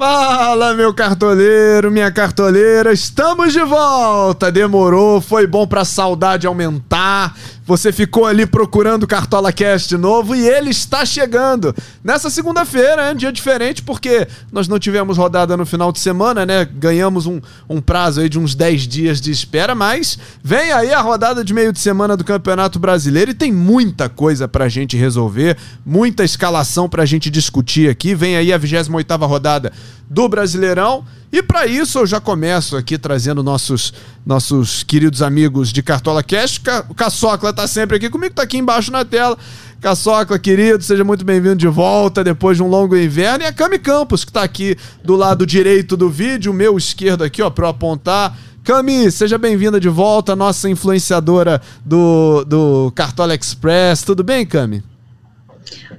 Fala, 0.00 0.72
meu 0.72 0.94
cartoleiro, 0.94 1.90
minha 1.90 2.10
cartoleira, 2.10 2.90
estamos 2.90 3.52
de 3.52 3.62
volta. 3.62 4.50
Demorou, 4.50 5.20
foi 5.20 5.46
bom 5.46 5.66
pra 5.66 5.84
saudade 5.84 6.46
aumentar. 6.46 7.36
Você 7.66 7.92
ficou 7.92 8.26
ali 8.26 8.46
procurando 8.46 9.04
o 9.04 9.06
Cartola 9.06 9.52
Cast 9.52 9.96
novo 9.96 10.34
e 10.34 10.48
ele 10.48 10.70
está 10.70 11.04
chegando. 11.04 11.72
Nessa 12.02 12.28
segunda-feira, 12.28 13.02
é 13.02 13.12
um 13.12 13.14
dia 13.14 13.30
diferente 13.30 13.82
porque 13.82 14.26
nós 14.50 14.66
não 14.66 14.78
tivemos 14.78 15.18
rodada 15.18 15.56
no 15.56 15.64
final 15.64 15.92
de 15.92 16.00
semana, 16.00 16.44
né? 16.44 16.64
Ganhamos 16.64 17.26
um, 17.26 17.38
um 17.68 17.80
prazo 17.80 18.22
aí 18.22 18.28
de 18.28 18.40
uns 18.40 18.56
10 18.56 18.88
dias 18.88 19.20
de 19.20 19.30
espera, 19.30 19.72
mas 19.74 20.18
vem 20.42 20.72
aí 20.72 20.92
a 20.92 21.00
rodada 21.00 21.44
de 21.44 21.54
meio 21.54 21.72
de 21.72 21.78
semana 21.78 22.16
do 22.16 22.24
Campeonato 22.24 22.78
Brasileiro 22.80 23.30
e 23.30 23.34
tem 23.34 23.52
muita 23.52 24.08
coisa 24.08 24.48
pra 24.48 24.68
gente 24.68 24.96
resolver, 24.96 25.56
muita 25.86 26.24
escalação 26.24 26.88
pra 26.88 27.06
gente 27.06 27.30
discutir 27.30 27.88
aqui. 27.88 28.16
Vem 28.16 28.36
aí 28.36 28.52
a 28.52 28.58
28ª 28.58 29.28
rodada 29.28 29.70
do 30.10 30.28
Brasileirão. 30.28 31.04
E 31.32 31.40
para 31.40 31.64
isso 31.64 32.00
eu 32.00 32.06
já 32.06 32.20
começo 32.20 32.76
aqui 32.76 32.98
trazendo 32.98 33.40
nossos 33.40 33.94
nossos 34.26 34.82
queridos 34.82 35.22
amigos 35.22 35.72
de 35.72 35.80
Cartola 35.80 36.24
Cash. 36.24 36.60
O 36.88 36.94
Caçocla 36.94 37.52
tá 37.52 37.68
sempre 37.68 37.96
aqui 37.96 38.10
comigo, 38.10 38.34
tá 38.34 38.42
aqui 38.42 38.58
embaixo 38.58 38.90
na 38.90 39.04
tela. 39.04 39.38
Caçocla, 39.80 40.38
querido, 40.38 40.82
seja 40.82 41.04
muito 41.04 41.24
bem-vindo 41.24 41.56
de 41.56 41.68
volta 41.68 42.24
depois 42.24 42.56
de 42.56 42.62
um 42.62 42.66
longo 42.66 42.96
inverno. 42.96 43.44
E 43.44 43.46
a 43.46 43.52
Cami 43.52 43.78
Campos, 43.78 44.24
que 44.24 44.32
tá 44.32 44.42
aqui 44.42 44.76
do 45.04 45.14
lado 45.14 45.46
direito 45.46 45.96
do 45.96 46.10
vídeo, 46.10 46.52
meu 46.52 46.76
esquerdo 46.76 47.22
aqui, 47.22 47.40
ó, 47.40 47.48
para 47.48 47.68
apontar. 47.68 48.36
Cami, 48.64 49.10
seja 49.10 49.38
bem-vinda 49.38 49.80
de 49.80 49.88
volta, 49.88 50.36
nossa 50.36 50.68
influenciadora 50.68 51.62
do, 51.84 52.44
do 52.44 52.92
Cartola 52.94 53.34
Express. 53.34 54.02
Tudo 54.02 54.22
bem, 54.22 54.44
Cami? 54.44 54.89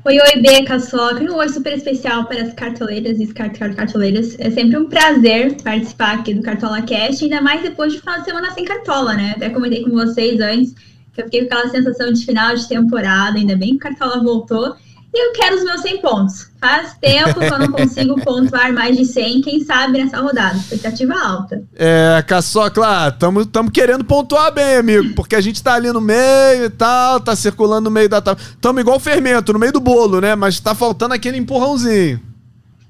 Oi, 0.03 0.17
oi, 0.19 0.41
Beca, 0.41 0.79
Soca. 0.79 1.23
Um 1.23 1.35
oi 1.35 1.47
super 1.47 1.73
especial 1.73 2.25
para 2.25 2.41
as 2.41 2.53
cartoleiras 2.55 3.19
e 3.19 3.27
cart 3.27 3.55
cartoleiras. 3.75 4.35
É 4.39 4.49
sempre 4.49 4.75
um 4.75 4.89
prazer 4.89 5.61
participar 5.61 6.15
aqui 6.15 6.33
do 6.33 6.41
Cartola 6.41 6.81
Cast, 6.81 7.23
ainda 7.23 7.39
mais 7.39 7.61
depois 7.61 7.93
de 7.93 7.99
final 7.99 8.17
de 8.17 8.25
semana 8.25 8.49
sem 8.49 8.65
cartola, 8.65 9.13
né? 9.13 9.33
Até 9.35 9.51
comentei 9.51 9.83
com 9.83 9.91
vocês 9.91 10.39
antes 10.41 10.73
que 11.13 11.21
eu 11.21 11.25
fiquei 11.25 11.41
com 11.41 11.53
aquela 11.53 11.69
sensação 11.69 12.11
de 12.11 12.25
final 12.25 12.55
de 12.55 12.67
temporada, 12.67 13.37
ainda 13.37 13.55
bem 13.55 13.71
que 13.71 13.75
o 13.75 13.79
Cartola 13.79 14.23
voltou. 14.23 14.75
E 15.13 15.27
eu 15.27 15.33
quero 15.33 15.57
os 15.57 15.63
meus 15.65 15.81
100 15.81 16.01
pontos. 16.01 16.49
Faz 16.59 16.95
tempo 17.01 17.37
que 17.37 17.45
eu 17.45 17.59
não 17.59 17.71
consigo 17.71 18.15
pontuar 18.23 18.71
mais 18.71 18.95
de 18.95 19.03
100, 19.05 19.41
quem 19.41 19.59
sabe 19.59 19.97
nessa 19.97 20.21
rodada. 20.21 20.55
Expectativa 20.55 21.13
alta. 21.13 21.61
É, 21.75 22.23
Caçó, 22.25 22.69
claro, 22.69 23.13
estamos 23.41 23.71
querendo 23.73 24.05
pontuar 24.05 24.53
bem, 24.53 24.77
amigo, 24.77 25.13
porque 25.13 25.35
a 25.35 25.41
gente 25.41 25.61
tá 25.61 25.73
ali 25.73 25.91
no 25.91 25.99
meio 25.99 26.65
e 26.65 26.69
tal, 26.69 27.19
tá 27.19 27.35
circulando 27.35 27.89
no 27.89 27.91
meio 27.91 28.07
da 28.07 28.21
tabela. 28.21 28.47
Estamos 28.47 28.81
igual 28.81 28.95
o 28.95 29.01
fermento, 29.01 29.51
no 29.51 29.59
meio 29.59 29.73
do 29.73 29.81
bolo, 29.81 30.21
né? 30.21 30.33
Mas 30.33 30.61
tá 30.61 30.73
faltando 30.73 31.13
aquele 31.13 31.37
empurrãozinho. 31.37 32.21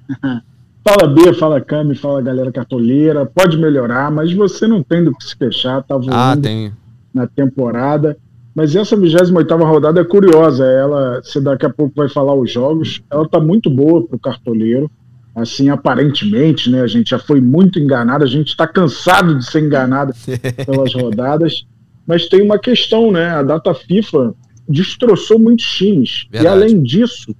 fala 0.86 1.08
B, 1.08 1.34
fala 1.34 1.60
Cami, 1.60 1.96
fala 1.96 2.22
galera 2.22 2.52
cartoleira. 2.52 3.26
Pode 3.26 3.58
melhorar, 3.58 4.12
mas 4.12 4.32
você 4.32 4.68
não 4.68 4.84
tem 4.84 5.04
do 5.04 5.16
que 5.16 5.24
se 5.24 5.36
queixar, 5.36 5.82
tá 5.82 5.96
voando 5.96 6.14
ah, 6.14 6.38
tem. 6.38 6.72
na 7.12 7.26
temporada. 7.26 8.16
Mas 8.54 8.76
essa 8.76 8.96
28 8.96 9.56
rodada 9.56 10.02
é 10.02 10.04
curiosa. 10.04 10.66
Ela, 10.66 11.22
você 11.24 11.40
daqui 11.40 11.66
a 11.66 11.70
pouco 11.70 11.94
vai 11.96 12.10
falar 12.10 12.36
os 12.36 12.52
jogos, 12.52 13.02
ela 13.10 13.24
está 13.24 13.40
muito 13.40 13.70
boa 13.70 14.06
para 14.06 14.16
o 14.16 14.20
cartoleiro. 14.20 14.90
Assim, 15.34 15.70
aparentemente, 15.70 16.70
né? 16.70 16.82
A 16.82 16.88
gente 16.88 17.12
já 17.12 17.20
foi 17.20 17.40
muito 17.40 17.80
enganado, 17.80 18.26
a 18.26 18.28
gente 18.28 18.50
está 18.50 18.68
cansado 18.68 19.38
de 19.38 19.46
ser 19.46 19.64
enganado 19.64 20.14
pelas 20.66 20.94
rodadas. 20.94 21.66
Mas 22.06 22.28
tem 22.28 22.42
uma 22.42 22.60
questão, 22.60 23.12
né? 23.12 23.30
A 23.30 23.42
data 23.42 23.74
FIFA 23.74 24.34
destroçou 24.68 25.40
muitos 25.40 25.66
times. 25.66 26.28
Verdade. 26.30 26.44
E 26.44 26.48
além 26.48 26.84
disso, 26.84 27.34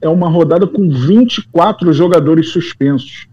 é 0.00 0.08
uma 0.08 0.28
rodada 0.28 0.66
com 0.66 0.88
24 0.88 1.92
jogadores 1.92 2.48
suspensos. 2.48 3.26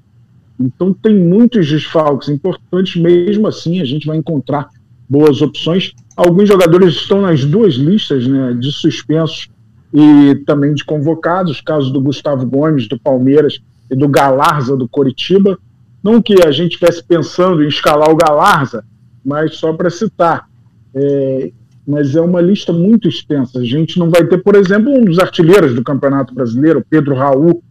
Então 0.60 0.94
tem 0.94 1.16
muitos 1.16 1.70
desfalques 1.70 2.28
importantes, 2.28 3.02
mesmo 3.02 3.48
assim 3.48 3.80
a 3.80 3.86
gente 3.86 4.06
vai 4.06 4.18
encontrar 4.18 4.68
boas 5.08 5.42
opções. 5.42 5.94
Alguns 6.20 6.50
jogadores 6.50 6.96
estão 6.96 7.22
nas 7.22 7.46
duas 7.46 7.76
listas, 7.76 8.28
né, 8.28 8.54
de 8.54 8.74
suspensos 8.74 9.48
e 9.94 10.36
também 10.46 10.74
de 10.74 10.84
convocados, 10.84 11.62
caso 11.62 11.94
do 11.94 12.02
Gustavo 12.02 12.46
Gomes, 12.46 12.90
do 12.90 13.00
Palmeiras, 13.00 13.62
e 13.90 13.96
do 13.96 14.06
Galarza, 14.06 14.76
do 14.76 14.86
Coritiba. 14.86 15.58
Não 16.04 16.22
que 16.22 16.46
a 16.46 16.52
gente 16.52 16.74
estivesse 16.74 17.02
pensando 17.02 17.64
em 17.64 17.70
escalar 17.70 18.10
o 18.10 18.18
Galarza, 18.18 18.84
mas 19.24 19.56
só 19.56 19.72
para 19.72 19.90
citar. 19.90 20.50
É, 20.94 21.54
mas 21.88 22.14
é 22.14 22.20
uma 22.20 22.42
lista 22.42 22.74
muito 22.74 23.08
extensa. 23.08 23.60
A 23.60 23.64
gente 23.64 23.98
não 23.98 24.10
vai 24.10 24.26
ter, 24.26 24.40
por 24.40 24.58
exemplo, 24.58 24.92
um 24.92 25.06
dos 25.06 25.20
artilheiros 25.20 25.74
do 25.74 25.86
Campeonato 25.86 26.36
Brasileiro, 26.36 26.86
Pedro 26.90 27.16
Raul, 27.16 27.64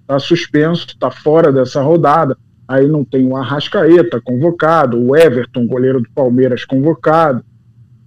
está 0.00 0.18
suspenso, 0.18 0.86
está 0.86 1.10
fora 1.10 1.52
dessa 1.52 1.82
rodada. 1.82 2.34
Aí 2.66 2.86
não 2.86 3.04
tem 3.04 3.26
o 3.26 3.36
Arrascaeta 3.36 4.22
convocado, 4.22 4.98
o 4.98 5.14
Everton, 5.14 5.66
goleiro 5.66 6.00
do 6.00 6.08
Palmeiras, 6.14 6.64
convocado. 6.64 7.44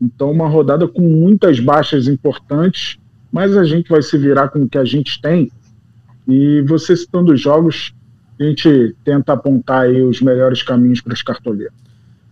Então, 0.04 0.32
uma 0.32 0.50
rodada 0.50 0.88
com 0.88 1.02
muitas 1.02 1.60
baixas 1.60 2.08
importantes, 2.08 2.98
mas 3.32 3.56
a 3.56 3.64
gente 3.64 3.90
vai 3.90 4.02
se 4.02 4.18
virar 4.18 4.50
com 4.50 4.64
o 4.64 4.70
que 4.70 4.78
a 4.78 4.84
gente 4.84 5.22
tem. 5.22 5.50
E 6.28 6.62
você 6.68 6.96
citando 6.96 7.32
os 7.32 7.40
jogos, 7.40 7.94
a 8.40 8.44
gente 8.44 8.96
tenta 9.06 9.34
apontar 9.34 9.84
aí 9.84 10.02
os 10.02 10.22
melhores 10.22 10.62
caminhos 10.62 11.00
para 11.00 11.14
os 11.14 11.24
cartoleiros. 11.24 11.74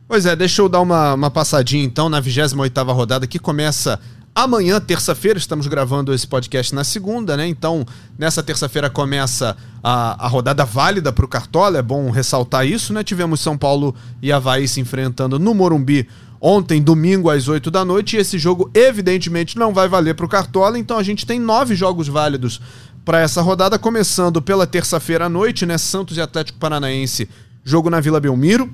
Pois 0.07 0.25
é, 0.25 0.35
deixa 0.35 0.61
eu 0.61 0.67
dar 0.67 0.81
uma, 0.81 1.13
uma 1.13 1.31
passadinha 1.31 1.85
então 1.85 2.09
na 2.09 2.19
28 2.19 2.83
rodada 2.91 3.25
que 3.25 3.39
começa 3.39 3.97
Amanhã, 4.33 4.79
terça-feira, 4.79 5.37
estamos 5.37 5.67
gravando 5.67 6.13
esse 6.13 6.25
podcast 6.25 6.73
na 6.73 6.85
segunda, 6.85 7.35
né? 7.35 7.45
Então, 7.45 7.85
nessa 8.17 8.41
terça-feira 8.41 8.89
começa 8.89 9.57
a, 9.83 10.25
a 10.25 10.27
rodada 10.29 10.63
válida 10.63 11.11
para 11.11 11.25
o 11.25 11.27
Cartola, 11.27 11.79
é 11.79 11.81
bom 11.81 12.09
ressaltar 12.09 12.65
isso, 12.65 12.93
né? 12.93 13.03
Tivemos 13.03 13.41
São 13.41 13.57
Paulo 13.57 13.93
e 14.21 14.31
Havaí 14.31 14.69
se 14.69 14.79
enfrentando 14.79 15.37
no 15.37 15.53
Morumbi 15.53 16.07
ontem, 16.41 16.81
domingo, 16.81 17.29
às 17.29 17.47
8 17.47 17.69
da 17.69 17.85
noite, 17.85 18.17
e 18.17 18.19
esse 18.19 18.39
jogo, 18.39 18.71
evidentemente, 18.73 19.59
não 19.59 19.71
vai 19.71 19.87
valer 19.87 20.15
para 20.15 20.25
o 20.25 20.29
Cartola, 20.29 20.79
então 20.79 20.97
a 20.97 21.03
gente 21.03 21.25
tem 21.25 21.39
nove 21.39 21.75
jogos 21.75 22.07
válidos 22.07 22.59
para 23.05 23.19
essa 23.19 23.41
rodada, 23.41 23.77
começando 23.77 24.41
pela 24.41 24.65
terça-feira 24.65 25.25
à 25.25 25.29
noite, 25.29 25.65
né? 25.65 25.77
Santos 25.77 26.17
e 26.17 26.21
Atlético 26.21 26.57
Paranaense, 26.57 27.29
jogo 27.63 27.89
na 27.89 27.99
Vila 27.99 28.19
Belmiro. 28.19 28.71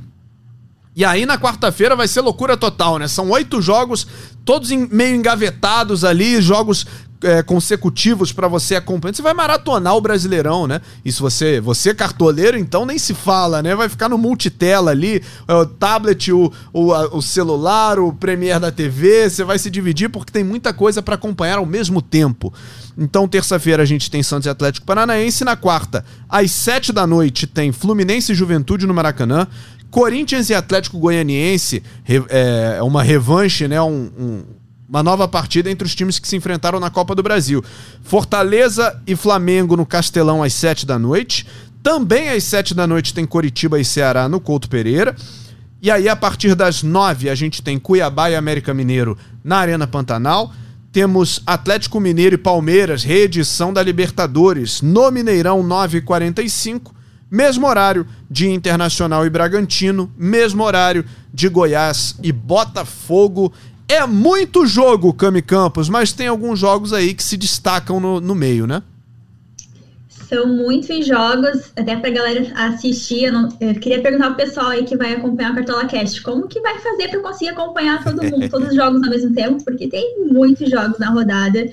E 0.95 1.05
aí 1.05 1.25
na 1.25 1.37
quarta-feira 1.37 1.95
vai 1.95 2.07
ser 2.07 2.21
loucura 2.21 2.57
total, 2.57 2.97
né? 2.97 3.07
São 3.07 3.29
oito 3.29 3.61
jogos, 3.61 4.07
todos 4.43 4.71
meio 4.71 5.15
engavetados 5.15 6.03
ali, 6.03 6.41
jogos 6.41 6.87
é, 7.23 7.41
consecutivos 7.41 8.31
para 8.31 8.47
você 8.47 8.75
acompanhar. 8.75 9.15
Você 9.15 9.21
vai 9.21 9.33
maratonar 9.33 9.95
o 9.95 10.01
Brasileirão, 10.01 10.67
né? 10.67 10.81
E 11.03 11.11
se 11.11 11.19
você, 11.19 11.59
você 11.59 11.89
é 11.89 11.93
cartoleiro, 11.93 12.57
então 12.57 12.85
nem 12.85 12.97
se 12.97 13.13
fala, 13.13 13.61
né? 13.61 13.75
Vai 13.75 13.89
ficar 13.89 14.09
no 14.09 14.17
multitela 14.17 14.91
ali, 14.91 15.21
o 15.47 15.65
tablet, 15.65 16.31
o, 16.31 16.51
o, 16.73 16.91
o 17.17 17.21
celular, 17.21 17.99
o 17.99 18.13
Premiere 18.13 18.59
da 18.59 18.71
TV, 18.71 19.29
você 19.29 19.43
vai 19.43 19.57
se 19.57 19.69
dividir 19.69 20.09
porque 20.09 20.31
tem 20.31 20.43
muita 20.43 20.73
coisa 20.73 21.01
para 21.01 21.15
acompanhar 21.15 21.57
ao 21.57 21.65
mesmo 21.65 22.01
tempo. 22.01 22.53
Então, 22.97 23.27
terça-feira 23.27 23.83
a 23.83 23.85
gente 23.85 24.09
tem 24.09 24.23
Santos 24.23 24.47
e 24.47 24.49
Atlético 24.49 24.85
Paranaense. 24.85 25.45
Na 25.45 25.55
quarta, 25.55 26.03
às 26.27 26.51
sete 26.51 26.91
da 26.91 27.05
noite, 27.05 27.45
tem 27.45 27.71
Fluminense 27.71 28.31
e 28.31 28.35
Juventude 28.35 28.87
no 28.87 28.93
Maracanã. 28.93 29.47
Corinthians 29.89 30.49
e 30.49 30.53
Atlético 30.53 30.99
Goianiense 30.99 31.81
é 32.29 32.81
uma 32.83 33.01
revanche, 33.01 33.67
né? 33.67 33.81
Um, 33.81 34.11
um, 34.19 34.43
uma 34.87 35.03
nova 35.03 35.27
partida 35.27 35.69
entre 35.69 35.85
os 35.85 35.93
times 35.93 36.17
que 36.17 36.27
se 36.27 36.35
enfrentaram 36.35 36.79
na 36.79 36.89
Copa 36.89 37.13
do 37.13 37.21
Brasil. 37.21 37.63
Fortaleza 38.03 39.01
e 39.05 39.15
Flamengo 39.15 39.75
no 39.75 39.85
Castelão 39.85 40.41
às 40.41 40.53
7 40.53 40.85
da 40.85 40.97
noite. 40.97 41.45
Também 41.83 42.29
às 42.29 42.43
7 42.45 42.73
da 42.73 42.87
noite 42.87 43.13
tem 43.13 43.25
Coritiba 43.25 43.79
e 43.79 43.85
Ceará 43.85 44.29
no 44.29 44.39
Couto 44.39 44.69
Pereira. 44.69 45.15
E 45.81 45.91
aí, 45.91 46.09
a 46.09 46.15
partir 46.15 46.55
das 46.55 46.81
9, 46.81 47.29
a 47.29 47.35
gente 47.35 47.61
tem 47.61 47.77
Cuiabá 47.77 48.31
e 48.31 48.35
América 48.35 48.73
Mineiro 48.73 49.17
na 49.43 49.57
Arena 49.57 49.85
Pantanal. 49.85 50.51
Temos 50.91 51.41
Atlético 51.45 51.99
Mineiro 51.99 52.35
e 52.35 52.37
Palmeiras, 52.39 53.03
reedição 53.03 53.71
da 53.71 53.83
Libertadores, 53.83 54.81
no 54.81 55.11
Mineirão 55.11 55.61
9h45. 55.61 56.91
Mesmo 57.29 57.67
horário 57.67 58.07
de 58.31 58.49
Internacional 58.49 59.25
e 59.25 59.29
Bragantino, 59.29 60.11
mesmo 60.17 60.63
horário 60.63 61.05
de 61.31 61.47
Goiás 61.49 62.15
e 62.23 62.31
Botafogo. 62.31 63.53
É 63.87 64.05
muito 64.05 64.65
jogo, 64.65 65.13
Cami 65.13 65.41
Campos, 65.41 65.87
mas 65.87 66.11
tem 66.11 66.27
alguns 66.27 66.59
jogos 66.59 66.91
aí 66.91 67.13
que 67.13 67.23
se 67.23 67.37
destacam 67.37 67.99
no, 67.99 68.19
no 68.19 68.35
meio, 68.35 68.67
né? 68.67 68.83
São 70.09 70.45
muitos 70.45 71.07
jogos, 71.07 71.71
até 71.73 71.95
pra 71.95 72.09
galera 72.09 72.51
assistir. 72.55 73.23
Eu, 73.23 73.33
não, 73.33 73.49
eu 73.61 73.75
queria 73.75 74.01
perguntar 74.01 74.27
pro 74.27 74.45
pessoal 74.45 74.67
aí 74.67 74.83
que 74.83 74.97
vai 74.97 75.13
acompanhar 75.13 75.53
o 75.53 75.55
Cartola 75.55 75.85
Cast, 75.85 76.21
como 76.21 76.49
que 76.49 76.59
vai 76.59 76.77
fazer 76.79 77.07
para 77.07 77.21
conseguir 77.21 77.51
acompanhar 77.51 78.03
todo 78.03 78.23
mundo, 78.23 78.47
todos 78.51 78.69
os 78.69 78.75
jogos 78.75 79.01
ao 79.03 79.09
mesmo 79.09 79.33
tempo, 79.33 79.63
porque 79.63 79.87
tem 79.87 80.27
muitos 80.29 80.69
jogos 80.69 80.99
na 80.99 81.09
rodada. 81.09 81.69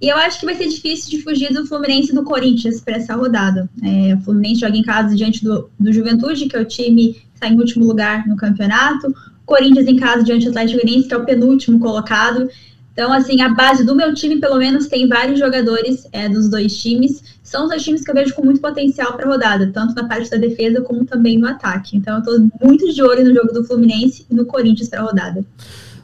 E 0.00 0.08
eu 0.08 0.16
acho 0.18 0.38
que 0.38 0.46
vai 0.46 0.54
ser 0.54 0.68
difícil 0.68 1.10
de 1.10 1.22
fugir 1.22 1.52
do 1.52 1.66
Fluminense 1.66 2.12
e 2.12 2.14
do 2.14 2.22
Corinthians 2.22 2.80
para 2.80 2.96
essa 2.96 3.16
rodada. 3.16 3.68
É, 3.82 4.14
o 4.14 4.20
Fluminense 4.20 4.60
joga 4.60 4.76
em 4.76 4.82
casa 4.84 5.16
diante 5.16 5.42
do, 5.42 5.68
do 5.80 5.92
Juventude, 5.92 6.46
que 6.46 6.56
é 6.56 6.60
o 6.60 6.64
time 6.64 7.14
que 7.14 7.24
está 7.34 7.48
em 7.48 7.58
último 7.58 7.84
lugar 7.86 8.24
no 8.28 8.36
campeonato. 8.36 9.12
Corinthians 9.46 9.86
em 9.86 9.96
casa 9.96 10.24
diante 10.24 10.44
do 10.44 10.50
Atlético 10.50 10.80
Goianiense, 10.82 11.08
que 11.08 11.14
é 11.14 11.16
o 11.16 11.24
penúltimo 11.24 11.78
colocado. 11.78 12.50
Então, 12.92 13.12
assim, 13.12 13.42
a 13.42 13.50
base 13.50 13.84
do 13.84 13.94
meu 13.94 14.14
time, 14.14 14.40
pelo 14.40 14.56
menos, 14.56 14.86
tem 14.86 15.06
vários 15.06 15.38
jogadores 15.38 16.06
é, 16.12 16.28
dos 16.28 16.48
dois 16.48 16.76
times. 16.76 17.22
são 17.42 17.64
os 17.64 17.68
dois 17.68 17.84
times 17.84 18.02
que 18.02 18.10
eu 18.10 18.14
vejo 18.14 18.34
com 18.34 18.42
muito 18.42 18.60
potencial 18.60 19.12
para 19.12 19.28
rodada, 19.28 19.70
tanto 19.72 19.94
na 19.94 20.08
parte 20.08 20.30
da 20.30 20.38
defesa 20.38 20.80
como 20.80 21.04
também 21.04 21.38
no 21.38 21.46
ataque. 21.46 21.96
Então 21.96 22.14
eu 22.14 22.20
estou 22.20 22.66
muito 22.66 22.92
de 22.92 23.02
olho 23.02 23.22
no 23.22 23.34
jogo 23.34 23.52
do 23.52 23.64
Fluminense 23.64 24.26
e 24.30 24.34
no 24.34 24.46
Corinthians 24.46 24.88
para 24.88 25.02
rodada. 25.02 25.44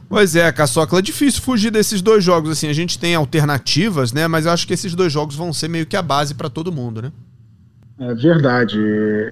Pois 0.07 0.35
é, 0.35 0.51
Caçocla, 0.51 0.99
é 0.99 1.01
difícil 1.01 1.41
fugir 1.41 1.71
desses 1.71 1.99
dois 1.99 2.23
jogos. 2.23 2.51
Assim, 2.51 2.67
a 2.67 2.73
gente 2.73 2.99
tem 2.99 3.15
alternativas, 3.15 4.13
né? 4.13 4.27
Mas 4.27 4.45
eu 4.45 4.51
acho 4.51 4.67
que 4.67 4.73
esses 4.75 4.93
dois 4.93 5.11
jogos 5.11 5.35
vão 5.35 5.51
ser 5.51 5.67
meio 5.67 5.87
que 5.87 5.97
a 5.97 6.03
base 6.03 6.35
para 6.35 6.47
todo 6.47 6.71
mundo, 6.71 7.01
né? 7.01 7.11
É 8.09 8.13
verdade. 8.15 8.77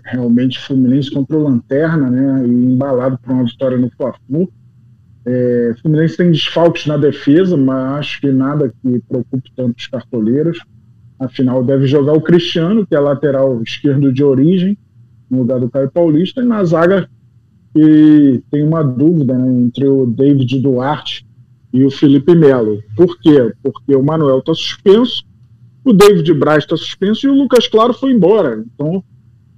Realmente, 0.05 0.59
Fluminense 0.59 1.11
contra 1.11 1.37
o 1.37 1.43
Lanterna, 1.43 2.09
né? 2.09 2.47
E 2.47 2.49
embalado 2.49 3.17
por 3.17 3.33
uma 3.33 3.43
vitória 3.43 3.77
no 3.77 3.89
Fla-Flu. 3.91 4.51
É, 5.25 5.75
Fluminense 5.81 6.17
tem 6.17 6.31
desfalques 6.31 6.85
na 6.87 6.97
defesa, 6.97 7.57
mas 7.57 7.99
acho 7.99 8.21
que 8.21 8.31
nada 8.31 8.69
que 8.81 8.99
preocupe 9.07 9.51
tanto 9.55 9.77
os 9.77 9.87
cartoleiros. 9.87 10.59
Afinal, 11.19 11.63
deve 11.63 11.85
jogar 11.85 12.13
o 12.13 12.21
Cristiano, 12.21 12.87
que 12.87 12.95
é 12.95 12.99
lateral 12.99 13.61
esquerdo 13.61 14.11
de 14.11 14.23
origem, 14.23 14.77
no 15.29 15.39
lugar 15.39 15.59
do 15.59 15.69
Caio 15.69 15.91
Paulista, 15.91 16.41
e 16.41 16.45
na 16.45 16.63
zaga 16.63 17.07
tem 17.73 18.63
uma 18.63 18.83
dúvida 18.83 19.37
né, 19.37 19.61
entre 19.61 19.87
o 19.87 20.05
David 20.05 20.59
Duarte 20.59 21.25
e 21.71 21.85
o 21.85 21.91
Felipe 21.91 22.35
Melo. 22.35 22.81
Por 22.97 23.19
quê? 23.19 23.53
Porque 23.61 23.95
o 23.95 24.03
Manuel 24.03 24.39
está 24.39 24.53
suspenso, 24.53 25.23
o 25.83 25.93
David 25.93 26.33
Braz 26.33 26.63
está 26.63 26.77
suspenso 26.77 27.25
e 27.25 27.29
o 27.29 27.35
Lucas 27.35 27.67
Claro 27.67 27.93
foi 27.93 28.11
embora. 28.11 28.63
Então, 28.73 29.03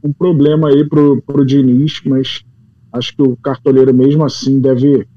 um 0.03 0.13
problema 0.13 0.69
aí 0.69 0.87
para 0.87 1.01
o 1.01 1.45
Diniz, 1.45 2.01
mas 2.05 2.43
acho 2.91 3.15
que 3.15 3.21
o 3.21 3.35
cartoleiro 3.37 3.93
mesmo 3.93 4.23
assim 4.23 4.59
deve 4.59 5.07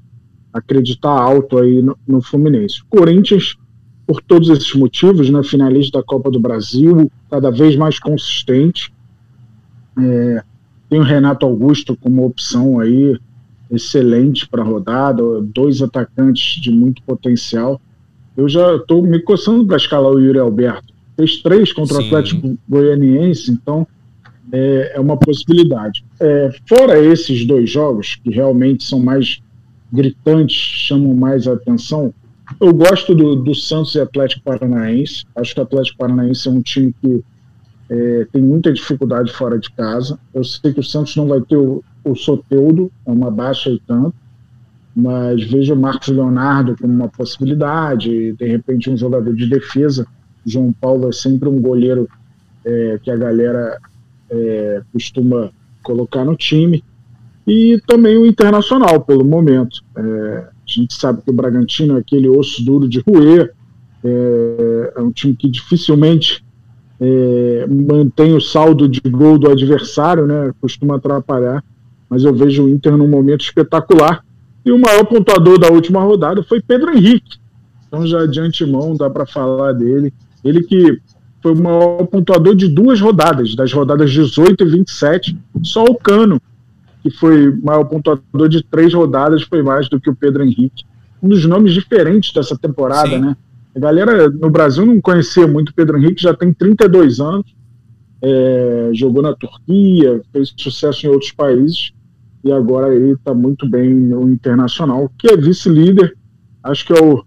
acreditar 0.51 1.11
alto 1.11 1.59
aí 1.59 1.81
no, 1.81 1.97
no 2.07 2.21
Fluminense. 2.21 2.83
Corinthians 2.89 3.57
por 4.05 4.21
todos 4.21 4.49
esses 4.49 4.73
motivos, 4.73 5.29
né, 5.29 5.43
finalista 5.43 5.99
da 5.99 6.03
Copa 6.03 6.31
do 6.31 6.39
Brasil, 6.39 7.11
cada 7.29 7.51
vez 7.51 7.75
mais 7.75 7.99
consistente. 7.99 8.93
É, 9.99 10.43
tem 10.89 10.99
o 10.99 11.03
Renato 11.03 11.45
Augusto 11.45 11.97
como 11.97 12.25
opção 12.25 12.79
aí, 12.79 13.19
excelente 13.69 14.47
para 14.47 14.63
rodada, 14.63 15.41
dois 15.41 15.81
atacantes 15.81 16.61
de 16.61 16.71
muito 16.71 17.03
potencial. 17.03 17.81
Eu 18.37 18.47
já 18.47 18.77
estou 18.77 19.03
me 19.03 19.19
coçando 19.19 19.65
para 19.65 19.75
escalar 19.75 20.11
o 20.11 20.19
Yuri 20.19 20.39
Alberto. 20.39 20.93
Fez 21.17 21.41
três 21.41 21.73
contra 21.73 21.97
o 21.97 22.05
Atlético 22.05 22.57
Goianiense, 22.69 23.51
então 23.51 23.85
é, 24.51 24.93
é 24.95 24.99
uma 24.99 25.17
possibilidade. 25.17 26.05
É, 26.19 26.51
fora 26.65 26.97
esses 26.97 27.45
dois 27.45 27.69
jogos, 27.69 28.15
que 28.15 28.29
realmente 28.29 28.85
são 28.85 28.99
mais 28.99 29.41
gritantes, 29.91 30.55
chamam 30.55 31.13
mais 31.13 31.47
a 31.47 31.53
atenção, 31.53 32.13
eu 32.61 32.73
gosto 32.73 33.13
do, 33.13 33.35
do 33.35 33.53
Santos 33.53 33.93
e 33.95 33.99
Atlético 33.99 34.43
Paranaense. 34.43 35.25
Acho 35.35 35.53
que 35.53 35.59
o 35.59 35.63
Atlético 35.63 35.97
Paranaense 35.97 36.47
é 36.47 36.51
um 36.51 36.61
time 36.61 36.93
que 37.01 37.23
é, 37.89 38.27
tem 38.31 38.41
muita 38.41 38.71
dificuldade 38.71 39.33
fora 39.33 39.59
de 39.59 39.69
casa. 39.71 40.17
Eu 40.33 40.43
sei 40.43 40.73
que 40.73 40.79
o 40.79 40.83
Santos 40.83 41.15
não 41.15 41.27
vai 41.27 41.41
ter 41.41 41.57
o, 41.57 41.83
o 42.03 42.15
Soteudo, 42.15 42.91
é 43.05 43.11
uma 43.11 43.29
baixa 43.29 43.69
e 43.69 43.79
tanto, 43.85 44.15
mas 44.95 45.43
vejo 45.43 45.73
o 45.73 45.77
Marcos 45.77 46.07
Leonardo 46.07 46.75
como 46.79 46.93
uma 46.93 47.09
possibilidade, 47.09 48.33
de 48.33 48.45
repente 48.45 48.89
um 48.89 48.97
jogador 48.97 49.35
de 49.35 49.47
defesa. 49.49 50.07
João 50.47 50.71
Paulo 50.71 51.09
é 51.09 51.11
sempre 51.11 51.49
um 51.49 51.59
goleiro 51.59 52.07
é, 52.65 52.99
que 53.03 53.11
a 53.11 53.15
galera 53.15 53.77
é, 54.29 54.81
costuma 54.91 55.51
colocar 55.83 56.23
no 56.23 56.35
time. 56.35 56.83
E 57.45 57.81
também 57.87 58.17
o 58.17 58.25
Internacional, 58.25 59.01
pelo 59.01 59.23
momento. 59.23 59.81
É, 59.95 60.01
a 60.01 60.51
gente 60.65 60.93
sabe 60.93 61.21
que 61.21 61.29
o 61.29 61.33
Bragantino 61.33 61.97
é 61.97 61.99
aquele 61.99 62.27
osso 62.27 62.63
duro 62.63 62.89
de 62.89 62.99
roer, 62.99 63.53
é, 64.03 64.93
é 64.97 65.01
um 65.01 65.11
time 65.11 65.35
que 65.35 65.49
dificilmente 65.49 66.43
é, 66.99 67.67
mantém 67.67 68.33
o 68.33 68.41
saldo 68.41 68.87
de 68.87 68.99
gol 69.01 69.37
do 69.37 69.49
adversário, 69.49 70.25
né? 70.25 70.51
Costuma 70.59 70.95
atrapalhar, 70.95 71.63
mas 72.09 72.23
eu 72.23 72.33
vejo 72.33 72.65
o 72.65 72.69
Inter 72.69 72.97
num 72.97 73.07
momento 73.07 73.41
espetacular. 73.41 74.23
E 74.65 74.71
o 74.71 74.79
maior 74.79 75.05
pontuador 75.05 75.59
da 75.59 75.69
última 75.69 76.01
rodada 76.01 76.43
foi 76.43 76.61
Pedro 76.61 76.95
Henrique. 76.95 77.37
Então 77.87 78.05
já 78.05 78.25
de 78.25 78.39
antemão 78.39 78.95
dá 78.95 79.09
para 79.09 79.25
falar 79.25 79.73
dele. 79.73 80.13
Ele 80.47 80.63
que 80.63 80.99
foi 81.41 81.53
o 81.53 81.61
maior 81.61 82.05
pontuador 82.07 82.55
de 82.55 82.67
duas 82.67 82.99
rodadas, 82.99 83.55
das 83.55 83.71
rodadas 83.71 84.11
18 84.11 84.63
e 84.63 84.69
27, 84.69 85.37
só 85.63 85.83
o 85.83 85.95
Cano 85.95 86.41
que 87.07 87.11
foi 87.11 87.55
maior 87.55 87.85
pontuador 87.85 88.49
de 88.49 88.61
três 88.63 88.93
rodadas, 88.93 89.43
foi 89.43 89.63
mais 89.63 89.87
do 89.87 89.99
que 89.99 90.09
o 90.09 90.15
Pedro 90.15 90.43
Henrique. 90.43 90.83
Um 91.21 91.29
dos 91.29 91.45
nomes 91.45 91.73
diferentes 91.73 92.33
dessa 92.33 92.57
temporada, 92.57 93.09
Sim. 93.09 93.19
né? 93.19 93.37
A 93.75 93.79
galera 93.79 94.29
no 94.29 94.49
Brasil 94.49 94.85
não 94.85 94.99
conhecia 94.99 95.47
muito 95.47 95.69
o 95.69 95.73
Pedro 95.73 95.97
Henrique, 95.97 96.21
já 96.21 96.33
tem 96.33 96.51
32 96.51 97.19
anos, 97.19 97.45
é, 98.21 98.89
jogou 98.93 99.21
na 99.21 99.33
Turquia, 99.33 100.21
fez 100.33 100.53
sucesso 100.57 101.05
em 101.05 101.09
outros 101.09 101.31
países 101.31 101.91
e 102.43 102.51
agora 102.51 102.93
ele 102.93 103.13
está 103.13 103.33
muito 103.33 103.69
bem 103.69 103.93
no 103.93 104.29
Internacional, 104.29 105.11
que 105.17 105.27
é 105.27 105.37
vice-líder. 105.37 106.15
Acho 106.63 106.85
que 106.87 106.93
é 106.93 107.01
o, 107.03 107.23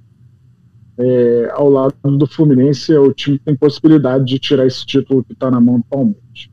é, 1.00 1.50
ao 1.52 1.70
lado 1.70 1.94
do 2.04 2.26
Fluminense 2.26 2.92
é 2.92 2.98
o 2.98 3.12
time 3.12 3.38
que 3.38 3.44
tem 3.46 3.56
possibilidade 3.56 4.24
de 4.24 4.38
tirar 4.38 4.66
esse 4.66 4.84
título 4.84 5.24
que 5.24 5.32
está 5.32 5.50
na 5.50 5.60
mão 5.60 5.78
do 5.78 5.84
Palmeiras. 5.84 6.50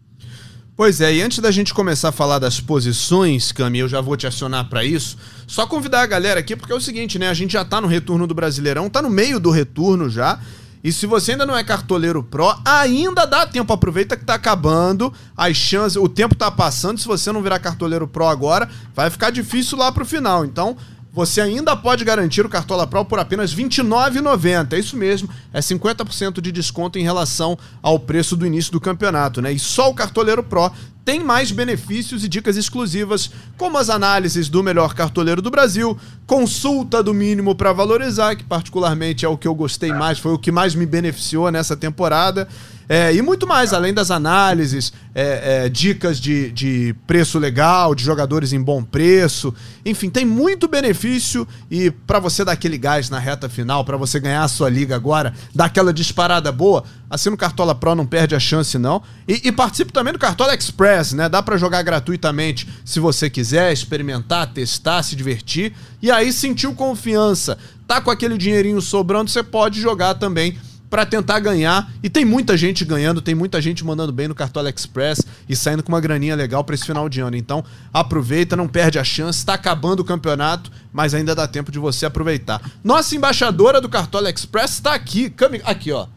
Pois 0.76 1.02
é, 1.02 1.16
e 1.16 1.22
antes 1.22 1.40
da 1.40 1.50
gente 1.50 1.74
começar 1.74 2.10
a 2.10 2.12
falar 2.12 2.38
das 2.40 2.60
posições, 2.60 3.52
Cami, 3.52 3.80
eu 3.80 3.90
já 3.90 4.00
vou 4.00 4.16
te 4.16 4.28
acionar 4.28 4.70
para 4.70 4.86
isso. 4.86 5.18
Só 5.48 5.66
convidar 5.66 6.02
a 6.02 6.06
galera 6.06 6.40
aqui, 6.40 6.56
porque 6.56 6.72
é 6.72 6.76
o 6.76 6.80
seguinte, 6.80 7.18
né? 7.18 7.30
A 7.30 7.34
gente 7.34 7.54
já 7.54 7.66
tá 7.66 7.82
no 7.82 7.88
retorno 7.88 8.28
do 8.28 8.36
Brasileirão, 8.36 8.88
tá 8.88 9.02
no 9.02 9.10
meio 9.10 9.40
do 9.40 9.50
retorno 9.50 10.08
já. 10.08 10.40
E 10.84 10.92
se 10.92 11.08
você 11.08 11.32
ainda 11.32 11.46
não 11.46 11.58
é 11.58 11.64
cartoleiro 11.64 12.22
pro, 12.24 12.56
ainda 12.64 13.26
dá 13.26 13.46
tempo. 13.46 13.74
Aproveita 13.74 14.16
que 14.16 14.24
tá 14.24 14.36
acabando. 14.36 15.12
As 15.36 15.58
chances, 15.58 15.98
o 15.98 16.08
tempo 16.08 16.36
tá 16.36 16.52
passando. 16.52 17.00
Se 17.00 17.08
você 17.08 17.32
não 17.32 17.42
virar 17.42 17.60
cartoleiro 17.60 18.08
pro 18.08 18.28
agora, 18.28 18.70
vai 18.94 19.10
ficar 19.10 19.32
difícil 19.32 19.78
lá 19.78 19.92
pro 19.92 20.06
final. 20.06 20.46
Então, 20.46 20.78
você 21.18 21.42
ainda 21.42 21.75
pode 21.75 22.06
garantir 22.06 22.46
o 22.46 22.50
Cartola 22.50 22.86
Pro 22.86 23.04
por 23.04 23.18
apenas 23.18 23.52
R$ 23.52 23.64
29,90. 23.64 24.74
É 24.74 24.78
isso 24.78 24.96
mesmo, 24.96 25.28
é 25.52 25.60
50% 25.60 26.40
de 26.40 26.52
desconto 26.52 27.00
em 27.00 27.02
relação 27.02 27.58
ao 27.81 28.00
preço 28.00 28.38
do 28.38 28.46
início 28.46 28.72
do 28.72 28.80
campeonato, 28.80 29.42
né? 29.42 29.52
E 29.52 29.58
só 29.58 29.90
o 29.90 29.96
Cartoleiro 29.96 30.44
Pro 30.44 30.72
tem 31.04 31.19
mais 31.19 31.52
benefícios 31.52 32.24
e 32.24 32.28
dicas 32.28 32.56
exclusivas, 32.56 33.31
como 33.57 33.80
as 33.80 33.90
análises 33.90 34.47
do 34.47 34.62
melhor 34.62 34.94
cartoleiro 34.94 35.42
do 35.42 35.50
Brasil, 35.50 35.97
consulta 36.28 37.02
do 37.02 37.16
mínimo 37.16 37.56
para 37.56 37.74
valorizar, 37.74 38.36
que 38.36 38.44
particularmente 38.44 39.26
é 39.26 39.28
o 39.28 39.38
que 39.38 39.47
eu 39.47 39.56
gostei 39.56 39.92
mais, 39.92 40.19
foi 40.19 40.33
o 40.33 40.38
que 40.38 40.52
mais 40.52 40.76
me 40.76 40.86
beneficiou 40.86 41.50
nessa 41.50 41.76
temporada. 41.76 42.47
É, 42.90 43.14
e 43.14 43.22
muito 43.22 43.46
mais, 43.46 43.74
além 43.74 43.94
das 43.94 44.10
análises, 44.10 44.94
é, 45.14 45.66
é, 45.66 45.70
dicas 45.70 46.20
de, 46.20 46.52
de 46.52 46.96
preço 47.06 47.38
legal, 47.38 47.94
de 47.94 48.04
jogadores 48.04 48.54
em 48.54 48.62
bom 48.62 48.82
preço. 48.82 49.54
Enfim, 49.86 50.10
tem 50.10 50.26
muito 50.26 50.68
benefício 50.70 51.46
e 51.70 51.92
para 51.92 52.20
você 52.20 52.46
dar 52.46 52.54
aquele 52.54 52.78
gás 52.78 53.10
na 53.10 53.20
reta 53.20 53.50
final, 53.50 53.84
para 53.84 53.98
você 53.98 54.20
ganhar 54.20 54.44
a 54.44 54.48
sua 54.48 54.70
liga 54.70 54.96
agora, 54.96 55.34
dar 55.54 55.66
aquela 55.66 55.92
disparada 55.92 56.50
boa, 56.50 56.86
assina 57.10 57.36
o 57.36 57.38
Cartola 57.38 57.76
Pro, 57.76 57.94
não 57.94 58.06
perde 58.06 58.36
a 58.36 58.40
chance 58.40 58.78
não. 58.78 59.04
E, 59.28 59.48
e 59.48 59.52
participe 59.52 59.92
também 59.92 60.14
do 60.14 60.20
Cartola 60.20 60.56
Express, 60.56 61.12
né? 61.12 61.28
Dá 61.28 61.44
para 61.44 61.58
jogar 61.58 61.82
gratuitamente 61.82 62.70
se 62.86 63.02
você 63.02 63.30
quiser, 63.30 63.74
experimentar, 63.74 64.54
testar, 64.54 65.04
se 65.04 65.16
divertir. 65.16 65.74
E 66.02 66.10
aí 66.10 66.32
sentiu 66.32 66.74
confiança, 66.74 67.58
tá 67.86 68.00
com 68.00 68.10
aquele 68.10 68.38
dinheirinho 68.38 68.80
sobrando, 68.80 69.30
você 69.30 69.44
pode 69.44 69.82
jogar 69.82 70.16
também 70.16 70.58
para 70.90 71.06
tentar 71.06 71.40
ganhar. 71.40 71.92
E 72.02 72.10
tem 72.10 72.26
muita 72.26 72.56
gente 72.58 72.86
ganhando, 72.86 73.22
tem 73.22 73.36
muita 73.36 73.62
gente 73.62 73.84
mandando 73.84 74.12
bem 74.12 74.28
no 74.28 74.36
Cartola 74.36 74.70
Express 74.70 75.22
e 75.48 75.56
saindo 75.56 75.84
com 75.84 75.92
uma 75.92 76.02
graninha 76.02 76.36
legal 76.36 76.64
para 76.64 76.76
esse 76.76 76.86
final 76.86 77.08
de 77.10 77.20
ano. 77.20 77.36
Então, 77.36 77.64
aproveita, 77.94 78.56
não 78.56 78.68
perde 78.68 79.00
a 79.00 79.04
chance. 79.04 79.40
Está 79.40 79.54
acabando 79.54 80.02
o 80.02 80.06
campeonato, 80.06 80.72
mas 80.92 81.14
ainda 81.14 81.36
dá 81.36 81.48
tempo 81.48 81.72
de 81.72 81.80
você 81.80 82.06
aproveitar. 82.06 82.62
Nossa 82.84 83.16
embaixadora 83.16 83.82
do 83.82 83.90
Cartola 83.90 84.30
Express 84.30 84.72
está 84.72 84.94
aqui. 84.94 85.34
Aqui, 85.64 85.92
ó. 85.92 86.08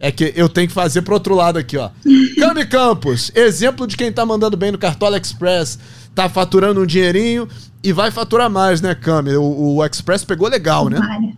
É 0.00 0.12
que 0.12 0.32
eu 0.36 0.48
tenho 0.48 0.68
que 0.68 0.74
fazer 0.74 1.02
pro 1.02 1.14
outro 1.14 1.34
lado 1.34 1.58
aqui, 1.58 1.76
ó. 1.76 1.90
Cami 2.38 2.66
Campos, 2.66 3.32
exemplo 3.34 3.86
de 3.86 3.96
quem 3.96 4.12
tá 4.12 4.24
mandando 4.24 4.56
bem 4.56 4.70
no 4.70 4.78
Cartola 4.78 5.18
Express. 5.18 5.78
Tá 6.14 6.28
faturando 6.28 6.80
um 6.80 6.86
dinheirinho 6.86 7.48
e 7.82 7.92
vai 7.92 8.10
faturar 8.10 8.48
mais, 8.48 8.80
né, 8.80 8.94
Cami? 8.94 9.34
O, 9.36 9.76
o 9.76 9.84
Express 9.84 10.24
pegou 10.24 10.48
legal, 10.48 10.88
né? 10.88 10.98
Vale. 10.98 11.36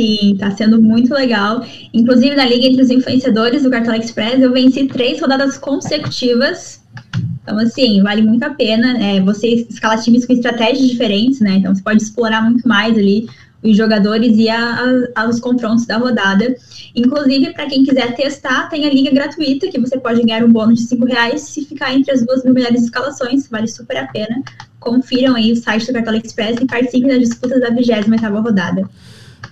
Sim, 0.00 0.34
tá 0.38 0.50
sendo 0.52 0.80
muito 0.80 1.12
legal. 1.12 1.62
Inclusive, 1.92 2.34
na 2.34 2.46
Liga 2.46 2.66
entre 2.66 2.80
os 2.80 2.90
Influenciadores 2.90 3.64
do 3.64 3.70
Cartão 3.70 3.94
Express, 3.94 4.40
eu 4.40 4.50
venci 4.50 4.86
três 4.86 5.20
rodadas 5.20 5.58
consecutivas. 5.58 6.82
Então, 7.42 7.58
assim, 7.58 8.02
vale 8.02 8.22
muito 8.22 8.42
a 8.42 8.48
pena. 8.48 8.98
É, 8.98 9.20
você 9.20 9.66
escala 9.68 10.00
times 10.00 10.24
com 10.24 10.32
estratégias 10.32 10.88
diferentes, 10.88 11.40
né? 11.40 11.56
Então, 11.56 11.74
você 11.74 11.82
pode 11.82 12.02
explorar 12.02 12.40
muito 12.42 12.66
mais 12.66 12.96
ali 12.96 13.26
os 13.62 13.76
jogadores 13.76 14.38
e 14.38 14.48
a, 14.48 14.78
a, 15.14 15.28
os 15.28 15.38
confrontos 15.38 15.84
da 15.84 15.98
rodada. 15.98 16.56
Inclusive, 16.96 17.52
para 17.52 17.66
quem 17.66 17.84
quiser 17.84 18.14
testar, 18.14 18.70
tem 18.70 18.86
a 18.86 18.90
liga 18.90 19.10
gratuita, 19.10 19.68
que 19.68 19.78
você 19.78 19.98
pode 19.98 20.22
ganhar 20.22 20.42
um 20.42 20.50
bônus 20.50 20.80
de 20.80 20.86
5 20.86 21.04
reais 21.04 21.42
se 21.42 21.66
ficar 21.66 21.92
entre 21.92 22.10
as 22.10 22.24
duas 22.24 22.42
mil 22.42 22.54
melhores 22.54 22.84
escalações, 22.84 23.46
vale 23.48 23.68
super 23.68 23.98
a 23.98 24.06
pena. 24.06 24.42
Confiram 24.78 25.34
aí 25.34 25.52
o 25.52 25.56
site 25.56 25.88
do 25.88 25.92
Cartola 25.92 26.16
Express 26.16 26.58
e 26.58 26.66
participem 26.66 27.08
das 27.08 27.18
disputas 27.18 27.60
da 27.60 27.68
28 27.68 28.08
rodada. 28.40 28.88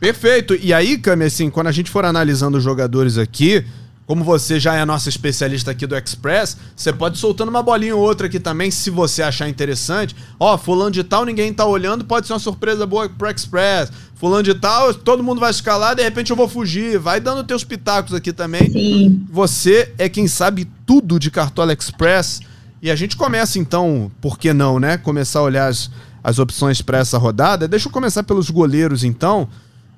Perfeito. 0.01 0.55
E 0.55 0.73
aí, 0.73 0.99
Cami, 0.99 1.25
assim, 1.25 1.51
quando 1.51 1.67
a 1.67 1.73
gente 1.73 1.91
for 1.91 2.05
analisando 2.05 2.59
os 2.59 2.65
jogadores 2.65 3.19
aqui, 3.19 3.65
como 4.09 4.25
você 4.25 4.59
já 4.59 4.75
é 4.75 4.81
a 4.81 4.87
nossa 4.87 5.11
especialista 5.11 5.71
aqui 5.71 5.87
do 5.87 5.95
Express, 5.95 6.57
você 6.75 6.91
pode 6.95 7.19
ir 7.19 7.21
soltando 7.21 7.51
uma 7.51 7.63
bolinha 7.63 7.95
ou 7.95 8.01
outra 8.01 8.27
aqui 8.27 8.41
também, 8.41 8.71
se 8.71 8.89
você 8.89 9.23
achar 9.23 9.51
interessante. 9.51 10.17
Ó, 10.41 10.57
fulano 10.57 10.91
de 10.91 11.05
tal, 11.05 11.27
ninguém 11.27 11.53
tá 11.53 11.67
olhando, 11.67 12.07
pode 12.07 12.27
ser 12.27 12.33
uma 12.33 12.39
surpresa 12.39 12.87
boa 12.87 13.07
pro 13.07 13.29
Express. 13.31 13.93
Fulano 14.15 14.43
de 14.43 14.55
tal, 14.55 14.95
todo 14.95 15.23
mundo 15.23 15.39
vai 15.39 15.51
escalar, 15.51 15.95
de 15.95 16.03
repente 16.03 16.31
eu 16.31 16.37
vou 16.37 16.49
fugir. 16.49 16.99
Vai 16.99 17.21
dando 17.21 17.45
teus 17.45 17.65
pitacos 17.65 18.15
aqui 18.15 18.33
também. 18.33 18.71
Sim. 18.71 19.27
Você 19.31 19.93
é 19.99 20.09
quem 20.09 20.27
sabe 20.27 20.67
tudo 20.87 21.19
de 21.19 21.31
Cartola 21.31 21.75
Express. 21.75 22.41
E 22.81 22.91
a 22.91 22.97
gente 22.97 23.15
começa 23.15 23.59
então, 23.59 24.11
por 24.23 24.39
que 24.39 24.55
não, 24.55 24.81
né? 24.81 24.97
Começar 24.97 25.41
a 25.41 25.43
olhar 25.43 25.67
as, 25.67 25.91
as 26.25 26.39
opções 26.39 26.81
para 26.81 26.97
essa 26.97 27.19
rodada. 27.19 27.69
Deixa 27.69 27.89
eu 27.89 27.93
começar 27.93 28.23
pelos 28.23 28.49
goleiros 28.49 29.05
então. 29.05 29.49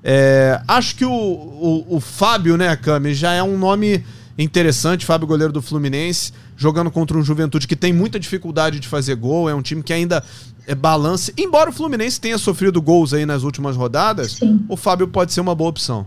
É, 0.03 0.61
acho 0.67 0.97
que 0.97 1.05
o, 1.05 1.11
o, 1.11 1.97
o 1.97 2.01
Fábio, 2.01 2.57
né, 2.57 2.75
Cami, 2.77 3.15
já 3.15 3.33
é 3.33 3.43
um 3.43 3.59
nome 3.59 4.05
interessante. 4.39 5.05
Fábio, 5.05 5.27
goleiro 5.27 5.53
do 5.53 5.63
Fluminense, 5.63 6.33
jogando 6.57 6.91
contra 6.91 7.17
um 7.17 7.23
Juventude 7.23 7.67
que 7.67 7.77
tem 7.77 7.93
muita 7.93 8.19
dificuldade 8.19 8.81
de 8.81 8.89
fazer 8.89 9.15
gol. 9.15 9.49
É 9.49 9.55
um 9.55 9.63
time 9.63 9.83
que 9.83 9.93
ainda 9.93 10.23
é 10.67 10.75
balance. 10.75 11.33
Embora 11.37 11.71
o 11.71 11.73
Fluminense 11.73 12.21
tenha 12.21 12.39
sofrido 12.39 12.81
gols 12.81 13.13
aí 13.13 13.27
nas 13.27 13.43
últimas 13.43 13.77
rodadas, 13.77 14.33
Sim. 14.33 14.65
o 14.69 14.77
Fábio 14.77 15.09
pode 15.09 15.33
ser 15.33 15.41
uma 15.41 15.55
boa 15.55 15.71
opção. 15.71 16.07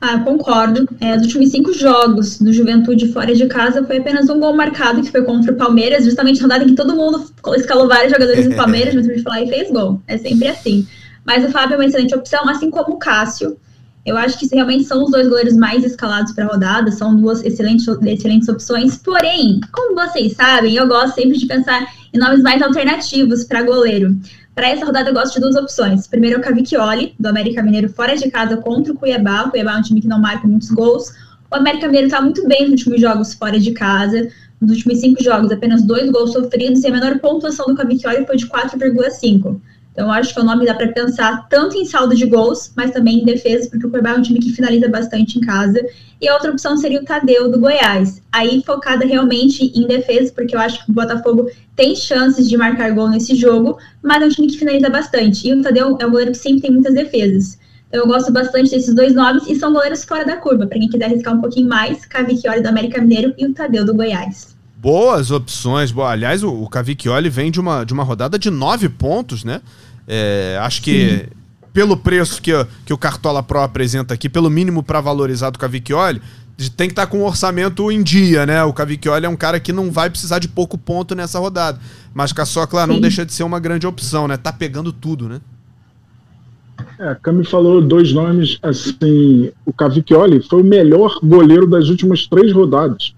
Ah, 0.00 0.18
concordo. 0.20 0.86
É, 1.00 1.16
dos 1.16 1.26
últimos 1.26 1.50
cinco 1.50 1.72
jogos 1.72 2.38
do 2.38 2.52
Juventude 2.52 3.12
fora 3.12 3.34
de 3.34 3.46
casa, 3.46 3.84
foi 3.84 3.98
apenas 3.98 4.28
um 4.28 4.38
gol 4.38 4.54
marcado, 4.54 5.02
que 5.02 5.10
foi 5.10 5.22
contra 5.22 5.52
o 5.52 5.56
Palmeiras, 5.56 6.04
justamente 6.04 6.40
rodada 6.40 6.64
em 6.64 6.68
que 6.68 6.74
todo 6.74 6.94
mundo 6.94 7.24
escalou 7.56 7.88
vários 7.88 8.12
jogadores 8.12 8.46
do 8.46 8.54
Palmeiras, 8.56 8.94
mas 8.94 9.06
o 9.06 9.22
foi 9.22 9.22
lá 9.24 9.42
e 9.42 9.48
fez 9.48 9.70
gol. 9.70 10.00
É 10.06 10.18
sempre 10.18 10.48
assim. 10.48 10.86
Mas 11.26 11.44
o 11.44 11.50
Fábio 11.50 11.74
é 11.74 11.76
uma 11.78 11.84
excelente 11.84 12.14
opção, 12.14 12.48
assim 12.48 12.70
como 12.70 12.94
o 12.94 12.98
Cássio. 12.98 13.58
Eu 14.06 14.16
acho 14.16 14.38
que 14.38 14.46
realmente 14.54 14.84
são 14.84 15.02
os 15.02 15.10
dois 15.10 15.28
goleiros 15.28 15.56
mais 15.56 15.82
escalados 15.82 16.32
para 16.32 16.44
a 16.44 16.46
rodada, 16.46 16.92
são 16.92 17.16
duas 17.16 17.44
excelentes, 17.44 17.88
excelentes 18.06 18.48
opções. 18.48 18.98
Porém, 18.98 19.60
como 19.72 19.96
vocês 19.96 20.34
sabem, 20.34 20.76
eu 20.76 20.86
gosto 20.86 21.16
sempre 21.16 21.36
de 21.36 21.46
pensar 21.46 21.84
em 22.14 22.18
nomes 22.18 22.40
mais 22.40 22.62
alternativos 22.62 23.42
para 23.42 23.62
goleiro. 23.62 24.16
Para 24.54 24.68
essa 24.68 24.86
rodada, 24.86 25.10
eu 25.10 25.14
gosto 25.14 25.34
de 25.34 25.40
duas 25.40 25.56
opções. 25.56 26.06
Primeiro 26.06 26.36
é 26.36 26.38
o 26.38 26.42
Cavicchioli, 26.42 27.16
do 27.18 27.28
América 27.28 27.60
Mineiro, 27.62 27.88
fora 27.88 28.16
de 28.16 28.30
casa 28.30 28.56
contra 28.58 28.92
o 28.92 28.96
Cuiabá. 28.96 29.42
O 29.42 29.50
Cuiabá 29.50 29.74
é 29.74 29.78
um 29.78 29.82
time 29.82 30.00
que 30.00 30.06
não 30.06 30.20
marca 30.20 30.46
muitos 30.46 30.70
gols. 30.70 31.12
O 31.50 31.56
América 31.56 31.86
Mineiro 31.86 32.06
está 32.06 32.20
muito 32.20 32.46
bem 32.46 32.62
nos 32.62 32.80
últimos 32.80 33.00
jogos 33.00 33.34
fora 33.34 33.58
de 33.58 33.72
casa. 33.72 34.28
Nos 34.60 34.70
últimos 34.70 35.00
cinco 35.00 35.22
jogos, 35.22 35.50
apenas 35.50 35.82
dois 35.82 36.08
gols 36.10 36.32
sofridos 36.32 36.84
e 36.84 36.86
a 36.86 36.90
menor 36.92 37.18
pontuação 37.18 37.66
do 37.66 37.74
Cavicchioli 37.74 38.24
foi 38.24 38.36
de 38.36 38.46
4,5. 38.46 39.60
Então, 39.96 40.12
acho 40.12 40.34
que 40.34 40.38
é 40.38 40.42
um 40.42 40.44
nome 40.44 40.66
dá 40.66 40.74
para 40.74 40.92
pensar 40.92 41.48
tanto 41.48 41.74
em 41.74 41.86
saldo 41.86 42.14
de 42.14 42.26
gols, 42.26 42.70
mas 42.76 42.90
também 42.90 43.20
em 43.20 43.24
defesa, 43.24 43.66
porque 43.70 43.86
o 43.86 43.90
Cuiabá 43.90 44.10
é 44.10 44.14
um 44.18 44.20
time 44.20 44.38
que 44.38 44.52
finaliza 44.52 44.90
bastante 44.90 45.38
em 45.38 45.40
casa. 45.40 45.80
E 46.20 46.28
a 46.28 46.34
outra 46.34 46.50
opção 46.50 46.76
seria 46.76 47.00
o 47.00 47.04
Tadeu, 47.04 47.50
do 47.50 47.58
Goiás. 47.58 48.20
Aí, 48.30 48.62
focada 48.62 49.06
realmente 49.06 49.72
em 49.74 49.86
defesa, 49.86 50.30
porque 50.34 50.54
eu 50.54 50.60
acho 50.60 50.84
que 50.84 50.90
o 50.90 50.94
Botafogo 50.94 51.50
tem 51.74 51.96
chances 51.96 52.46
de 52.46 52.58
marcar 52.58 52.90
gol 52.92 53.08
nesse 53.08 53.34
jogo, 53.34 53.78
mas 54.02 54.22
é 54.22 54.26
um 54.26 54.28
time 54.28 54.48
que 54.48 54.58
finaliza 54.58 54.90
bastante. 54.90 55.48
E 55.48 55.54
o 55.54 55.62
Tadeu 55.62 55.96
é 55.98 56.06
um 56.06 56.10
goleiro 56.10 56.32
que 56.32 56.38
sempre 56.38 56.60
tem 56.60 56.72
muitas 56.72 56.92
defesas. 56.92 57.58
Então, 57.88 58.00
eu 58.00 58.06
gosto 58.06 58.30
bastante 58.30 58.72
desses 58.72 58.94
dois 58.94 59.14
nomes 59.14 59.48
e 59.48 59.54
são 59.54 59.72
goleiros 59.72 60.04
fora 60.04 60.26
da 60.26 60.36
curva. 60.36 60.66
Para 60.66 60.78
quem 60.78 60.90
quiser 60.90 61.06
arriscar 61.06 61.34
um 61.34 61.40
pouquinho 61.40 61.70
mais, 61.70 62.04
Cavicchioli 62.04 62.60
do 62.60 62.68
América 62.68 63.00
Mineiro 63.00 63.32
e 63.38 63.46
o 63.46 63.54
Tadeu 63.54 63.82
do 63.82 63.94
Goiás. 63.94 64.54
Boas 64.76 65.30
opções. 65.30 65.90
Aliás, 65.96 66.42
o, 66.42 66.52
o 66.52 66.68
Cavicchioli 66.68 67.30
vem 67.30 67.50
de 67.50 67.58
uma, 67.58 67.82
de 67.82 67.94
uma 67.94 68.04
rodada 68.04 68.38
de 68.38 68.50
nove 68.50 68.90
pontos, 68.90 69.42
né? 69.42 69.62
É, 70.06 70.58
acho 70.62 70.82
que 70.82 71.18
Sim. 71.18 71.26
pelo 71.72 71.96
preço 71.96 72.40
que, 72.40 72.52
que 72.84 72.92
o 72.92 72.98
Cartola 72.98 73.42
Pro 73.42 73.60
apresenta 73.60 74.14
aqui, 74.14 74.28
pelo 74.28 74.50
mínimo 74.50 74.82
para 74.82 75.00
valorizar 75.00 75.50
do 75.50 75.58
Cavicchioli, 75.58 76.20
tem 76.76 76.88
que 76.88 76.92
estar 76.92 77.06
tá 77.06 77.06
com 77.06 77.18
o 77.18 77.26
orçamento 77.26 77.90
em 77.92 78.02
dia, 78.02 78.46
né? 78.46 78.64
O 78.64 78.72
Cavicchioli 78.72 79.26
é 79.26 79.28
um 79.28 79.36
cara 79.36 79.60
que 79.60 79.72
não 79.72 79.90
vai 79.90 80.08
precisar 80.08 80.38
de 80.38 80.48
pouco 80.48 80.78
ponto 80.78 81.14
nessa 81.14 81.38
rodada. 81.38 81.78
Mas 82.14 82.32
Caçocla 82.32 82.86
não 82.86 83.00
deixa 83.00 83.26
de 83.26 83.32
ser 83.32 83.42
uma 83.42 83.60
grande 83.60 83.86
opção, 83.86 84.26
né? 84.26 84.36
Tá 84.36 84.52
pegando 84.52 84.92
tudo, 84.92 85.28
né? 85.28 85.40
É, 86.98 87.08
a 87.08 87.14
Cami 87.14 87.44
falou 87.44 87.80
dois 87.80 88.12
nomes, 88.12 88.58
assim, 88.62 89.50
o 89.64 89.72
Cavicchioli 89.72 90.42
foi 90.42 90.62
o 90.62 90.64
melhor 90.64 91.18
goleiro 91.22 91.66
das 91.66 91.88
últimas 91.88 92.26
três 92.26 92.52
rodadas. 92.52 93.14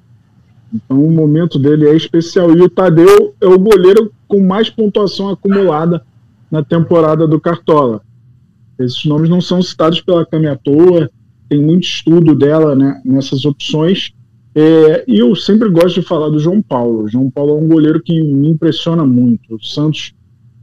Então 0.73 1.03
o 1.03 1.11
momento 1.11 1.59
dele 1.59 1.89
é 1.89 1.97
especial. 1.97 2.51
E 2.57 2.61
o 2.61 2.69
Tadeu 2.69 3.35
é 3.41 3.47
o 3.47 3.59
goleiro 3.59 4.13
com 4.27 4.41
mais 4.41 4.69
pontuação 4.69 5.31
acumulada 5.31 6.03
na 6.51 6.63
temporada 6.63 7.27
do 7.27 7.41
Cartola. 7.41 8.01
Esses 8.79 9.05
nomes 9.05 9.29
não 9.29 9.41
são 9.41 9.61
citados 9.61 10.01
pela 10.01 10.25
Cami 10.25 10.47
à 10.47 10.57
toa, 10.57 11.11
tem 11.49 11.61
muito 11.61 11.85
estudo 11.85 12.35
dela 12.35 12.75
né, 12.75 13.01
nessas 13.05 13.45
opções. 13.45 14.13
É, 14.55 15.05
e 15.07 15.19
eu 15.19 15.35
sempre 15.35 15.69
gosto 15.69 16.01
de 16.01 16.07
falar 16.07 16.29
do 16.29 16.39
João 16.39 16.63
Paulo. 16.63 17.05
O 17.05 17.09
João 17.09 17.31
Paulo 17.31 17.59
é 17.59 17.61
um 17.61 17.69
goleiro 17.69 18.03
que 18.03 18.23
me 18.23 18.49
impressiona 18.49 19.05
muito. 19.05 19.57
O 19.57 19.63
Santos, 19.63 20.13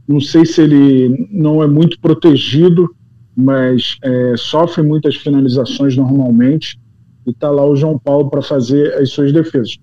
não 0.06 0.20
sei 0.20 0.44
se 0.44 0.62
ele 0.62 1.28
não 1.30 1.62
é 1.62 1.66
muito 1.66 1.98
protegido, 2.00 2.94
mas 3.34 3.96
é, 4.02 4.34
sofre 4.36 4.82
muitas 4.82 5.16
finalizações 5.16 5.96
normalmente. 5.96 6.78
E 7.26 7.30
está 7.30 7.50
lá 7.50 7.64
o 7.66 7.76
João 7.76 7.98
Paulo 7.98 8.30
para 8.30 8.42
fazer 8.42 8.94
as 8.94 9.10
suas 9.10 9.32
defesas. 9.32 9.76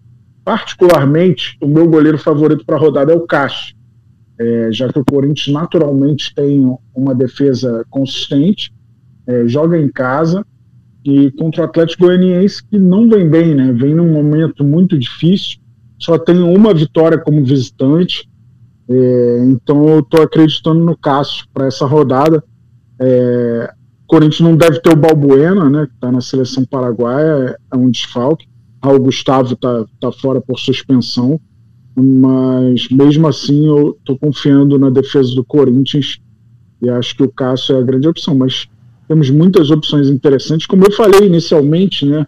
Particularmente, 0.43 1.57
o 1.61 1.67
meu 1.67 1.87
goleiro 1.87 2.17
favorito 2.17 2.65
para 2.65 2.75
a 2.75 2.79
rodada 2.79 3.13
é 3.13 3.15
o 3.15 3.21
Cássio 3.21 3.75
é, 4.43 4.71
já 4.71 4.91
que 4.91 4.99
o 4.99 5.05
Corinthians 5.05 5.53
naturalmente 5.53 6.35
tem 6.35 6.75
uma 6.93 7.15
defesa 7.15 7.85
consistente, 7.89 8.73
é, 9.25 9.47
joga 9.47 9.77
em 9.77 9.87
casa 9.87 10.45
e 11.05 11.31
contra 11.31 11.61
o 11.61 11.65
Atlético 11.65 12.05
Goianiense 12.05 12.63
que 12.65 12.77
não 12.77 13.07
vem 13.07 13.29
bem, 13.29 13.55
né? 13.55 13.71
Vem 13.71 13.95
num 13.95 14.11
momento 14.11 14.63
muito 14.63 14.99
difícil, 14.99 15.59
só 15.97 16.17
tem 16.17 16.39
uma 16.39 16.73
vitória 16.73 17.17
como 17.17 17.43
visitante, 17.43 18.29
é, 18.89 19.37
então 19.45 19.87
eu 19.87 19.99
estou 19.99 20.21
acreditando 20.21 20.83
no 20.83 20.97
Cássio 20.97 21.45
para 21.53 21.67
essa 21.67 21.85
rodada. 21.85 22.43
É, 22.99 23.73
o 24.03 24.07
Corinthians 24.07 24.41
não 24.41 24.57
deve 24.57 24.81
ter 24.81 24.91
o 24.91 24.97
Balbuena, 24.97 25.69
né? 25.69 25.87
Que 25.87 25.93
está 25.93 26.11
na 26.11 26.19
seleção 26.19 26.65
paraguaia, 26.65 27.57
é 27.71 27.77
um 27.77 27.89
desfalque. 27.89 28.45
O 28.83 28.99
Gustavo 28.99 29.53
está 29.53 29.85
tá 30.01 30.11
fora 30.11 30.41
por 30.41 30.59
suspensão 30.59 31.39
mas 31.95 32.87
mesmo 32.89 33.27
assim 33.27 33.67
eu 33.67 33.95
estou 33.99 34.17
confiando 34.17 34.79
na 34.79 34.89
defesa 34.89 35.33
do 35.35 35.43
Corinthians 35.43 36.19
e 36.81 36.89
acho 36.89 37.15
que 37.15 37.23
o 37.23 37.31
Cássio 37.31 37.75
é 37.75 37.79
a 37.79 37.83
grande 37.83 38.07
opção. 38.07 38.35
Mas 38.35 38.67
temos 39.07 39.29
muitas 39.29 39.69
opções 39.69 40.09
interessantes, 40.09 40.65
como 40.65 40.85
eu 40.85 40.91
falei 40.91 41.27
inicialmente, 41.27 42.05
né? 42.05 42.25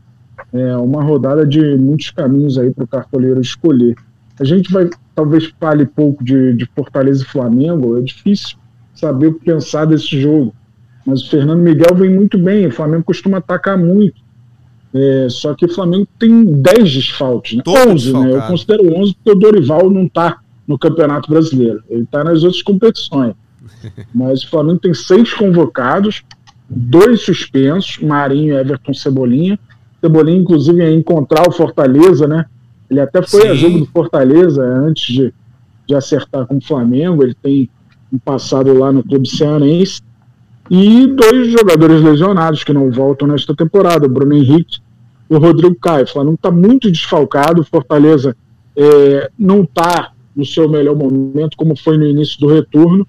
É 0.53 0.77
uma 0.77 1.03
rodada 1.03 1.45
de 1.45 1.75
muitos 1.77 2.11
caminhos 2.11 2.57
aí 2.57 2.71
para 2.71 2.83
o 2.83 2.87
cartoleiro 2.87 3.41
escolher. 3.41 3.95
A 4.39 4.43
gente 4.43 4.71
vai 4.71 4.89
talvez 5.15 5.53
fale 5.59 5.85
pouco 5.85 6.23
de, 6.23 6.53
de 6.53 6.69
Fortaleza 6.75 7.23
e 7.23 7.25
Flamengo, 7.25 7.97
é 7.97 8.01
difícil 8.01 8.57
saber 8.93 9.27
o 9.27 9.33
que 9.33 9.45
pensar 9.45 9.85
desse 9.85 10.19
jogo. 10.19 10.53
Mas 11.05 11.21
o 11.21 11.29
Fernando 11.29 11.61
Miguel 11.61 11.95
vem 11.95 12.13
muito 12.13 12.37
bem, 12.37 12.67
o 12.67 12.71
Flamengo 12.71 13.03
costuma 13.03 13.37
atacar 13.37 13.77
muito. 13.77 14.21
É, 14.97 15.27
só 15.29 15.53
que 15.53 15.65
o 15.65 15.73
Flamengo 15.73 16.07
tem 16.17 16.45
10 16.45 16.93
desfalques, 16.93 17.57
né? 17.57 17.63
11, 17.67 18.13
né? 18.13 18.31
Eu 18.31 18.41
considero 18.43 18.97
11 18.97 19.13
porque 19.15 19.31
o 19.31 19.35
Dorival 19.35 19.89
não 19.89 20.05
está 20.05 20.39
no 20.65 20.79
Campeonato 20.79 21.29
Brasileiro. 21.29 21.83
Ele 21.89 22.03
está 22.03 22.23
nas 22.23 22.43
outras 22.43 22.63
competições. 22.63 23.33
Mas 24.15 24.43
o 24.43 24.49
Flamengo 24.49 24.79
tem 24.79 24.93
seis 24.93 25.33
convocados, 25.33 26.23
dois 26.69 27.21
suspensos, 27.21 27.97
Marinho, 27.97 28.57
Everton, 28.57 28.93
Cebolinha. 28.93 29.59
Cebolinha, 29.99 30.39
inclusive, 30.39 30.81
ia 30.81 30.93
encontrar 30.93 31.45
o 31.45 31.51
Fortaleza, 31.51 32.25
né? 32.25 32.45
Ele 32.89 33.01
até 33.01 33.21
foi 33.21 33.41
Sim. 33.41 33.47
a 33.49 33.53
jogo 33.53 33.79
do 33.79 33.85
Fortaleza 33.87 34.63
antes 34.63 35.13
de, 35.13 35.33
de 35.85 35.93
acertar 35.93 36.47
com 36.47 36.55
o 36.55 36.63
Flamengo. 36.63 37.21
Ele 37.21 37.33
tem 37.33 37.69
um 38.13 38.17
passado 38.17 38.73
lá 38.73 38.93
no 38.93 39.03
clube 39.03 39.27
cearense. 39.27 40.01
E 40.71 41.05
dois 41.07 41.51
jogadores 41.51 42.01
lesionados 42.01 42.63
que 42.63 42.71
não 42.71 42.89
voltam 42.89 43.27
nesta 43.27 43.53
temporada, 43.53 44.05
o 44.05 44.09
Bruno 44.09 44.33
Henrique 44.33 44.84
o 45.29 45.37
Rodrigo 45.37 45.75
Caio. 45.75 46.05
O 46.05 46.09
Flamengo 46.09 46.35
está 46.35 46.51
muito 46.51 46.91
desfalcado, 46.91 47.61
o 47.61 47.65
Fortaleza 47.65 48.35
é, 48.75 49.29
não 49.37 49.61
está 49.61 50.11
no 50.35 50.45
seu 50.45 50.69
melhor 50.69 50.95
momento, 50.95 51.55
como 51.55 51.77
foi 51.77 51.97
no 51.97 52.05
início 52.05 52.39
do 52.39 52.47
retorno, 52.47 53.07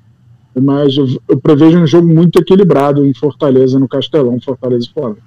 mas 0.54 0.96
eu, 0.96 1.06
eu 1.28 1.38
prevejo 1.38 1.78
um 1.78 1.86
jogo 1.86 2.06
muito 2.06 2.38
equilibrado 2.38 3.04
em 3.04 3.12
Fortaleza, 3.12 3.78
no 3.78 3.88
Castelão, 3.88 4.40
Fortaleza 4.40 4.86
e 4.86 4.92
Flamengo. 4.92 5.22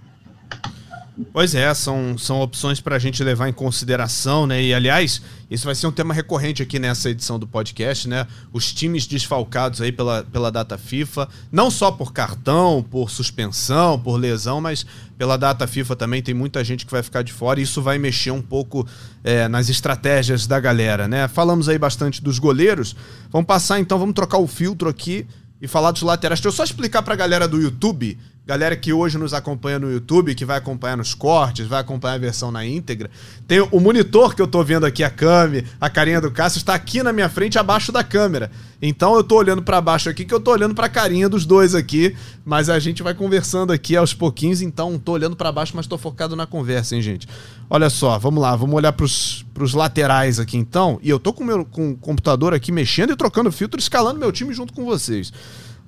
Pois 1.33 1.53
é, 1.53 1.73
são, 1.73 2.17
são 2.17 2.39
opções 2.39 2.79
para 2.79 2.95
a 2.95 2.99
gente 2.99 3.21
levar 3.23 3.49
em 3.49 3.53
consideração, 3.53 4.47
né? 4.47 4.63
E 4.63 4.73
aliás, 4.73 5.21
isso 5.51 5.65
vai 5.65 5.75
ser 5.75 5.85
um 5.85 5.91
tema 5.91 6.13
recorrente 6.13 6.63
aqui 6.63 6.79
nessa 6.79 7.09
edição 7.09 7.38
do 7.38 7.45
podcast, 7.45 8.07
né? 8.07 8.25
Os 8.53 8.71
times 8.71 9.05
desfalcados 9.05 9.81
aí 9.81 9.91
pela, 9.91 10.23
pela 10.23 10.49
data 10.49 10.77
FIFA, 10.77 11.27
não 11.51 11.69
só 11.69 11.91
por 11.91 12.13
cartão, 12.13 12.85
por 12.89 13.09
suspensão, 13.09 13.99
por 13.99 14.15
lesão, 14.15 14.61
mas 14.61 14.85
pela 15.17 15.35
data 15.35 15.67
FIFA 15.67 15.95
também 15.97 16.23
tem 16.23 16.33
muita 16.33 16.63
gente 16.63 16.85
que 16.85 16.91
vai 16.91 17.03
ficar 17.03 17.21
de 17.21 17.33
fora 17.33 17.59
e 17.59 17.63
isso 17.63 17.81
vai 17.81 17.97
mexer 17.97 18.31
um 18.31 18.41
pouco 18.41 18.88
é, 19.21 19.47
nas 19.49 19.67
estratégias 19.67 20.47
da 20.47 20.59
galera, 20.59 21.05
né? 21.05 21.27
Falamos 21.27 21.67
aí 21.67 21.77
bastante 21.77 22.23
dos 22.23 22.39
goleiros, 22.39 22.95
vamos 23.29 23.45
passar 23.45 23.77
então, 23.79 23.99
vamos 23.99 24.15
trocar 24.15 24.38
o 24.38 24.47
filtro 24.47 24.88
aqui 24.88 25.27
e 25.61 25.67
falar 25.67 25.91
dos 25.91 26.01
laterais. 26.01 26.39
Deixa 26.39 26.47
eu 26.47 26.53
só 26.53 26.63
explicar 26.63 27.01
para 27.01 27.13
a 27.13 27.17
galera 27.17 27.45
do 27.45 27.59
YouTube 27.59 28.17
galera 28.50 28.75
que 28.75 28.91
hoje 28.91 29.15
nos 29.15 29.32
acompanha 29.32 29.77
no 29.77 29.91
YouTube, 29.91 30.34
que 30.34 30.44
vai 30.44 30.58
acompanhar 30.58 30.98
nos 30.98 31.13
cortes, 31.13 31.68
vai 31.68 31.79
acompanhar 31.79 32.15
a 32.15 32.18
versão 32.18 32.50
na 32.50 32.65
íntegra, 32.65 33.08
tem 33.48 33.60
o 33.60 33.79
monitor 33.79 34.34
que 34.34 34.41
eu 34.41 34.48
tô 34.48 34.63
vendo 34.63 34.88
aqui, 34.88 35.03
a 35.03 35.10
Cami, 35.12 35.63
a 35.79 35.88
carinha 35.88 36.20
do 36.20 36.32
Cássio, 36.32 36.58
está 36.58 36.74
aqui 36.74 37.03
na 37.03 37.13
minha 37.13 37.29
frente, 37.29 37.60
abaixo 37.60 37.91
da 37.91 38.03
câmera. 38.03 38.50
Então 38.82 39.13
eu 39.13 39.24
tô 39.24 39.36
olhando 39.36 39.62
para 39.62 39.79
baixo 39.79 40.10
aqui, 40.10 40.25
que 40.25 40.34
eu 40.34 40.39
tô 40.39 40.50
olhando 40.50 40.74
pra 40.74 40.89
carinha 40.89 41.29
dos 41.29 41.46
dois 41.46 41.75
aqui, 41.75 42.15
mas 42.44 42.70
a 42.70 42.79
gente 42.79 43.03
vai 43.03 43.13
conversando 43.13 43.72
aqui 43.72 43.96
aos 43.96 44.15
pouquinhos, 44.15 44.63
então 44.63 44.98
tô 44.98 45.12
olhando 45.12 45.36
para 45.36 45.51
baixo, 45.51 45.74
mas 45.75 45.86
tô 45.86 45.96
focado 45.96 46.36
na 46.36 46.48
conversa, 46.48 46.96
hein, 46.96 47.03
gente? 47.03 47.27
Olha 47.70 47.88
só, 47.88 48.18
vamos 48.18 48.41
lá, 48.41 48.56
vamos 48.56 48.75
olhar 48.75 48.94
pros, 48.94 49.46
pros 49.53 49.75
laterais 49.75 50.39
aqui 50.39 50.58
então, 50.58 51.00
e 51.03 51.10
eu 51.12 51.20
tô 51.20 51.32
com, 51.32 51.44
meu, 51.44 51.63
com 51.65 51.91
o 51.91 51.96
computador 51.96 52.56
aqui 52.56 52.72
mexendo 52.72 53.12
e 53.12 53.15
trocando 53.15 53.51
filtro, 53.51 53.79
escalando 53.79 54.20
meu 54.20 54.32
time 54.32 54.51
junto 54.56 54.74
com 54.74 54.86
vocês. 54.86 55.32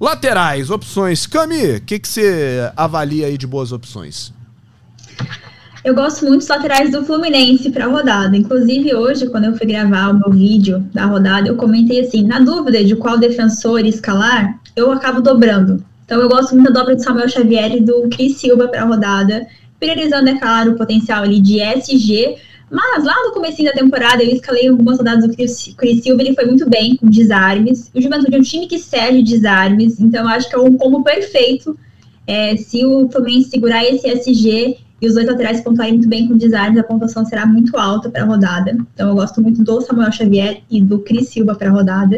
Laterais, 0.02 0.72
opções. 0.72 1.28
Cami, 1.28 1.76
o 1.76 1.82
que, 1.82 2.02
você 2.04 2.72
avalia 2.76 3.28
aí 3.28 3.38
de 3.38 3.46
boas 3.46 3.72
opções? 3.72 4.34
Eu 5.86 5.94
gosto 5.94 6.26
muito 6.26 6.40
dos 6.40 6.48
laterais 6.48 6.92
do 6.92 7.06
Fluminense 7.06 7.70
para 7.70 7.86
a 7.86 7.88
rodada. 7.88 8.36
Inclusive, 8.36 8.96
hoje, 8.96 9.30
quando 9.30 9.44
eu 9.44 9.56
fui 9.56 9.68
gravar 9.68 10.10
o 10.10 10.18
meu 10.18 10.32
vídeo 10.32 10.80
da 10.92 11.06
rodada, 11.06 11.48
eu 11.48 11.56
comentei 11.56 12.00
assim: 12.00 12.24
na 12.24 12.40
dúvida 12.40 12.84
de 12.84 12.96
qual 12.96 13.20
defensor 13.20 13.86
escalar, 13.86 14.60
eu 14.76 14.92
acabo 14.92 15.22
dobrando. 15.22 15.86
Então, 16.04 16.20
eu 16.20 16.28
gosto 16.28 16.56
muito 16.56 16.74
da 16.74 16.80
dobra 16.80 16.96
do 16.96 17.04
Samuel 17.04 17.30
Xavier 17.30 17.76
e 17.76 17.82
do 17.82 18.10
Cris 18.10 18.38
Silva 18.38 18.68
para 18.70 18.82
a 18.82 18.86
rodada, 18.86 19.46
priorizando, 19.80 20.30
é 20.30 20.40
claro, 20.40 20.72
o 20.72 20.78
potencial 20.78 21.22
ali 21.22 21.40
de 21.40 21.60
SG, 21.60 22.38
mas 22.72 23.04
lá 23.04 23.16
no 23.26 23.34
começo 23.34 23.62
da 23.64 23.74
temporada, 23.74 24.24
eu 24.24 24.30
escalei 24.30 24.70
algumas 24.70 24.98
rodadas 24.98 25.28
do 25.28 25.48
Silva, 25.48 26.22
ele 26.22 26.34
foi 26.34 26.46
muito 26.46 26.70
bem 26.70 26.96
com 26.96 27.10
desarmes. 27.10 27.92
O 27.94 28.02
Juventude 28.02 28.34
é 28.34 28.40
um 28.40 28.42
time 28.42 28.66
que 28.66 28.80
serve 28.80 29.22
desarmes, 29.22 30.00
então 30.00 30.28
acho 30.28 30.50
que 30.50 30.56
é 30.56 30.60
um 30.60 30.78
combo 30.78 31.04
perfeito. 31.04 31.78
É, 32.26 32.56
se 32.56 32.86
o 32.86 33.10
Fluminense 33.10 33.50
segurar 33.50 33.84
esse 33.84 34.08
SG 34.08 34.78
e 35.02 35.08
os 35.08 35.16
dois 35.16 35.28
laterais 35.28 35.60
pontuarem 35.62 35.96
muito 35.96 36.08
bem 36.08 36.28
com 36.28 36.38
desarmes, 36.38 36.80
a 36.80 36.84
pontuação 36.84 37.26
será 37.26 37.46
muito 37.46 37.76
alta 37.78 38.10
para 38.10 38.24
a 38.24 38.26
rodada. 38.26 38.78
Então 38.94 39.10
eu 39.10 39.16
gosto 39.16 39.42
muito 39.42 39.64
do 39.64 39.82
Samuel 39.82 40.12
Xavier 40.12 40.62
e 40.70 40.82
do 40.82 41.00
Cris 41.00 41.28
Silva 41.28 41.56
para 41.56 41.70
a 41.70 41.72
rodada. 41.74 42.16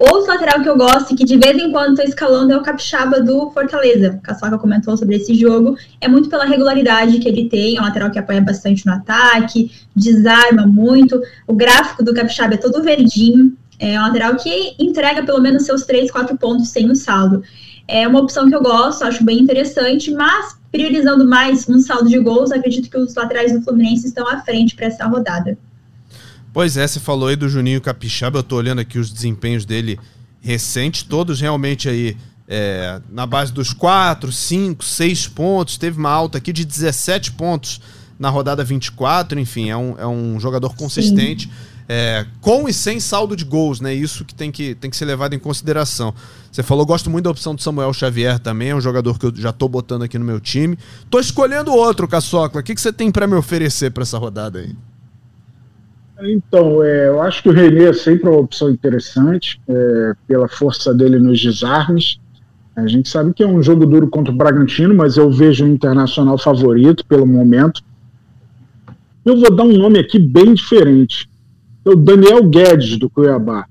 Outro 0.00 0.28
lateral 0.28 0.62
que 0.62 0.68
eu 0.68 0.78
gosto, 0.78 1.14
que 1.14 1.26
de 1.26 1.36
vez 1.36 1.58
em 1.58 1.70
quando 1.70 1.90
estou 1.90 2.06
escalando, 2.06 2.54
é 2.54 2.56
o 2.56 2.62
Capixaba 2.62 3.20
do 3.20 3.50
Fortaleza. 3.50 4.12
O 4.12 4.22
Caçoca 4.22 4.56
comentou 4.56 4.96
sobre 4.96 5.16
esse 5.16 5.34
jogo. 5.34 5.76
É 6.00 6.08
muito 6.08 6.30
pela 6.30 6.46
regularidade 6.46 7.18
que 7.18 7.28
ele 7.28 7.50
tem, 7.50 7.76
é 7.76 7.80
um 7.82 7.84
lateral 7.84 8.10
que 8.10 8.18
apoia 8.18 8.40
bastante 8.40 8.86
no 8.86 8.94
ataque, 8.94 9.70
desarma 9.94 10.66
muito. 10.66 11.20
O 11.46 11.52
gráfico 11.52 12.02
do 12.02 12.14
Capixaba 12.14 12.54
é 12.54 12.56
todo 12.56 12.82
verdinho. 12.82 13.54
É 13.78 14.00
um 14.00 14.04
lateral 14.04 14.36
que 14.36 14.74
entrega 14.78 15.22
pelo 15.22 15.38
menos 15.38 15.64
seus 15.64 15.84
3, 15.84 16.10
4 16.10 16.34
pontos 16.38 16.70
sem 16.70 16.90
o 16.90 16.96
saldo. 16.96 17.42
É 17.86 18.08
uma 18.08 18.20
opção 18.20 18.48
que 18.48 18.56
eu 18.56 18.62
gosto, 18.62 19.04
acho 19.04 19.22
bem 19.22 19.38
interessante, 19.38 20.10
mas 20.12 20.56
priorizando 20.72 21.28
mais 21.28 21.68
um 21.68 21.78
saldo 21.78 22.08
de 22.08 22.18
gols, 22.20 22.50
acredito 22.50 22.88
que 22.88 22.96
os 22.96 23.14
laterais 23.14 23.52
do 23.52 23.60
Fluminense 23.60 24.06
estão 24.06 24.26
à 24.26 24.38
frente 24.38 24.74
para 24.74 24.86
essa 24.86 25.04
rodada. 25.04 25.58
Pois 26.52 26.76
é, 26.76 26.86
você 26.86 26.98
falou 26.98 27.28
aí 27.28 27.36
do 27.36 27.48
Juninho 27.48 27.80
Capixaba, 27.80 28.38
eu 28.38 28.42
tô 28.42 28.56
olhando 28.56 28.80
aqui 28.80 28.98
os 28.98 29.12
desempenhos 29.12 29.64
dele 29.64 29.98
recentes, 30.40 31.02
todos 31.02 31.40
realmente 31.40 31.88
aí 31.88 32.16
é, 32.48 33.00
na 33.08 33.24
base 33.24 33.52
dos 33.52 33.72
4, 33.72 34.32
5, 34.32 34.84
6 34.84 35.28
pontos, 35.28 35.76
teve 35.78 35.98
uma 35.98 36.10
alta 36.10 36.38
aqui 36.38 36.52
de 36.52 36.64
17 36.64 37.32
pontos 37.32 37.80
na 38.18 38.28
rodada 38.28 38.64
24, 38.64 39.38
enfim, 39.38 39.70
é 39.70 39.76
um, 39.76 39.94
é 39.96 40.06
um 40.06 40.40
jogador 40.40 40.74
consistente, 40.74 41.48
é, 41.88 42.26
com 42.40 42.68
e 42.68 42.72
sem 42.72 42.98
saldo 42.98 43.34
de 43.36 43.44
gols, 43.44 43.80
né? 43.80 43.94
Isso 43.94 44.24
que 44.24 44.34
tem, 44.34 44.50
que 44.50 44.74
tem 44.74 44.90
que 44.90 44.96
ser 44.96 45.04
levado 45.04 45.34
em 45.34 45.38
consideração. 45.38 46.14
Você 46.50 46.62
falou, 46.62 46.84
gosto 46.84 47.08
muito 47.08 47.24
da 47.24 47.30
opção 47.30 47.54
do 47.54 47.62
Samuel 47.62 47.92
Xavier 47.92 48.38
também, 48.38 48.70
é 48.70 48.74
um 48.74 48.80
jogador 48.80 49.18
que 49.18 49.26
eu 49.26 49.32
já 49.34 49.52
tô 49.52 49.68
botando 49.68 50.02
aqui 50.02 50.18
no 50.18 50.24
meu 50.24 50.40
time. 50.40 50.76
Tô 51.08 51.18
escolhendo 51.18 51.72
outro, 51.72 52.06
Caçocla. 52.06 52.60
O 52.60 52.64
que, 52.64 52.74
que 52.74 52.80
você 52.80 52.92
tem 52.92 53.10
para 53.10 53.26
me 53.26 53.34
oferecer 53.34 53.90
para 53.90 54.02
essa 54.02 54.18
rodada 54.18 54.58
aí? 54.58 54.74
Então, 56.22 56.82
é, 56.82 57.08
eu 57.08 57.22
acho 57.22 57.42
que 57.42 57.48
o 57.48 57.52
René 57.52 57.84
é 57.84 57.92
sempre 57.92 58.28
uma 58.28 58.38
opção 58.38 58.70
interessante, 58.70 59.60
é, 59.66 60.12
pela 60.26 60.48
força 60.48 60.92
dele 60.92 61.18
nos 61.18 61.40
desarmes. 61.40 62.20
A 62.76 62.86
gente 62.86 63.08
sabe 63.08 63.32
que 63.32 63.42
é 63.42 63.46
um 63.46 63.62
jogo 63.62 63.86
duro 63.86 64.08
contra 64.08 64.32
o 64.32 64.36
Bragantino, 64.36 64.94
mas 64.94 65.16
eu 65.16 65.30
vejo 65.30 65.64
o 65.64 65.68
Internacional 65.68 66.36
favorito 66.38 67.04
pelo 67.06 67.26
momento. 67.26 67.82
Eu 69.24 69.38
vou 69.38 69.54
dar 69.54 69.64
um 69.64 69.76
nome 69.76 69.98
aqui 69.98 70.18
bem 70.18 70.54
diferente. 70.54 71.28
É 71.84 71.90
o 71.90 71.96
Daniel 71.96 72.44
Guedes, 72.48 72.98
do 72.98 73.08
Cuiabá. 73.08 73.66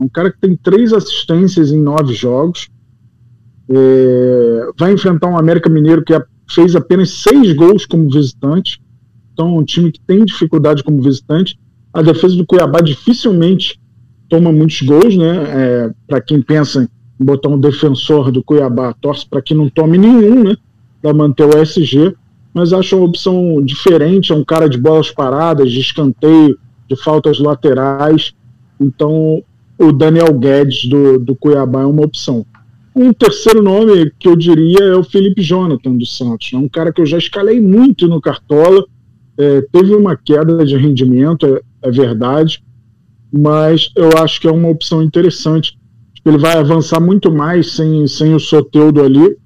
Um 0.00 0.08
cara 0.08 0.30
que 0.30 0.38
tem 0.40 0.56
três 0.56 0.92
assistências 0.92 1.72
em 1.72 1.80
nove 1.80 2.14
jogos. 2.14 2.68
É, 3.68 4.70
vai 4.78 4.92
enfrentar 4.92 5.28
um 5.28 5.36
América 5.36 5.68
Mineiro 5.68 6.04
que 6.04 6.14
fez 6.48 6.74
apenas 6.74 7.10
seis 7.10 7.52
gols 7.52 7.84
como 7.84 8.08
visitante. 8.08 8.80
Então, 9.32 9.48
é 9.48 9.60
um 9.60 9.64
time 9.64 9.92
que 9.92 10.00
tem 10.00 10.24
dificuldade 10.24 10.82
como 10.82 11.02
visitante 11.02 11.58
a 11.98 12.02
defesa 12.02 12.36
do 12.36 12.46
Cuiabá 12.46 12.80
dificilmente 12.80 13.80
toma 14.28 14.52
muitos 14.52 14.82
gols, 14.82 15.16
né? 15.16 15.44
É, 15.48 15.90
para 16.06 16.20
quem 16.20 16.40
pensa 16.40 16.88
em 17.20 17.24
botar 17.24 17.48
um 17.48 17.58
defensor 17.58 18.30
do 18.30 18.40
Cuiabá, 18.40 18.94
torce 19.00 19.26
para 19.28 19.42
que 19.42 19.52
não 19.52 19.68
tome 19.68 19.98
nenhum, 19.98 20.44
né? 20.44 20.56
Para 21.02 21.12
manter 21.12 21.42
o 21.42 21.58
SG, 21.60 22.14
mas 22.54 22.72
acho 22.72 22.96
uma 22.96 23.06
opção 23.06 23.60
diferente. 23.64 24.30
É 24.30 24.36
um 24.36 24.44
cara 24.44 24.68
de 24.68 24.78
bolas 24.78 25.10
paradas, 25.10 25.72
de 25.72 25.80
escanteio, 25.80 26.56
de 26.88 26.94
faltas 26.94 27.40
laterais. 27.40 28.32
Então, 28.78 29.42
o 29.76 29.90
Daniel 29.90 30.32
Guedes 30.34 30.88
do, 30.88 31.18
do 31.18 31.34
Cuiabá 31.34 31.82
é 31.82 31.86
uma 31.86 32.04
opção. 32.04 32.46
Um 32.94 33.12
terceiro 33.12 33.60
nome 33.60 34.12
que 34.20 34.28
eu 34.28 34.36
diria 34.36 34.84
é 34.84 34.94
o 34.94 35.02
Felipe 35.02 35.42
Jonathan 35.42 35.94
do 35.94 36.06
Santos. 36.06 36.50
É 36.52 36.56
um 36.56 36.68
cara 36.68 36.92
que 36.92 37.00
eu 37.00 37.06
já 37.06 37.18
escalei 37.18 37.60
muito 37.60 38.06
no 38.06 38.20
Cartola. 38.20 38.84
É, 39.36 39.62
teve 39.72 39.96
uma 39.96 40.16
queda 40.16 40.64
de 40.64 40.76
rendimento, 40.76 41.44
é, 41.44 41.60
é 41.82 41.90
verdade, 41.90 42.62
mas 43.32 43.90
eu 43.96 44.10
acho 44.18 44.40
que 44.40 44.48
é 44.48 44.52
uma 44.52 44.68
opção 44.68 45.02
interessante. 45.02 45.78
Ele 46.24 46.38
vai 46.38 46.58
avançar 46.58 47.00
muito 47.00 47.32
mais 47.32 47.72
sem, 47.72 48.06
sem 48.06 48.34
o 48.34 48.40
Soteudo 48.40 49.02
ali, 49.02 49.36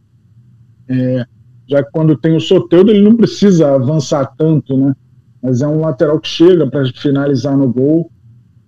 é, 0.89 1.27
já 1.69 1.83
que 1.83 1.91
quando 1.93 2.17
tem 2.17 2.37
o 2.37 2.41
Soteudo 2.41 2.91
ele 2.91 3.03
não 3.03 3.17
precisa 3.17 3.75
avançar 3.75 4.27
tanto, 4.37 4.77
né? 4.77 4.95
Mas 5.43 5.63
é 5.63 5.67
um 5.67 5.81
lateral 5.81 6.21
que 6.21 6.29
chega 6.29 6.67
para 6.69 6.85
finalizar 6.95 7.57
no 7.57 7.73
gol. 7.73 8.11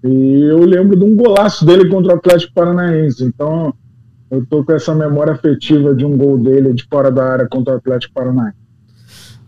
E 0.03 0.43
eu 0.43 0.65
lembro 0.65 0.97
de 0.97 1.05
um 1.05 1.17
golaço 1.17 1.65
dele 1.65 1.89
contra 1.89 2.15
o 2.15 2.17
Atlético 2.17 2.53
Paranaense. 2.55 3.25
Então 3.25 3.75
eu 4.31 4.45
tô 4.47 4.65
com 4.65 4.73
essa 4.73 4.95
memória 4.95 5.33
afetiva 5.33 5.95
de 5.95 6.05
um 6.05 6.17
gol 6.17 6.39
dele 6.39 6.73
de 6.73 6.85
fora 6.85 7.11
da 7.11 7.25
área 7.25 7.49
contra 7.49 7.75
o 7.75 7.77
Atlético 7.77 8.15
Paranaense. 8.15 8.59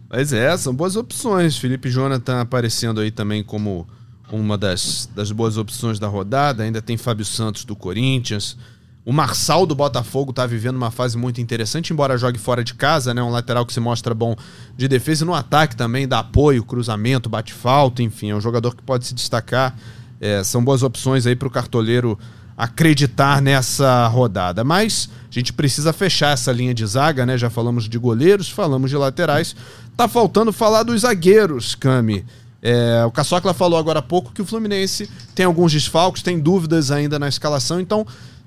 Mas 0.09 0.33
é, 0.33 0.57
são 0.57 0.75
boas 0.75 0.97
opções. 0.97 1.57
Felipe 1.57 1.91
Jonathan 1.91 2.41
aparecendo 2.41 3.01
aí 3.01 3.11
também 3.11 3.43
como 3.43 3.87
uma 4.31 4.59
das, 4.59 5.09
das 5.15 5.31
boas 5.31 5.57
opções 5.57 5.99
da 5.99 6.09
rodada. 6.09 6.63
Ainda 6.63 6.83
tem 6.83 6.97
Fábio 6.97 7.25
Santos 7.25 7.65
do 7.65 7.77
Corinthians. 7.77 8.57
O 9.05 9.13
Marçal 9.13 9.65
do 9.67 9.75
Botafogo 9.75 10.31
está 10.31 10.45
vivendo 10.47 10.75
uma 10.75 10.91
fase 10.91 11.17
muito 11.17 11.41
interessante, 11.41 11.93
embora 11.93 12.19
jogue 12.19 12.39
fora 12.39 12.65
de 12.65 12.75
casa, 12.75 13.15
né? 13.15 13.23
Um 13.23 13.31
lateral 13.31 13.65
que 13.65 13.73
se 13.73 13.79
mostra 13.79 14.13
bom 14.13 14.35
de 14.77 14.89
defesa 14.89 15.23
e 15.23 15.27
no 15.27 15.33
ataque 15.33 15.77
também, 15.77 16.09
dá 16.09 16.19
apoio, 16.19 16.65
cruzamento, 16.65 17.29
bate 17.29 17.53
falta, 17.53 18.03
enfim, 18.03 18.31
é 18.31 18.35
um 18.35 18.41
jogador 18.41 18.75
que 18.75 18.83
pode 18.83 19.07
se 19.07 19.15
destacar. 19.15 19.77
É, 20.21 20.43
são 20.43 20.65
boas 20.65 20.83
opções 20.83 21.25
aí 21.25 21.37
para 21.37 21.47
o 21.47 21.51
cartoleiro 21.51 22.19
acreditar 22.57 23.41
nessa 23.41 24.09
rodada. 24.09 24.65
Mas 24.65 25.09
a 25.31 25.33
gente 25.33 25.53
precisa 25.53 25.93
fechar 25.93 26.33
essa 26.33 26.51
linha 26.51 26.75
de 26.75 26.85
zaga, 26.85 27.25
né? 27.25 27.39
Já 27.39 27.49
falamos 27.49 27.89
de 27.89 27.99
goleiros, 27.99 28.51
falamos 28.51 28.91
de 28.91 28.97
laterais. 28.97 29.55
Tá 29.97 30.09
faltando 30.09 30.53
falar 30.53 30.83
dos 30.83 31.03
zagueiros, 31.03 31.77
Cami. 31.77 32.25
É, 32.69 33.05
o 33.05 33.13
Caçocla 33.13 33.55
falou 33.55 33.79
agora 33.79 34.01
há 34.01 34.03
pouco 34.03 34.33
que 34.33 34.43
o 34.43 34.45
Fluminense 34.45 35.09
tem 35.37 35.47
alguns 35.47 35.73
desfalques, 35.73 36.21
tem 36.21 36.37
dúvidas 36.37 36.91
ainda 36.91 37.17
na 37.17 37.29
escalação, 37.29 37.79
então 37.79 38.05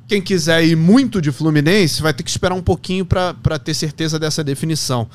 quem 0.09 0.21
quiser 0.21 0.61
ir 0.61 0.75
muito 0.75 1.21
de 1.21 1.31
Fluminense 1.31 2.01
vai 2.01 2.13
ter 2.13 2.23
que 2.23 2.29
esperar 2.29 2.53
um 2.53 2.61
pouquinho 2.61 3.05
para 3.05 3.57
ter 3.63 3.73
certeza 3.73 4.19
dessa 4.19 4.43
definição. 4.43 5.07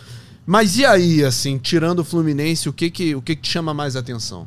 Mas 0.46 0.78
e 0.78 0.86
aí, 0.86 1.22
assim, 1.22 1.58
tirando 1.58 1.98
o 1.98 2.04
Fluminense, 2.04 2.66
o 2.66 2.72
que 2.72 2.90
que, 2.90 3.14
o 3.14 3.20
que, 3.20 3.36
que 3.36 3.42
te 3.42 3.50
chama 3.50 3.74
mais 3.74 3.94
atenção? 3.94 4.46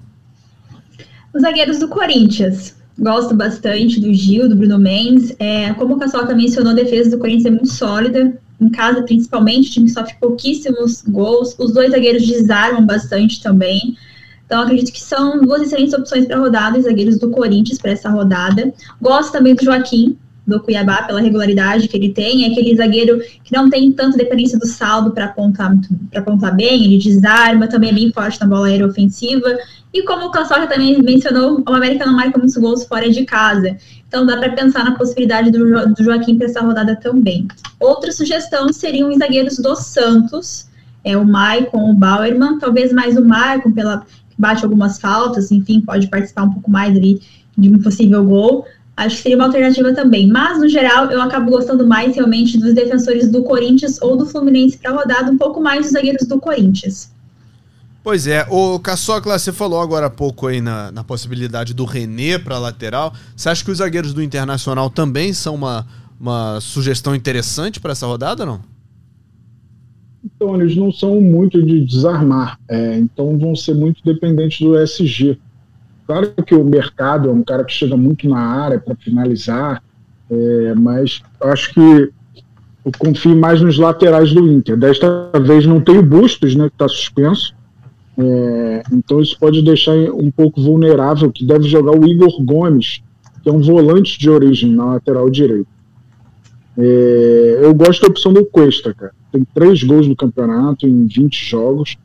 Os 1.35 1.43
zagueiros 1.43 1.77
do 1.77 1.87
Corinthians. 1.87 2.75
Gosto 2.97 3.35
bastante 3.35 3.99
do 3.99 4.11
Gil, 4.11 4.49
do 4.49 4.55
Bruno 4.55 4.79
Mendes. 4.79 5.35
É, 5.37 5.71
como 5.75 5.97
o 5.97 5.99
Caçoca 5.99 6.33
mencionou, 6.33 6.71
a 6.71 6.75
defesa 6.75 7.11
do 7.11 7.19
Corinthians 7.19 7.45
é 7.45 7.51
muito 7.51 7.71
sólida. 7.71 8.35
Em 8.59 8.69
casa, 8.69 9.03
principalmente, 9.03 9.69
o 9.69 9.71
time 9.73 9.89
sofre 9.89 10.15
pouquíssimos 10.19 11.03
gols. 11.07 11.55
Os 11.59 11.73
dois 11.73 11.91
zagueiros 11.91 12.25
desarmam 12.25 12.83
bastante 12.83 13.39
também. 13.39 13.95
Então, 14.47 14.61
acredito 14.61 14.91
que 14.93 15.03
são 15.03 15.41
duas 15.41 15.61
excelentes 15.61 15.93
opções 15.93 16.25
para 16.25 16.39
rodada, 16.39 16.79
os 16.79 16.85
zagueiros 16.85 17.19
do 17.19 17.29
Corinthians 17.29 17.77
para 17.77 17.91
essa 17.91 18.09
rodada. 18.09 18.73
Gosto 18.99 19.33
também 19.33 19.53
do 19.53 19.63
Joaquim, 19.63 20.17
do 20.47 20.61
Cuiabá, 20.61 21.03
pela 21.03 21.19
regularidade 21.19 21.89
que 21.89 21.97
ele 21.97 22.13
tem. 22.13 22.45
É 22.45 22.51
aquele 22.51 22.73
zagueiro 22.75 23.19
que 23.43 23.53
não 23.53 23.69
tem 23.69 23.91
tanta 23.91 24.17
dependência 24.17 24.57
do 24.57 24.65
saldo 24.65 25.11
para 25.11 25.25
apontar, 25.25 25.75
apontar 26.15 26.55
bem, 26.55 26.85
ele 26.85 26.97
desarma, 26.97 27.67
também 27.67 27.89
é 27.89 27.93
bem 27.93 28.11
forte 28.13 28.39
na 28.39 28.47
bola 28.47 28.67
aérea 28.67 28.87
ofensiva. 28.87 29.57
E 29.93 30.03
como 30.03 30.27
o 30.27 30.31
Caçoca 30.31 30.65
também 30.67 31.01
mencionou, 31.01 31.61
o 31.67 31.73
América 31.73 32.05
não 32.05 32.15
marca 32.15 32.37
muitos 32.37 32.55
gols 32.55 32.85
fora 32.85 33.09
de 33.09 33.25
casa. 33.25 33.75
Então 34.07 34.25
dá 34.25 34.37
para 34.37 34.53
pensar 34.53 34.85
na 34.85 34.95
possibilidade 34.95 35.51
do, 35.51 35.67
jo 35.67 35.93
do 35.93 36.03
Joaquim 36.03 36.37
para 36.37 36.47
essa 36.47 36.61
rodada 36.61 36.95
também. 36.95 37.45
Outra 37.77 38.13
sugestão 38.13 38.71
seriam 38.71 39.09
os 39.09 39.17
zagueiros 39.17 39.57
do 39.57 39.75
Santos, 39.75 40.67
é 41.03 41.17
o 41.17 41.25
Maicon, 41.25 41.91
o 41.91 41.93
Bauerman, 41.93 42.57
talvez 42.57 42.93
mais 42.93 43.17
o 43.17 43.25
Maicon, 43.25 43.71
pela 43.71 44.05
bate 44.37 44.63
algumas 44.63 44.99
faltas, 44.99 45.51
enfim, 45.51 45.81
pode 45.81 46.07
participar 46.07 46.43
um 46.43 46.51
pouco 46.51 46.69
mais 46.69 46.95
ali 46.95 47.21
de 47.57 47.69
um 47.69 47.81
possível 47.81 48.23
gol. 48.23 48.65
Acho 48.95 49.17
que 49.17 49.21
seria 49.23 49.37
uma 49.37 49.45
alternativa 49.45 49.93
também. 49.93 50.27
Mas, 50.27 50.59
no 50.59 50.67
geral, 50.67 51.11
eu 51.11 51.21
acabo 51.21 51.51
gostando 51.51 51.85
mais 51.85 52.15
realmente 52.15 52.57
dos 52.57 52.73
defensores 52.73 53.31
do 53.31 53.43
Corinthians 53.43 54.01
ou 54.01 54.17
do 54.17 54.25
Fluminense 54.25 54.77
para 54.77 54.91
rodada, 54.91 55.31
um 55.31 55.37
pouco 55.37 55.61
mais 55.61 55.83
dos 55.83 55.91
zagueiros 55.91 56.27
do 56.27 56.39
Corinthians. 56.39 57.11
Pois 58.03 58.25
é, 58.25 58.47
o 58.49 58.79
Caçocla, 58.79 59.37
você 59.37 59.51
falou 59.51 59.81
agora 59.81 60.05
há 60.05 60.09
pouco 60.09 60.47
aí 60.47 60.61
na, 60.61 60.91
na 60.91 61.03
possibilidade 61.03 61.73
do 61.73 61.83
René 61.83 62.39
para 62.39 62.57
lateral. 62.57 63.13
Você 63.35 63.49
acha 63.49 63.63
que 63.63 63.69
os 63.69 63.79
zagueiros 63.79 64.13
do 64.13 64.23
Internacional 64.23 64.89
também 64.89 65.33
são 65.33 65.53
uma, 65.53 65.85
uma 66.19 66.59
sugestão 66.61 67.13
interessante 67.13 67.79
para 67.79 67.91
essa 67.91 68.07
rodada, 68.07 68.45
não? 68.45 68.61
Então, 70.37 70.55
eles 70.55 70.75
não 70.75 70.91
são 70.91 71.19
muito 71.19 71.61
de 71.63 71.83
desarmar, 71.83 72.59
é, 72.69 72.95
então 72.99 73.35
vão 73.39 73.55
ser 73.55 73.73
muito 73.73 74.03
dependentes 74.05 74.61
do 74.61 74.77
SG. 74.77 75.35
Claro 76.05 76.31
que 76.45 76.53
o 76.53 76.63
mercado 76.63 77.29
é 77.29 77.31
um 77.31 77.41
cara 77.41 77.65
que 77.65 77.73
chega 77.73 77.97
muito 77.97 78.29
na 78.29 78.39
área 78.39 78.79
para 78.79 78.95
finalizar, 78.95 79.81
é, 80.29 80.75
mas 80.75 81.23
acho 81.41 81.73
que 81.73 82.11
eu 82.85 82.91
confio 82.99 83.35
mais 83.35 83.61
nos 83.61 83.79
laterais 83.79 84.31
do 84.31 84.47
Inter. 84.47 84.77
Desta 84.77 85.31
vez 85.43 85.65
não 85.65 85.81
tem 85.81 85.97
o 85.97 86.03
Bustos, 86.03 86.55
né, 86.55 86.69
que 86.69 86.75
está 86.75 86.87
suspenso, 86.87 87.55
é, 88.15 88.83
então 88.93 89.19
isso 89.19 89.37
pode 89.39 89.63
deixar 89.63 89.93
um 89.93 90.29
pouco 90.29 90.61
vulnerável, 90.61 91.31
que 91.31 91.43
deve 91.45 91.67
jogar 91.67 91.91
o 91.91 92.07
Igor 92.07 92.43
Gomes, 92.43 93.01
que 93.41 93.49
é 93.49 93.51
um 93.51 93.61
volante 93.61 94.19
de 94.19 94.29
origem 94.29 94.71
na 94.71 94.85
lateral 94.85 95.29
direita. 95.31 95.69
É, 96.77 97.59
eu 97.63 97.73
gosto 97.73 98.01
da 98.01 98.07
opção 98.07 98.31
do 98.31 98.45
Cuesta, 98.45 98.93
cara. 98.93 99.13
Tem 99.37 99.45
três 99.53 99.83
gols 99.83 100.07
no 100.07 100.15
campeonato 100.15 100.87
em 100.87 101.05
20 101.05 101.45
jogos. 101.45 101.95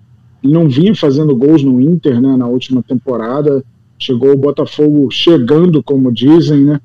Ele 0.44 0.52
não 0.52 0.68
vinha 0.68 0.94
fazendo 0.94 1.34
gols 1.34 1.62
no 1.62 1.80
Inter 1.80 2.20
né, 2.20 2.36
na 2.36 2.46
última 2.46 2.82
temporada. 2.82 3.64
Chegou 3.98 4.32
o 4.32 4.36
Botafogo 4.36 5.10
chegando, 5.10 5.82
como 5.82 6.12
dizem, 6.12 6.64
né? 6.64 6.80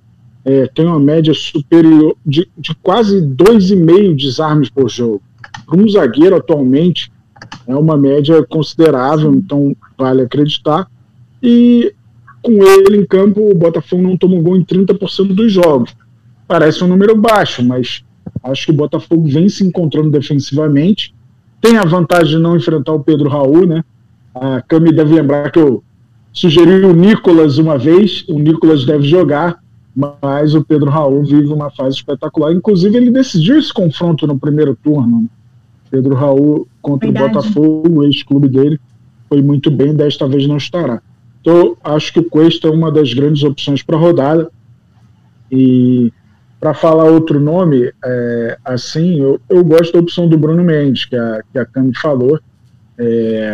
É, 0.45 0.65
tem 0.67 0.85
uma 0.85 0.99
média 0.99 1.33
superior 1.33 2.15
de, 2.25 2.47
de 2.57 2.73
quase 2.75 3.19
2,5 3.21 4.15
desarmes 4.15 4.69
por 4.69 4.89
jogo. 4.89 5.21
Para 5.65 5.77
um 5.77 5.89
zagueiro 5.89 6.37
atualmente, 6.37 7.11
é 7.67 7.75
uma 7.75 7.97
média 7.97 8.41
considerável, 8.47 9.35
então 9.35 9.75
vale 9.97 10.21
acreditar. 10.21 10.89
E 11.43 11.93
com 12.41 12.63
ele 12.63 13.01
em 13.01 13.05
campo, 13.05 13.51
o 13.51 13.53
Botafogo 13.53 14.01
não 14.01 14.15
tomou 14.15 14.41
gol 14.41 14.55
em 14.55 14.63
30% 14.63 15.35
dos 15.35 15.51
jogos. 15.51 15.93
Parece 16.47 16.81
um 16.81 16.87
número 16.87 17.17
baixo, 17.17 17.61
mas 17.61 18.05
acho 18.51 18.65
que 18.65 18.71
o 18.71 18.75
Botafogo 18.75 19.27
vem 19.27 19.49
se 19.49 19.65
encontrando 19.65 20.09
defensivamente. 20.09 21.13
Tem 21.61 21.77
a 21.77 21.83
vantagem 21.83 22.37
de 22.37 22.39
não 22.39 22.55
enfrentar 22.55 22.93
o 22.93 22.99
Pedro 22.99 23.29
Raul, 23.29 23.65
né? 23.65 23.83
A 24.33 24.61
Cami 24.61 24.91
deve 24.91 25.15
lembrar 25.15 25.51
que 25.51 25.59
eu 25.59 25.83
sugeri 26.31 26.85
o 26.85 26.93
Nicolas 26.93 27.57
uma 27.57 27.77
vez, 27.77 28.23
o 28.27 28.37
Nicolas 28.37 28.85
deve 28.85 29.07
jogar, 29.07 29.59
mas 29.95 30.53
o 30.53 30.63
Pedro 30.63 30.89
Raul 30.89 31.23
vive 31.23 31.51
uma 31.51 31.71
fase 31.71 31.95
espetacular. 31.95 32.53
Inclusive, 32.53 32.95
ele 32.95 33.09
decidiu 33.09 33.57
esse 33.57 33.73
confronto 33.73 34.27
no 34.27 34.37
primeiro 34.37 34.75
turno. 34.75 35.21
Né? 35.21 35.27
Pedro 35.89 36.13
Raul 36.13 36.67
contra 36.81 37.11
Verdade. 37.11 37.31
o 37.31 37.41
Botafogo, 37.41 37.99
o 37.99 38.03
ex-clube 38.03 38.47
dele, 38.47 38.79
foi 39.27 39.41
muito 39.41 39.71
bem, 39.71 39.95
desta 39.95 40.27
vez 40.27 40.45
não 40.47 40.57
estará. 40.57 41.01
Então, 41.41 41.75
acho 41.83 42.13
que 42.13 42.19
o 42.19 42.29
Cuesta 42.29 42.67
é 42.67 42.71
uma 42.71 42.91
das 42.91 43.13
grandes 43.13 43.43
opções 43.43 43.81
para 43.81 43.95
a 43.95 43.99
rodada. 43.99 44.51
E 45.51 46.11
para 46.59 46.73
falar 46.73 47.05
outro 47.05 47.39
nome, 47.39 47.91
é, 48.03 48.57
assim, 48.65 49.19
eu, 49.19 49.39
eu 49.47 49.63
gosto 49.63 49.93
da 49.93 49.99
opção 49.99 50.27
do 50.27 50.37
Bruno 50.37 50.63
Mendes, 50.63 51.05
que 51.05 51.15
a, 51.15 51.41
que 51.51 51.59
a 51.59 51.65
Cami 51.65 51.95
falou. 51.95 52.39
É, 52.97 53.53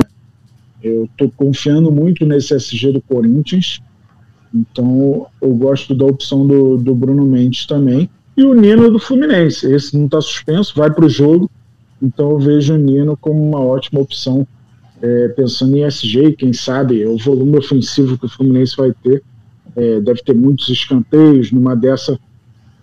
eu 0.81 1.05
estou 1.05 1.31
confiando 1.35 1.91
muito 1.91 2.25
nesse 2.25 2.53
SG 2.55 2.93
do 2.93 3.01
Corinthians, 3.01 3.81
então 4.53 5.27
eu 5.41 5.53
gosto 5.53 5.93
da 5.95 6.05
opção 6.05 6.45
do, 6.45 6.77
do 6.77 6.95
Bruno 6.95 7.25
Mendes 7.25 7.65
também. 7.65 8.09
E 8.35 8.43
o 8.43 8.53
Nino 8.53 8.89
do 8.89 8.99
Fluminense, 8.99 9.71
esse 9.71 9.97
não 9.97 10.05
está 10.05 10.19
suspenso, 10.21 10.73
vai 10.75 10.89
para 10.89 11.05
o 11.05 11.09
jogo, 11.09 11.49
então 12.01 12.31
eu 12.31 12.39
vejo 12.39 12.73
o 12.73 12.77
Nino 12.77 13.17
como 13.17 13.41
uma 13.41 13.59
ótima 13.59 14.01
opção, 14.01 14.47
é, 15.01 15.27
pensando 15.29 15.75
em 15.75 15.83
SG, 15.83 16.33
quem 16.37 16.53
sabe 16.53 17.05
o 17.05 17.17
volume 17.17 17.57
ofensivo 17.57 18.17
que 18.17 18.25
o 18.25 18.29
Fluminense 18.29 18.75
vai 18.77 18.93
ter, 19.03 19.21
é, 19.75 19.99
deve 19.99 20.21
ter 20.23 20.33
muitos 20.33 20.69
escanteios, 20.69 21.51
numa 21.51 21.75
dessa 21.75 22.17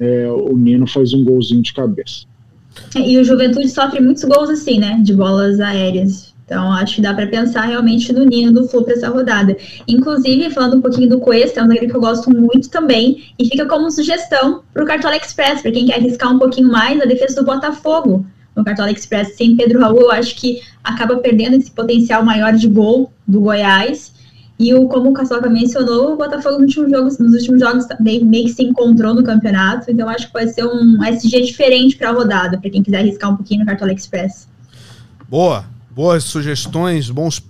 é, 0.01 0.29
o 0.29 0.57
Nino 0.57 0.87
faz 0.87 1.13
um 1.13 1.23
golzinho 1.23 1.63
de 1.63 1.73
cabeça. 1.73 2.25
E 2.97 3.19
o 3.19 3.25
Juventude 3.25 3.69
sofre 3.69 4.01
muitos 4.01 4.25
gols 4.25 4.49
assim, 4.49 4.81
né, 4.81 4.99
de 5.03 5.15
bolas 5.15 5.61
aéreas. 5.61 6.31
Então, 6.45 6.73
acho 6.73 6.97
que 6.97 7.03
dá 7.03 7.15
para 7.15 7.29
pensar 7.29 7.67
realmente 7.67 8.13
no 8.13 8.25
Nino 8.25 8.51
do 8.51 8.67
Flu 8.67 8.83
para 8.83 8.95
essa 8.95 9.09
rodada. 9.09 9.57
Inclusive, 9.87 10.51
falando 10.51 10.79
um 10.79 10.81
pouquinho 10.81 11.09
do 11.09 11.21
Cuesta, 11.21 11.61
é 11.61 11.63
um 11.63 11.69
zagueiro 11.69 11.91
que 11.91 11.97
eu 11.97 12.01
gosto 12.01 12.29
muito 12.29 12.69
também, 12.71 13.23
e 13.39 13.45
fica 13.45 13.67
como 13.67 13.89
sugestão 13.89 14.63
para 14.75 14.83
o 14.83 14.87
Cartola 14.87 15.17
Express, 15.17 15.63
para 15.63 15.71
quem 15.71 15.87
quer 15.87 15.99
arriscar 15.99 16.35
um 16.35 16.41
pouquinho 16.41 16.69
mais, 16.69 17.01
a 17.01 17.05
defesa 17.05 17.37
do 17.37 17.47
Botafogo 17.47 18.27
no 18.57 18.65
Cartola 18.65 18.91
Express 18.91 19.37
sem 19.37 19.57
Pedro 19.57 19.81
Raul, 19.81 20.01
eu 20.01 20.11
acho 20.11 20.35
que 20.37 20.61
acaba 20.83 21.17
perdendo 21.19 21.57
esse 21.57 21.71
potencial 21.71 22.25
maior 22.25 22.53
de 22.53 22.67
gol 22.67 23.13
do 23.27 23.41
Goiás. 23.41 24.13
E 24.61 24.75
o, 24.75 24.87
como 24.89 25.09
o 25.09 25.13
Caçoca 25.15 25.49
mencionou, 25.49 26.13
o 26.13 26.17
Botafogo 26.19 26.59
nos 26.59 26.77
últimos 26.77 26.91
jogos, 26.91 27.19
nos 27.19 27.33
últimos 27.33 27.61
jogos 27.61 27.87
meio, 27.99 28.29
que 28.31 28.53
se 28.53 28.63
encontrou 28.63 29.15
no 29.15 29.25
campeonato, 29.25 29.91
então 29.91 30.07
acho 30.07 30.27
que 30.27 30.33
pode 30.35 30.53
ser 30.53 30.67
um 30.67 31.03
SG 31.03 31.41
diferente 31.41 31.97
para 31.97 32.11
a 32.11 32.13
rodada, 32.13 32.59
para 32.59 32.69
quem 32.69 32.83
quiser 32.83 32.99
arriscar 32.99 33.33
um 33.33 33.37
pouquinho 33.37 33.61
no 33.61 33.67
Cartola 33.67 33.91
Express. 33.91 34.47
Boa, 35.27 35.65
boas 35.91 36.25
sugestões, 36.25 37.09
bons, 37.09 37.43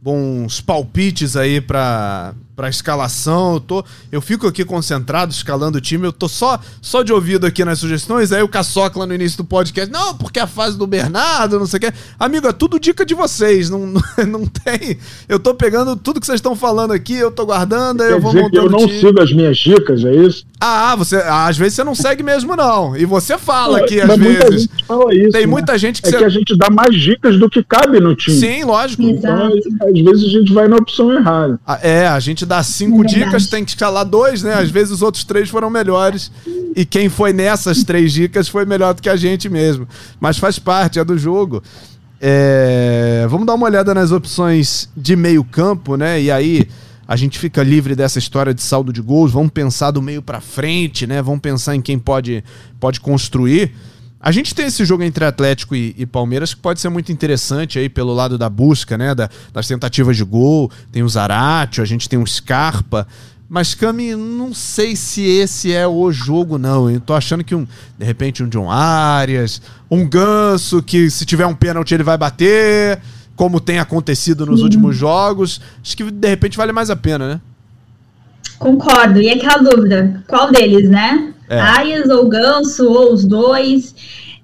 bons 0.00 0.62
palpites 0.62 1.36
aí 1.36 1.60
para 1.60 2.32
para 2.54 2.68
escalação. 2.68 3.54
Eu, 3.54 3.60
tô, 3.60 3.84
eu 4.12 4.20
fico 4.20 4.46
aqui 4.46 4.64
concentrado, 4.64 5.32
escalando 5.32 5.78
o 5.78 5.80
time. 5.80 6.06
Eu 6.06 6.12
tô 6.12 6.28
só, 6.28 6.58
só 6.80 7.02
de 7.02 7.12
ouvido 7.12 7.46
aqui 7.46 7.64
nas 7.64 7.78
sugestões. 7.78 8.32
Aí 8.32 8.42
o 8.42 8.48
Caçoca 8.48 8.98
lá 8.98 9.06
no 9.06 9.14
início 9.14 9.38
do 9.38 9.44
podcast. 9.44 9.92
Não, 9.92 10.14
porque 10.14 10.38
a 10.38 10.46
fase 10.46 10.78
do 10.78 10.86
Bernardo, 10.86 11.58
não 11.58 11.66
sei 11.66 11.78
o 11.78 11.80
quê. 11.80 11.92
Amigo, 12.18 12.46
é 12.46 12.52
tudo 12.52 12.78
dica 12.78 13.04
de 13.04 13.14
vocês. 13.14 13.70
Não, 13.70 13.92
não, 14.28 14.46
tem. 14.46 14.98
Eu 15.28 15.38
tô 15.38 15.54
pegando 15.54 15.96
tudo 15.96 16.20
que 16.20 16.26
vocês 16.26 16.38
estão 16.38 16.54
falando 16.54 16.92
aqui, 16.92 17.14
eu 17.14 17.30
tô 17.30 17.46
guardando, 17.46 18.02
aí 18.02 18.12
eu 18.12 18.20
vou 18.20 18.32
montando. 18.32 18.56
eu 18.56 18.70
não 18.70 18.88
sigo 18.88 19.20
as 19.20 19.32
minhas 19.32 19.56
dicas, 19.58 20.04
é 20.04 20.14
isso? 20.14 20.46
Ah, 20.66 20.96
você, 20.96 21.16
às 21.16 21.58
vezes 21.58 21.74
você 21.74 21.84
não 21.84 21.94
segue 21.94 22.22
mesmo, 22.22 22.56
não. 22.56 22.96
E 22.96 23.04
você 23.04 23.36
fala 23.36 23.80
aqui, 23.80 24.00
às 24.00 24.16
vezes. 24.16 24.66
fala 24.88 25.14
isso, 25.14 25.32
tem 25.32 25.42
né? 25.42 25.46
muita 25.46 25.76
gente 25.76 26.00
que. 26.00 26.08
É 26.08 26.12
você... 26.12 26.18
que 26.18 26.24
a 26.24 26.28
gente 26.30 26.56
dá 26.56 26.70
mais 26.70 26.98
dicas 26.98 27.38
do 27.38 27.50
que 27.50 27.62
cabe 27.62 28.00
no 28.00 28.16
time. 28.16 28.38
Sim, 28.38 28.64
lógico. 28.64 29.02
Então, 29.02 29.52
às 29.52 30.00
vezes 30.00 30.24
a 30.24 30.28
gente 30.30 30.54
vai 30.54 30.66
na 30.66 30.76
opção 30.76 31.12
errada. 31.12 31.60
Ah, 31.66 31.78
é, 31.82 32.08
a 32.08 32.18
gente 32.18 32.46
dá 32.46 32.62
cinco 32.62 33.04
é 33.04 33.06
dicas, 33.06 33.46
tem 33.46 33.62
que 33.62 33.72
escalar 33.72 34.06
dois, 34.06 34.42
né? 34.42 34.54
Às 34.54 34.70
vezes 34.70 34.90
os 34.90 35.02
outros 35.02 35.22
três 35.24 35.50
foram 35.50 35.68
melhores. 35.68 36.32
E 36.74 36.86
quem 36.86 37.10
foi 37.10 37.34
nessas 37.34 37.84
três 37.84 38.14
dicas 38.14 38.48
foi 38.48 38.64
melhor 38.64 38.94
do 38.94 39.02
que 39.02 39.10
a 39.10 39.16
gente 39.16 39.50
mesmo. 39.50 39.86
Mas 40.18 40.38
faz 40.38 40.58
parte, 40.58 40.98
é 40.98 41.04
do 41.04 41.18
jogo. 41.18 41.62
É... 42.18 43.26
Vamos 43.28 43.46
dar 43.46 43.52
uma 43.52 43.66
olhada 43.66 43.92
nas 43.92 44.12
opções 44.12 44.88
de 44.96 45.14
meio 45.14 45.44
campo, 45.44 45.94
né? 45.94 46.22
E 46.22 46.30
aí 46.30 46.66
a 47.06 47.16
gente 47.16 47.38
fica 47.38 47.62
livre 47.62 47.94
dessa 47.94 48.18
história 48.18 48.54
de 48.54 48.62
saldo 48.62 48.92
de 48.92 49.00
gols. 49.00 49.32
Vamos 49.32 49.50
pensar 49.50 49.90
do 49.90 50.00
meio 50.00 50.22
para 50.22 50.40
frente, 50.40 51.06
né? 51.06 51.20
Vamos 51.20 51.40
pensar 51.40 51.74
em 51.74 51.82
quem 51.82 51.98
pode, 51.98 52.42
pode 52.80 53.00
construir. 53.00 53.72
A 54.18 54.32
gente 54.32 54.54
tem 54.54 54.64
esse 54.66 54.86
jogo 54.86 55.02
entre 55.02 55.22
Atlético 55.22 55.76
e, 55.76 55.94
e, 55.98 56.06
Palmeiras 56.06 56.54
que 56.54 56.60
pode 56.60 56.80
ser 56.80 56.88
muito 56.88 57.12
interessante 57.12 57.78
aí 57.78 57.90
pelo 57.90 58.14
lado 58.14 58.38
da 58.38 58.48
busca, 58.48 58.96
né? 58.96 59.14
Da, 59.14 59.28
das 59.52 59.68
tentativas 59.68 60.16
de 60.16 60.24
gol. 60.24 60.70
Tem 60.90 61.02
o 61.02 61.08
Zaratio, 61.08 61.82
a 61.82 61.86
gente 61.86 62.08
tem 62.08 62.18
o 62.18 62.26
Scarpa. 62.26 63.06
Mas, 63.46 63.74
Cami, 63.74 64.16
não 64.16 64.54
sei 64.54 64.96
se 64.96 65.22
esse 65.22 65.72
é 65.72 65.86
o 65.86 66.10
jogo, 66.10 66.56
não. 66.56 66.90
Eu 66.90 67.00
tô 67.00 67.12
achando 67.12 67.44
que 67.44 67.54
um, 67.54 67.66
de 67.98 68.04
repente, 68.04 68.42
um 68.42 68.48
John 68.48 68.70
Arias, 68.70 69.60
um 69.90 70.08
Ganso, 70.08 70.82
que 70.82 71.10
se 71.10 71.26
tiver 71.26 71.46
um 71.46 71.54
pênalti 71.54 71.92
ele 71.92 72.02
vai 72.02 72.16
bater, 72.16 73.00
como 73.36 73.60
tem 73.60 73.78
acontecido 73.78 74.46
nos 74.46 74.58
Sim. 74.60 74.64
últimos 74.64 74.96
jogos. 74.96 75.60
Acho 75.82 75.96
que 75.96 76.10
de 76.10 76.28
repente 76.28 76.56
vale 76.56 76.72
mais 76.72 76.90
a 76.90 76.96
pena, 76.96 77.28
né? 77.28 77.40
Concordo. 78.58 79.20
E 79.20 79.28
aquela 79.28 79.58
dúvida, 79.58 80.22
qual 80.26 80.50
deles, 80.50 80.88
né? 80.88 81.34
É. 81.48 81.60
Arias 81.60 82.08
ou 82.08 82.28
Ganso, 82.28 82.88
ou 82.88 83.12
os 83.12 83.24
dois. 83.24 83.94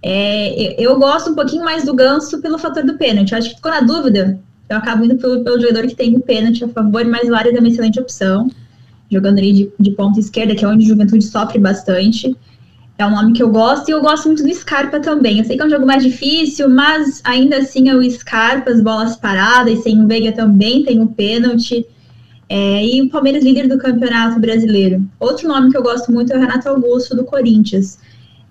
É, 0.02 0.82
eu 0.82 0.98
gosto 0.98 1.30
um 1.30 1.34
pouquinho 1.34 1.64
mais 1.64 1.84
do 1.84 1.94
Ganso 1.94 2.40
pelo 2.40 2.58
fator 2.58 2.84
do 2.84 2.96
pênalti. 2.96 3.32
Eu 3.32 3.38
acho 3.38 3.50
que 3.50 3.56
ficou 3.56 3.70
na 3.70 3.80
dúvida. 3.80 4.38
Eu 4.68 4.76
acabo 4.76 5.04
indo 5.04 5.16
pelo, 5.16 5.42
pelo 5.42 5.60
jogador 5.60 5.86
que 5.86 5.94
tem 5.94 6.14
o 6.14 6.20
pênalti 6.20 6.64
a 6.64 6.68
favor, 6.68 7.04
mas 7.04 7.28
o 7.28 7.34
Arias 7.34 7.56
é 7.56 7.58
uma 7.58 7.68
excelente 7.68 8.00
opção. 8.00 8.50
Jogando 9.10 9.38
ali 9.38 9.52
de, 9.52 9.72
de 9.78 9.90
ponta 9.92 10.20
esquerda, 10.20 10.54
que 10.54 10.64
é 10.64 10.68
onde 10.68 10.84
a 10.84 10.88
juventude 10.88 11.24
sofre 11.24 11.58
bastante. 11.58 12.36
É 13.00 13.06
um 13.06 13.12
nome 13.12 13.32
que 13.32 13.42
eu 13.42 13.48
gosto 13.48 13.88
e 13.88 13.92
eu 13.92 14.02
gosto 14.02 14.26
muito 14.26 14.42
do 14.42 14.54
Scarpa 14.54 15.00
também. 15.00 15.38
Eu 15.38 15.44
sei 15.46 15.56
que 15.56 15.62
é 15.62 15.64
um 15.64 15.70
jogo 15.70 15.86
mais 15.86 16.02
difícil, 16.02 16.68
mas 16.68 17.22
ainda 17.24 17.56
assim 17.56 17.88
é 17.88 17.96
o 17.96 18.10
Scarpa, 18.10 18.70
as 18.70 18.82
bolas 18.82 19.16
paradas, 19.16 19.82
sem 19.82 20.04
o 20.04 20.06
Veiga 20.06 20.32
também 20.32 20.82
tem 20.84 21.00
o 21.00 21.06
pênalti. 21.06 21.86
É, 22.46 22.84
e 22.84 23.00
o 23.00 23.08
Palmeiras 23.08 23.42
líder 23.42 23.68
do 23.68 23.78
Campeonato 23.78 24.38
Brasileiro. 24.38 25.02
Outro 25.18 25.48
nome 25.48 25.70
que 25.70 25.78
eu 25.78 25.82
gosto 25.82 26.12
muito 26.12 26.30
é 26.30 26.36
o 26.36 26.40
Renato 26.40 26.68
Augusto, 26.68 27.16
do 27.16 27.24
Corinthians. 27.24 27.98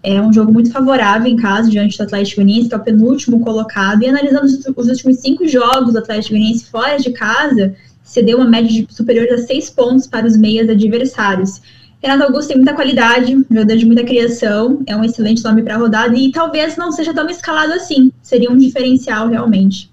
É 0.02 0.20
um 0.20 0.34
jogo 0.34 0.52
muito 0.52 0.72
favorável 0.72 1.32
em 1.32 1.36
casa, 1.36 1.70
diante 1.70 1.96
do 1.96 2.04
Atlético 2.06 2.38
Goianiense, 2.38 2.70
que 2.70 2.74
é 2.74 2.78
o 2.80 2.84
penúltimo 2.84 3.42
colocado. 3.42 4.02
E 4.02 4.08
analisando 4.08 4.48
os, 4.48 4.88
últimos 4.88 5.18
cinco 5.18 5.48
jogos 5.48 5.94
do 5.94 6.00
Atlético 6.00 6.34
Goianiense 6.34 6.66
fora 6.72 6.98
de 6.98 7.12
casa, 7.12 7.76
cedeu 8.02 8.38
uma 8.38 8.48
média 8.48 8.68
de 8.68 8.92
superior 8.92 9.28
a 9.32 9.38
seis 9.38 9.70
pontos 9.70 10.08
para 10.08 10.26
os 10.26 10.36
meias 10.36 10.68
adversários. 10.68 11.62
Renato 12.02 12.24
Augusto 12.24 12.48
tem 12.48 12.58
muita 12.58 12.74
qualidade, 12.74 13.34
jogador 13.52 13.76
de 13.76 13.86
muita 13.86 14.04
criação, 14.06 14.82
é 14.88 14.96
um 14.96 15.04
excelente 15.04 15.44
nome 15.44 15.64
para 15.64 15.76
a 15.76 15.78
rodada 15.78 16.16
e 16.16 16.32
talvez 16.32 16.78
não 16.78 16.92
seja 16.92 17.14
tão 17.14 17.30
escalado 17.30 17.74
assim. 17.74 18.12
Seria 18.22 18.50
um 18.50 18.58
diferencial 18.58 19.28
realmente. 19.28 19.92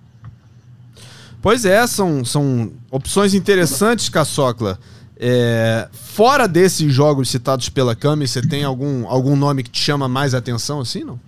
Pois 1.42 1.64
é, 1.64 1.84
são, 1.86 2.24
são 2.24 2.72
opções 2.90 3.34
interessantes, 3.34 4.08
Caçocla. 4.08 4.78
É, 5.18 5.88
fora 5.92 6.46
desses 6.46 6.92
jogos 6.92 7.28
citados 7.28 7.68
pela 7.68 7.96
Cami, 7.96 8.28
você 8.28 8.42
tem 8.42 8.62
algum, 8.64 9.08
algum 9.08 9.34
nome 9.34 9.62
que 9.62 9.70
te 9.70 9.80
chama 9.80 10.08
mais 10.08 10.34
atenção 10.34 10.80
assim, 10.80 11.02
não? 11.02 11.18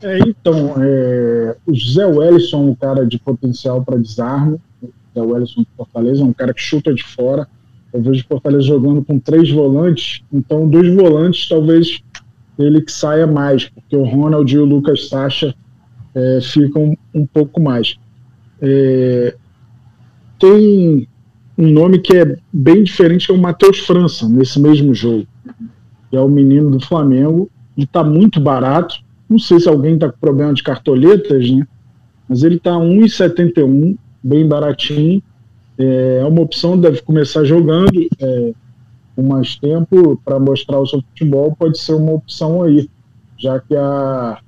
É, 0.00 0.18
então, 0.20 0.74
é, 0.80 1.56
o 1.66 1.74
Zé 1.74 2.06
Wellison 2.06 2.58
é 2.58 2.70
um 2.70 2.74
cara 2.74 3.06
de 3.06 3.18
potencial 3.18 3.82
para 3.82 3.96
desarme. 3.96 4.60
O 4.82 4.90
Zé 5.14 5.22
Wellison 5.22 5.62
de 5.62 5.68
Fortaleza 5.76 6.22
é 6.22 6.24
um 6.24 6.32
cara 6.32 6.52
que 6.52 6.60
chuta 6.60 6.94
de 6.94 7.02
fora. 7.02 7.48
Eu 7.92 8.02
vejo 8.02 8.22
o 8.22 8.28
Fortaleza 8.28 8.66
jogando 8.66 9.02
com 9.04 9.18
três 9.18 9.50
volantes, 9.50 10.22
então 10.32 10.68
dos 10.68 10.94
volantes 10.94 11.48
talvez 11.48 12.02
ele 12.58 12.82
que 12.82 12.92
saia 12.92 13.26
mais, 13.26 13.68
porque 13.68 13.96
o 13.96 14.04
Ronald 14.04 14.52
e 14.52 14.58
o 14.58 14.64
Lucas 14.64 15.08
Sacha 15.08 15.54
é, 16.14 16.40
ficam 16.42 16.96
um 17.14 17.26
pouco 17.26 17.60
mais. 17.60 17.96
É, 18.60 19.34
tem 20.38 21.08
um 21.56 21.68
nome 21.68 21.98
que 21.98 22.16
é 22.16 22.36
bem 22.52 22.82
diferente, 22.82 23.26
que 23.26 23.32
é 23.32 23.34
o 23.34 23.38
Matheus 23.38 23.78
França, 23.80 24.28
nesse 24.28 24.60
mesmo 24.60 24.94
jogo. 24.94 25.26
Que 26.10 26.16
é 26.16 26.20
o 26.20 26.28
menino 26.28 26.70
do 26.70 26.84
Flamengo. 26.84 27.50
Ele 27.76 27.84
está 27.84 28.02
muito 28.02 28.40
barato. 28.40 28.96
Não 29.28 29.38
sei 29.38 29.60
se 29.60 29.68
alguém 29.68 29.94
está 29.94 30.10
com 30.10 30.18
problema 30.18 30.54
de 30.54 30.62
cartoletas, 30.62 31.50
né? 31.50 31.66
Mas 32.28 32.42
ele 32.42 32.56
está 32.56 32.72
1,71, 32.72 33.96
bem 34.22 34.46
baratinho. 34.46 35.22
É 35.78 36.24
uma 36.24 36.42
opção, 36.42 36.78
deve 36.78 37.00
começar 37.02 37.44
jogando 37.44 38.08
é, 38.20 38.52
com 39.14 39.22
mais 39.22 39.56
tempo 39.56 40.20
para 40.24 40.38
mostrar 40.38 40.80
o 40.80 40.86
seu 40.86 41.00
futebol, 41.00 41.54
pode 41.56 41.78
ser 41.78 41.94
uma 41.94 42.12
opção 42.12 42.62
aí, 42.62 42.90
já 43.38 43.60
que 43.60 43.76
a, 43.76 44.38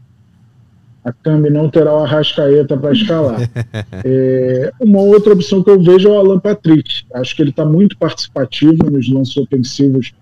a 1.04 1.12
Cambi 1.12 1.48
não 1.50 1.70
terá 1.70 1.94
o 1.94 2.04
Arrascaeta 2.04 2.76
para 2.76 2.92
escalar. 2.92 3.48
é, 4.04 4.72
uma 4.80 5.00
outra 5.00 5.32
opção 5.32 5.62
que 5.62 5.70
eu 5.70 5.80
vejo 5.80 6.08
é 6.08 6.12
o 6.12 6.18
Alan 6.18 6.38
Patrick. 6.38 7.04
Acho 7.14 7.34
que 7.34 7.42
ele 7.42 7.50
está 7.50 7.64
muito 7.64 7.96
participativo 7.96 8.90
nos 8.90 9.08
lances 9.08 9.36
ofensivos 9.36 10.12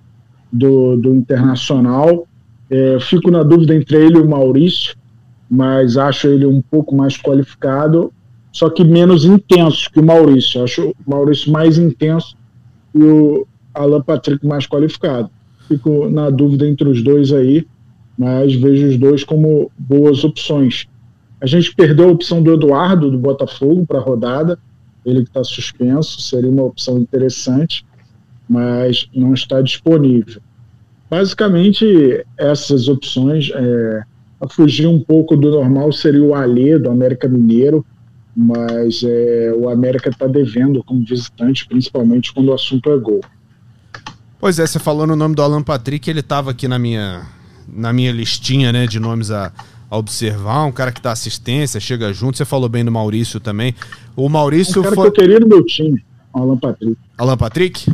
do, 0.52 0.96
do 0.96 1.14
Internacional. 1.14 2.26
É, 2.70 2.98
fico 3.00 3.30
na 3.30 3.42
dúvida 3.42 3.74
entre 3.74 3.96
ele 3.96 4.18
e 4.18 4.20
o 4.20 4.28
Maurício, 4.28 4.94
mas 5.50 5.96
acho 5.96 6.28
ele 6.28 6.46
um 6.46 6.60
pouco 6.60 6.94
mais 6.94 7.16
qualificado, 7.16 8.12
só 8.58 8.68
que 8.70 8.84
menos 8.84 9.24
intenso 9.24 9.90
que 9.90 10.00
o 10.00 10.04
Maurício. 10.04 10.62
Acho 10.62 10.90
o 10.90 11.10
Maurício 11.10 11.52
mais 11.52 11.78
intenso 11.78 12.36
e 12.94 13.02
o 13.02 13.46
Alan 13.74 14.02
Patrick 14.02 14.46
mais 14.46 14.66
qualificado. 14.66 15.30
Fico 15.66 16.08
na 16.08 16.30
dúvida 16.30 16.66
entre 16.66 16.88
os 16.88 17.02
dois 17.02 17.32
aí 17.32 17.66
mas 18.18 18.52
vejo 18.56 18.88
os 18.88 18.98
dois 18.98 19.22
como 19.22 19.70
boas 19.78 20.24
opções. 20.24 20.88
A 21.40 21.46
gente 21.46 21.72
perdeu 21.72 22.08
a 22.08 22.12
opção 22.12 22.42
do 22.42 22.52
Eduardo, 22.52 23.12
do 23.12 23.16
Botafogo, 23.16 23.86
para 23.86 23.98
a 24.00 24.02
rodada, 24.02 24.58
ele 25.06 25.22
que 25.22 25.28
está 25.28 25.44
suspenso, 25.44 26.20
seria 26.20 26.50
uma 26.50 26.64
opção 26.64 26.98
interessante, 26.98 27.86
mas 28.48 29.08
não 29.14 29.32
está 29.32 29.62
disponível. 29.62 30.42
Basicamente, 31.08 32.26
essas 32.36 32.88
opções, 32.88 33.52
é, 33.54 34.02
a 34.40 34.48
fugir 34.48 34.88
um 34.88 35.00
pouco 35.00 35.36
do 35.36 35.52
normal, 35.52 35.92
seria 35.92 36.22
o 36.22 36.34
Alê, 36.34 36.76
do 36.76 36.90
América 36.90 37.28
Mineiro, 37.28 37.86
mas 38.40 39.02
é, 39.02 39.52
o 39.52 39.68
América 39.68 40.10
está 40.10 40.28
devendo 40.28 40.80
como 40.84 41.04
visitante, 41.04 41.66
principalmente 41.66 42.32
quando 42.32 42.50
o 42.50 42.54
assunto 42.54 42.88
é 42.88 42.96
gol. 42.96 43.20
Pois 44.38 44.60
é, 44.60 44.66
você 44.66 44.78
falou 44.78 45.08
no 45.08 45.16
nome 45.16 45.34
do 45.34 45.42
Alan 45.42 45.60
Patrick, 45.60 46.08
ele 46.08 46.20
estava 46.20 46.52
aqui 46.52 46.68
na 46.68 46.78
minha, 46.78 47.26
na 47.66 47.92
minha 47.92 48.12
listinha 48.12 48.70
né, 48.70 48.86
de 48.86 49.00
nomes 49.00 49.32
a, 49.32 49.52
a 49.90 49.98
observar, 49.98 50.66
um 50.66 50.70
cara 50.70 50.92
que 50.92 51.02
dá 51.02 51.10
assistência, 51.10 51.80
chega 51.80 52.12
junto. 52.12 52.38
Você 52.38 52.44
falou 52.44 52.68
bem 52.68 52.84
do 52.84 52.92
Maurício 52.92 53.40
também. 53.40 53.74
O 54.14 54.28
Maurício 54.28 54.82
um 54.82 54.84
cara 54.84 54.94
foi. 54.94 55.10
Que 55.10 55.20
eu 55.20 55.24
queria 55.24 55.40
no 55.40 55.48
meu 55.48 55.64
time, 55.64 56.00
Alan 56.32 56.58
Patrick. 56.58 56.96
Alan 57.18 57.36
Patrick? 57.36 57.92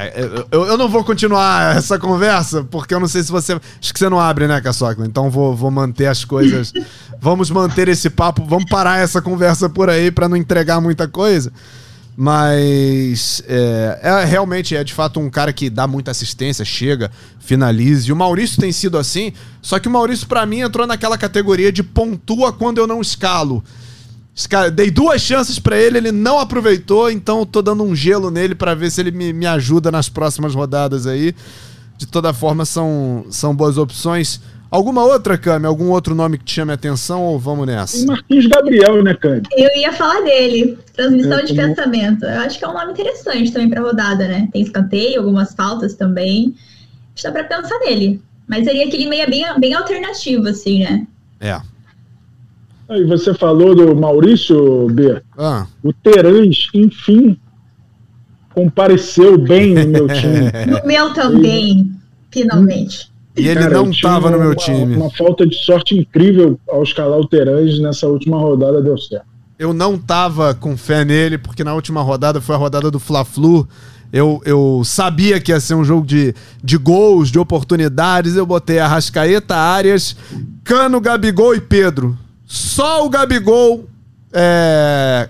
É, 0.00 0.46
eu, 0.52 0.64
eu, 0.64 0.78
não 0.78 0.88
vou 0.88 1.02
continuar 1.02 1.76
essa 1.76 1.98
conversa, 1.98 2.62
porque 2.62 2.94
eu 2.94 3.00
não 3.00 3.08
sei 3.08 3.20
se 3.20 3.32
você. 3.32 3.54
Acho 3.54 3.92
que 3.92 3.98
você 3.98 4.08
não 4.08 4.20
abre, 4.20 4.46
né, 4.46 4.60
Caçocla? 4.60 5.04
Então 5.04 5.28
vou, 5.28 5.56
vou 5.56 5.72
manter 5.72 6.06
as 6.06 6.24
coisas. 6.24 6.72
vamos 7.20 7.50
manter 7.50 7.88
esse 7.88 8.08
papo, 8.08 8.44
vamos 8.44 8.66
parar 8.70 9.00
essa 9.00 9.20
conversa 9.20 9.68
por 9.68 9.90
aí 9.90 10.12
para 10.12 10.28
não 10.28 10.36
entregar 10.36 10.80
muita 10.80 11.08
coisa. 11.08 11.52
Mas 12.16 13.42
é, 13.48 13.98
é, 14.02 14.24
realmente 14.24 14.76
é 14.76 14.84
de 14.84 14.94
fato 14.94 15.18
um 15.18 15.28
cara 15.28 15.52
que 15.52 15.68
dá 15.68 15.86
muita 15.88 16.12
assistência, 16.12 16.64
chega, 16.64 17.10
finaliza. 17.40 18.08
E 18.08 18.12
o 18.12 18.16
Maurício 18.16 18.60
tem 18.60 18.70
sido 18.70 18.98
assim, 18.98 19.32
só 19.60 19.80
que 19.80 19.88
o 19.88 19.90
Maurício, 19.90 20.28
para 20.28 20.46
mim, 20.46 20.60
entrou 20.60 20.86
naquela 20.86 21.18
categoria 21.18 21.72
de 21.72 21.82
pontua 21.82 22.52
quando 22.52 22.78
eu 22.78 22.86
não 22.86 23.00
escalo. 23.00 23.64
Dei 24.72 24.90
duas 24.90 25.20
chances 25.20 25.58
para 25.58 25.76
ele, 25.76 25.98
ele 25.98 26.12
não 26.12 26.38
aproveitou, 26.38 27.10
então 27.10 27.44
tô 27.44 27.60
dando 27.60 27.82
um 27.82 27.94
gelo 27.94 28.30
nele 28.30 28.54
para 28.54 28.74
ver 28.74 28.90
se 28.90 29.00
ele 29.00 29.10
me, 29.10 29.32
me 29.32 29.46
ajuda 29.46 29.90
nas 29.90 30.08
próximas 30.08 30.54
rodadas 30.54 31.06
aí. 31.06 31.34
De 31.96 32.06
toda 32.06 32.32
forma, 32.32 32.64
são, 32.64 33.26
são 33.30 33.54
boas 33.54 33.76
opções. 33.76 34.40
Alguma 34.70 35.02
outra, 35.02 35.36
Cami? 35.36 35.66
Algum 35.66 35.88
outro 35.90 36.14
nome 36.14 36.38
que 36.38 36.44
te 36.44 36.54
chame 36.54 36.70
a 36.70 36.74
atenção 36.74 37.22
ou 37.22 37.38
vamos 37.38 37.66
nessa? 37.66 37.96
Tem 37.96 38.06
Marquinhos 38.06 38.46
Gabriel, 38.46 39.02
né, 39.02 39.14
Cami? 39.14 39.42
Eu 39.56 39.74
ia 39.76 39.92
falar 39.92 40.20
dele. 40.20 40.78
Transmissão 40.94 41.38
é, 41.38 41.42
de 41.42 41.54
como... 41.54 41.68
pensamento. 41.68 42.24
Eu 42.24 42.40
acho 42.40 42.58
que 42.58 42.64
é 42.64 42.68
um 42.68 42.74
nome 42.74 42.92
interessante 42.92 43.50
também 43.50 43.70
para 43.70 43.80
rodada, 43.80 44.28
né? 44.28 44.48
Tem 44.52 44.62
escanteio, 44.62 45.20
algumas 45.20 45.54
faltas 45.54 45.94
também. 45.94 46.54
Acho 47.14 47.24
que 47.26 47.32
dá 47.32 47.32
para 47.32 47.44
pensar 47.44 47.78
nele. 47.80 48.20
Mas 48.46 48.64
seria 48.64 48.86
aquele 48.86 49.08
meio 49.08 49.28
bem, 49.28 49.44
bem 49.58 49.74
alternativo, 49.74 50.46
assim, 50.46 50.80
né? 50.80 51.06
É. 51.40 51.60
Aí 52.88 53.04
você 53.04 53.34
falou 53.34 53.74
do 53.74 53.94
Maurício 53.94 54.88
B. 54.88 55.20
Ah. 55.36 55.66
O 55.82 55.92
Terãs, 55.92 56.68
enfim, 56.72 57.38
compareceu 58.54 59.36
bem 59.36 59.74
no 59.74 59.88
meu 59.88 60.08
time. 60.08 60.50
no 60.66 60.86
meu 60.86 61.12
também, 61.12 61.92
finalmente. 62.30 63.10
E 63.36 63.46
ele 63.46 63.60
Cara, 63.60 63.74
não 63.74 63.90
estava 63.90 64.30
no 64.30 64.38
meu 64.38 64.54
time. 64.54 64.96
Uma 64.96 65.10
falta 65.10 65.46
de 65.46 65.54
sorte 65.54 65.96
incrível 65.96 66.58
ao 66.68 66.82
escalar 66.82 67.18
o 67.18 67.28
Terange 67.28 67.80
nessa 67.80 68.06
última 68.08 68.38
rodada 68.38 68.82
deu 68.82 68.98
certo. 68.98 69.26
Eu 69.58 69.72
não 69.72 69.98
tava 69.98 70.54
com 70.54 70.76
fé 70.76 71.04
nele, 71.04 71.36
porque 71.36 71.62
na 71.62 71.74
última 71.74 72.00
rodada 72.00 72.40
foi 72.40 72.54
a 72.54 72.58
rodada 72.58 72.90
do 72.90 72.98
Fla-Flu. 72.98 73.68
Eu, 74.12 74.40
eu 74.44 74.82
sabia 74.84 75.38
que 75.38 75.52
ia 75.52 75.60
ser 75.60 75.74
um 75.74 75.84
jogo 75.84 76.06
de, 76.06 76.34
de 76.64 76.76
gols, 76.78 77.30
de 77.30 77.38
oportunidades. 77.38 78.34
Eu 78.34 78.46
botei 78.46 78.78
Arrascaeta, 78.78 79.54
Arias, 79.54 80.16
Cano, 80.64 81.00
Gabigol 81.00 81.54
e 81.54 81.60
Pedro. 81.60 82.16
Só 82.48 83.04
o 83.04 83.10
Gabigol 83.10 83.86
é, 84.32 85.28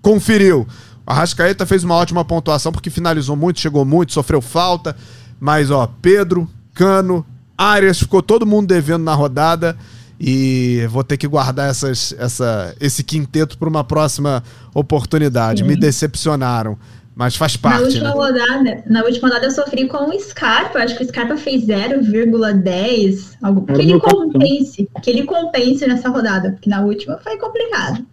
conferiu. 0.00 0.66
A 1.06 1.12
Arrascaeta 1.12 1.66
fez 1.66 1.84
uma 1.84 1.94
ótima 1.94 2.24
pontuação 2.24 2.72
porque 2.72 2.88
finalizou 2.88 3.36
muito, 3.36 3.60
chegou 3.60 3.84
muito, 3.84 4.12
sofreu 4.12 4.40
falta. 4.40 4.96
Mas, 5.38 5.70
ó, 5.70 5.86
Pedro, 6.00 6.48
Cano, 6.72 7.24
Arias 7.56 7.98
ficou 7.98 8.22
todo 8.22 8.46
mundo 8.46 8.68
devendo 8.68 9.04
na 9.04 9.12
rodada 9.12 9.76
e 10.18 10.86
vou 10.90 11.04
ter 11.04 11.18
que 11.18 11.28
guardar 11.28 11.68
essas, 11.68 12.14
essa, 12.18 12.74
esse 12.80 13.04
quinteto 13.04 13.58
para 13.58 13.68
uma 13.68 13.84
próxima 13.84 14.42
oportunidade. 14.72 15.62
Me 15.62 15.76
decepcionaram. 15.76 16.78
Mas 17.14 17.36
faz 17.36 17.56
parte. 17.56 17.78
Na 17.78 17.84
última, 17.84 18.08
né? 18.08 18.10
rodada, 18.10 18.84
na 18.86 19.04
última 19.04 19.28
rodada 19.28 19.46
eu 19.46 19.50
sofri 19.50 19.86
com 19.86 20.10
o 20.10 20.20
Scarpa. 20.20 20.80
Acho 20.80 20.96
que 20.96 21.04
o 21.04 21.06
Scarpa 21.06 21.36
fez 21.36 21.64
0,10. 21.64 23.36
Algo 23.40 23.64
que 23.64 23.72
ele 23.72 24.00
compense. 24.00 24.88
Que 25.00 25.10
ele 25.10 25.22
compense 25.22 25.86
nessa 25.86 26.08
rodada. 26.08 26.52
Porque 26.52 26.68
na 26.68 26.80
última 26.80 27.18
foi 27.18 27.36
complicado. 27.38 28.04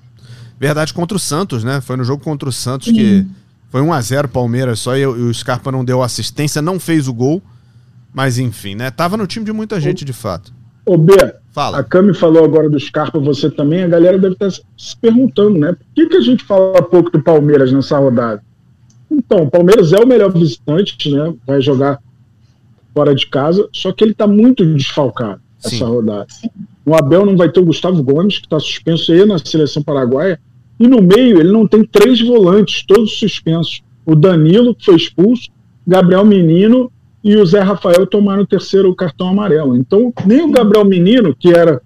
Verdade, 0.59 0.93
contra 0.93 1.17
o 1.17 1.19
Santos, 1.19 1.63
né? 1.63 1.81
Foi 1.81 1.97
no 1.97 2.03
jogo 2.03 2.23
contra 2.23 2.47
o 2.47 2.51
Santos 2.51 2.89
Sim. 2.89 2.93
que 2.93 3.27
foi 3.71 3.81
1x0 3.81 4.27
Palmeiras 4.27 4.79
só 4.79 4.95
e, 4.95 5.01
e 5.01 5.05
o 5.05 5.33
Scarpa 5.33 5.71
não 5.71 5.83
deu 5.83 6.03
assistência, 6.03 6.61
não 6.61 6.79
fez 6.79 7.07
o 7.07 7.13
gol. 7.13 7.41
Mas 8.13 8.37
enfim, 8.37 8.75
né? 8.75 8.91
Tava 8.91 9.17
no 9.17 9.25
time 9.25 9.45
de 9.45 9.51
muita 9.51 9.79
gente, 9.79 10.05
de 10.05 10.13
fato. 10.13 10.53
Ô, 10.85 10.97
B, 10.97 11.13
Fala. 11.51 11.79
a 11.79 11.83
Cami 11.83 12.13
falou 12.13 12.43
agora 12.43 12.69
do 12.69 12.79
Scarpa, 12.79 13.19
você 13.19 13.49
também, 13.49 13.83
a 13.83 13.87
galera 13.87 14.17
deve 14.17 14.33
estar 14.33 14.51
se 14.51 14.97
perguntando, 14.99 15.57
né? 15.57 15.73
Por 15.73 15.85
que, 15.95 16.07
que 16.07 16.17
a 16.17 16.21
gente 16.21 16.43
fala 16.43 16.81
pouco 16.81 17.09
do 17.11 17.21
Palmeiras 17.21 17.71
nessa 17.71 17.97
rodada? 17.97 18.43
Então, 19.11 19.43
o 19.43 19.51
Palmeiras 19.51 19.91
é 19.91 19.97
o 19.97 20.07
melhor 20.07 20.31
visitante, 20.31 21.11
né? 21.11 21.33
Vai 21.45 21.61
jogar 21.61 21.99
fora 22.93 23.13
de 23.13 23.27
casa, 23.27 23.67
só 23.73 23.91
que 23.91 24.03
ele 24.03 24.13
está 24.13 24.25
muito 24.25 24.65
desfalcado 24.65 25.41
Sim. 25.59 25.75
essa 25.75 25.85
rodada. 25.85 26.27
O 26.85 26.95
Abel 26.95 27.25
não 27.25 27.35
vai 27.35 27.49
ter 27.49 27.59
o 27.59 27.65
Gustavo 27.65 28.01
Gomes, 28.01 28.39
que 28.39 28.45
está 28.45 28.59
suspenso 28.59 29.11
aí 29.11 29.25
na 29.25 29.37
seleção 29.37 29.83
paraguaia. 29.83 30.39
E 30.79 30.87
no 30.87 31.01
meio 31.01 31.39
ele 31.39 31.51
não 31.51 31.67
tem 31.67 31.83
três 31.83 32.21
volantes, 32.21 32.83
todos 32.85 33.19
suspensos. 33.19 33.83
O 34.05 34.15
Danilo, 34.15 34.73
que 34.73 34.85
foi 34.85 34.95
expulso, 34.95 35.49
Gabriel 35.85 36.25
Menino 36.25 36.91
e 37.23 37.35
o 37.35 37.45
Zé 37.45 37.59
Rafael 37.59 38.07
tomaram 38.07 38.43
o 38.43 38.47
terceiro 38.47 38.95
cartão 38.95 39.27
amarelo. 39.27 39.75
Então, 39.75 40.11
nem 40.25 40.41
o 40.41 40.51
Gabriel 40.51 40.85
Menino, 40.85 41.35
que 41.35 41.53
era 41.53 41.81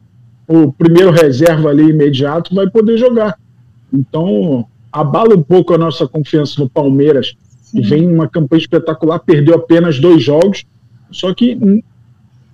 o 0.48 0.72
primeiro 0.72 1.12
reserva 1.12 1.70
ali 1.70 1.90
imediato, 1.90 2.56
vai 2.56 2.70
poder 2.70 2.98
jogar. 2.98 3.38
Então, 3.92 4.66
abala 4.96 5.36
um 5.36 5.44
pouco 5.44 5.74
a 5.74 5.78
nossa 5.78 6.08
confiança 6.08 6.62
no 6.62 6.70
Palmeiras, 6.70 7.36
Sim. 7.62 7.82
que 7.82 7.88
vem 7.88 8.08
uma 8.08 8.30
campanha 8.30 8.62
espetacular, 8.62 9.20
perdeu 9.20 9.56
apenas 9.56 10.00
dois 10.00 10.24
jogos, 10.24 10.64
só 11.12 11.34
que 11.34 11.56
hum, 11.62 11.84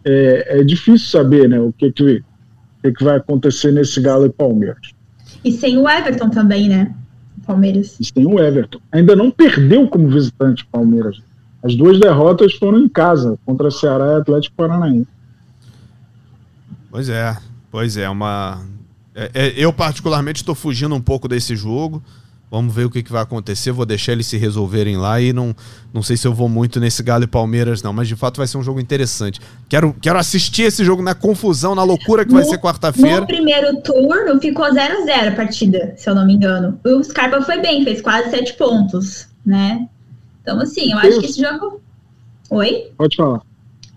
é, 0.04 0.60
é 0.60 0.63
difícil 0.63 1.08
saber 1.08 1.47
né, 1.47 1.60
o 1.60 1.71
que, 1.71 1.91
que, 1.91 2.04
o 2.04 2.23
que, 2.82 2.91
que 2.93 3.04
vai 3.04 3.17
acontecer 3.17 3.71
nesse 3.71 4.01
Galo 4.01 4.25
e 4.25 4.30
Palmeiras. 4.30 4.89
E 5.45 5.51
sem 5.51 5.77
o 5.77 5.88
Everton 5.88 6.30
também, 6.30 6.67
né? 6.67 6.95
Palmeiras. 7.45 7.95
E 7.99 8.06
sem 8.06 8.25
o 8.25 8.39
Everton. 8.39 8.80
Ainda 8.91 9.15
não 9.15 9.30
perdeu 9.30 9.88
como 9.88 10.10
visitante 10.10 10.63
o 10.63 10.67
Palmeiras. 10.67 11.21
As 11.63 11.75
duas 11.75 11.99
derrotas 11.99 12.56
foram 12.56 12.80
em 12.80 12.89
casa, 12.89 13.38
contra 13.45 13.69
Ceará 13.69 14.13
e 14.13 14.21
Atlético 14.21 14.56
Paranaense. 14.56 15.08
Pois 16.89 17.08
é, 17.08 17.38
pois 17.69 17.97
é, 17.97 18.10
uma. 18.10 18.65
É, 19.13 19.30
é, 19.34 19.54
eu, 19.56 19.71
particularmente, 19.71 20.41
estou 20.41 20.56
fugindo 20.56 20.95
um 20.95 21.01
pouco 21.01 21.27
desse 21.27 21.56
jogo. 21.56 22.01
Vamos 22.52 22.76
ver 22.76 22.86
o 22.86 22.90
que, 22.90 23.02
que, 23.02 23.12
vai 23.14 23.22
acontecer. 23.22 23.72
Vou 23.72 23.86
deixar 23.86 24.12
eles 24.12 24.28
se 24.28 24.36
resolverem 24.36 24.98
lá 24.98 25.22
e 25.22 25.32
não, 25.32 25.56
não 25.94 26.04
sei 26.04 26.18
se 26.18 26.28
eu 26.28 26.34
vou 26.34 26.50
muito 26.50 26.82
nesse 26.82 27.02
Galo 27.02 27.24
e 27.24 27.28
Palmeiras, 27.28 27.82
não. 27.82 27.94
Mas 27.94 28.10
de 28.10 28.16
fato 28.18 28.38
vai 28.40 28.46
ser 28.46 28.58
um 28.58 28.64
jogo 28.64 28.82
interessante. 28.82 29.40
Quero, 29.70 29.96
quero 30.02 30.20
assistir 30.20 30.64
esse 30.64 30.84
jogo 30.84 31.02
na 31.02 31.16
confusão, 31.16 31.74
na 31.74 31.84
loucura 31.84 32.26
que 32.26 32.32
no, 32.32 32.40
vai 32.40 32.44
ser 32.44 32.58
quarta-feira. 32.58 33.22
No 33.22 33.28
primeiro 33.28 33.82
turno 33.82 34.38
ficou 34.42 34.70
0 34.70 35.02
a 35.02 35.06
0 35.06 35.30
a 35.30 35.32
partida, 35.32 35.94
se 35.96 36.10
eu 36.10 36.14
não 36.14 36.26
me 36.26 36.34
engano. 36.34 36.78
O 36.84 37.02
Scarpa 37.02 37.42
foi 37.42 37.62
bem, 37.62 37.86
fez 37.86 38.02
quase 38.02 38.30
7 38.30 38.56
pontos, 38.56 39.30
né? 39.46 39.88
Então, 40.42 40.60
assim, 40.60 40.92
eu 40.92 40.98
acho 40.98 41.22
que 41.22 41.28
esse 41.28 41.42
jogo. 41.42 41.82
Oi? 42.50 42.92
Pode 42.98 43.16
falar. 43.16 43.42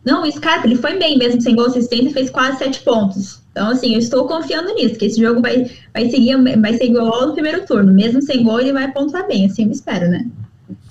Não, 0.04 0.22
o 0.22 0.30
Scarpa, 0.30 0.68
ele 0.68 0.76
foi 0.76 0.96
bem 0.96 1.18
mesmo, 1.18 1.40
sem 1.40 1.56
gol 1.56 1.66
assistência, 1.66 2.12
fez 2.12 2.30
quase 2.30 2.58
7 2.58 2.84
pontos. 2.84 3.42
Então, 3.54 3.68
assim, 3.68 3.92
eu 3.92 4.00
estou 4.00 4.26
confiando 4.26 4.74
nisso, 4.74 4.98
que 4.98 5.04
esse 5.04 5.20
jogo 5.20 5.40
vai, 5.40 5.70
vai, 5.92 6.10
seguir, 6.10 6.36
vai 6.60 6.74
ser 6.74 6.86
igual 6.86 7.28
no 7.28 7.34
primeiro 7.34 7.64
turno. 7.64 7.94
Mesmo 7.94 8.20
sem 8.20 8.42
gol, 8.42 8.60
ele 8.60 8.72
vai 8.72 8.90
pontuar 8.90 9.28
bem, 9.28 9.46
assim 9.46 9.66
eu 9.66 9.70
espero, 9.70 10.10
né? 10.10 10.26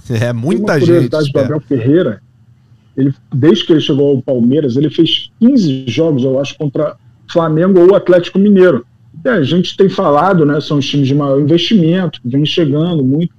É, 0.09 0.31
muita 0.31 0.79
Tem 0.79 0.89
uma 0.89 1.01
gente. 1.01 1.31
do 1.33 1.39
Abel 1.39 1.59
Ferreira, 1.59 2.21
ele, 2.95 3.13
desde 3.33 3.65
que 3.65 3.73
ele 3.73 3.81
chegou 3.81 4.11
ao 4.11 4.21
Palmeiras, 4.21 4.77
ele 4.77 4.89
fez 4.89 5.29
15 5.41 5.83
jogos, 5.87 6.23
eu 6.23 6.39
acho, 6.39 6.57
contra 6.57 6.95
Flamengo 7.29 7.81
ou 7.81 7.95
Atlético 7.95 8.39
Mineiro. 8.39 8.85
E 9.25 9.27
a 9.27 9.43
gente 9.43 9.75
tem 9.75 9.89
falado, 9.89 10.45
né? 10.45 10.61
São 10.61 10.77
os 10.77 10.87
times 10.87 11.09
de 11.09 11.15
maior 11.15 11.41
investimento, 11.41 12.21
que 12.21 12.29
vem 12.29 12.45
chegando 12.45 13.03
muito. 13.03 13.33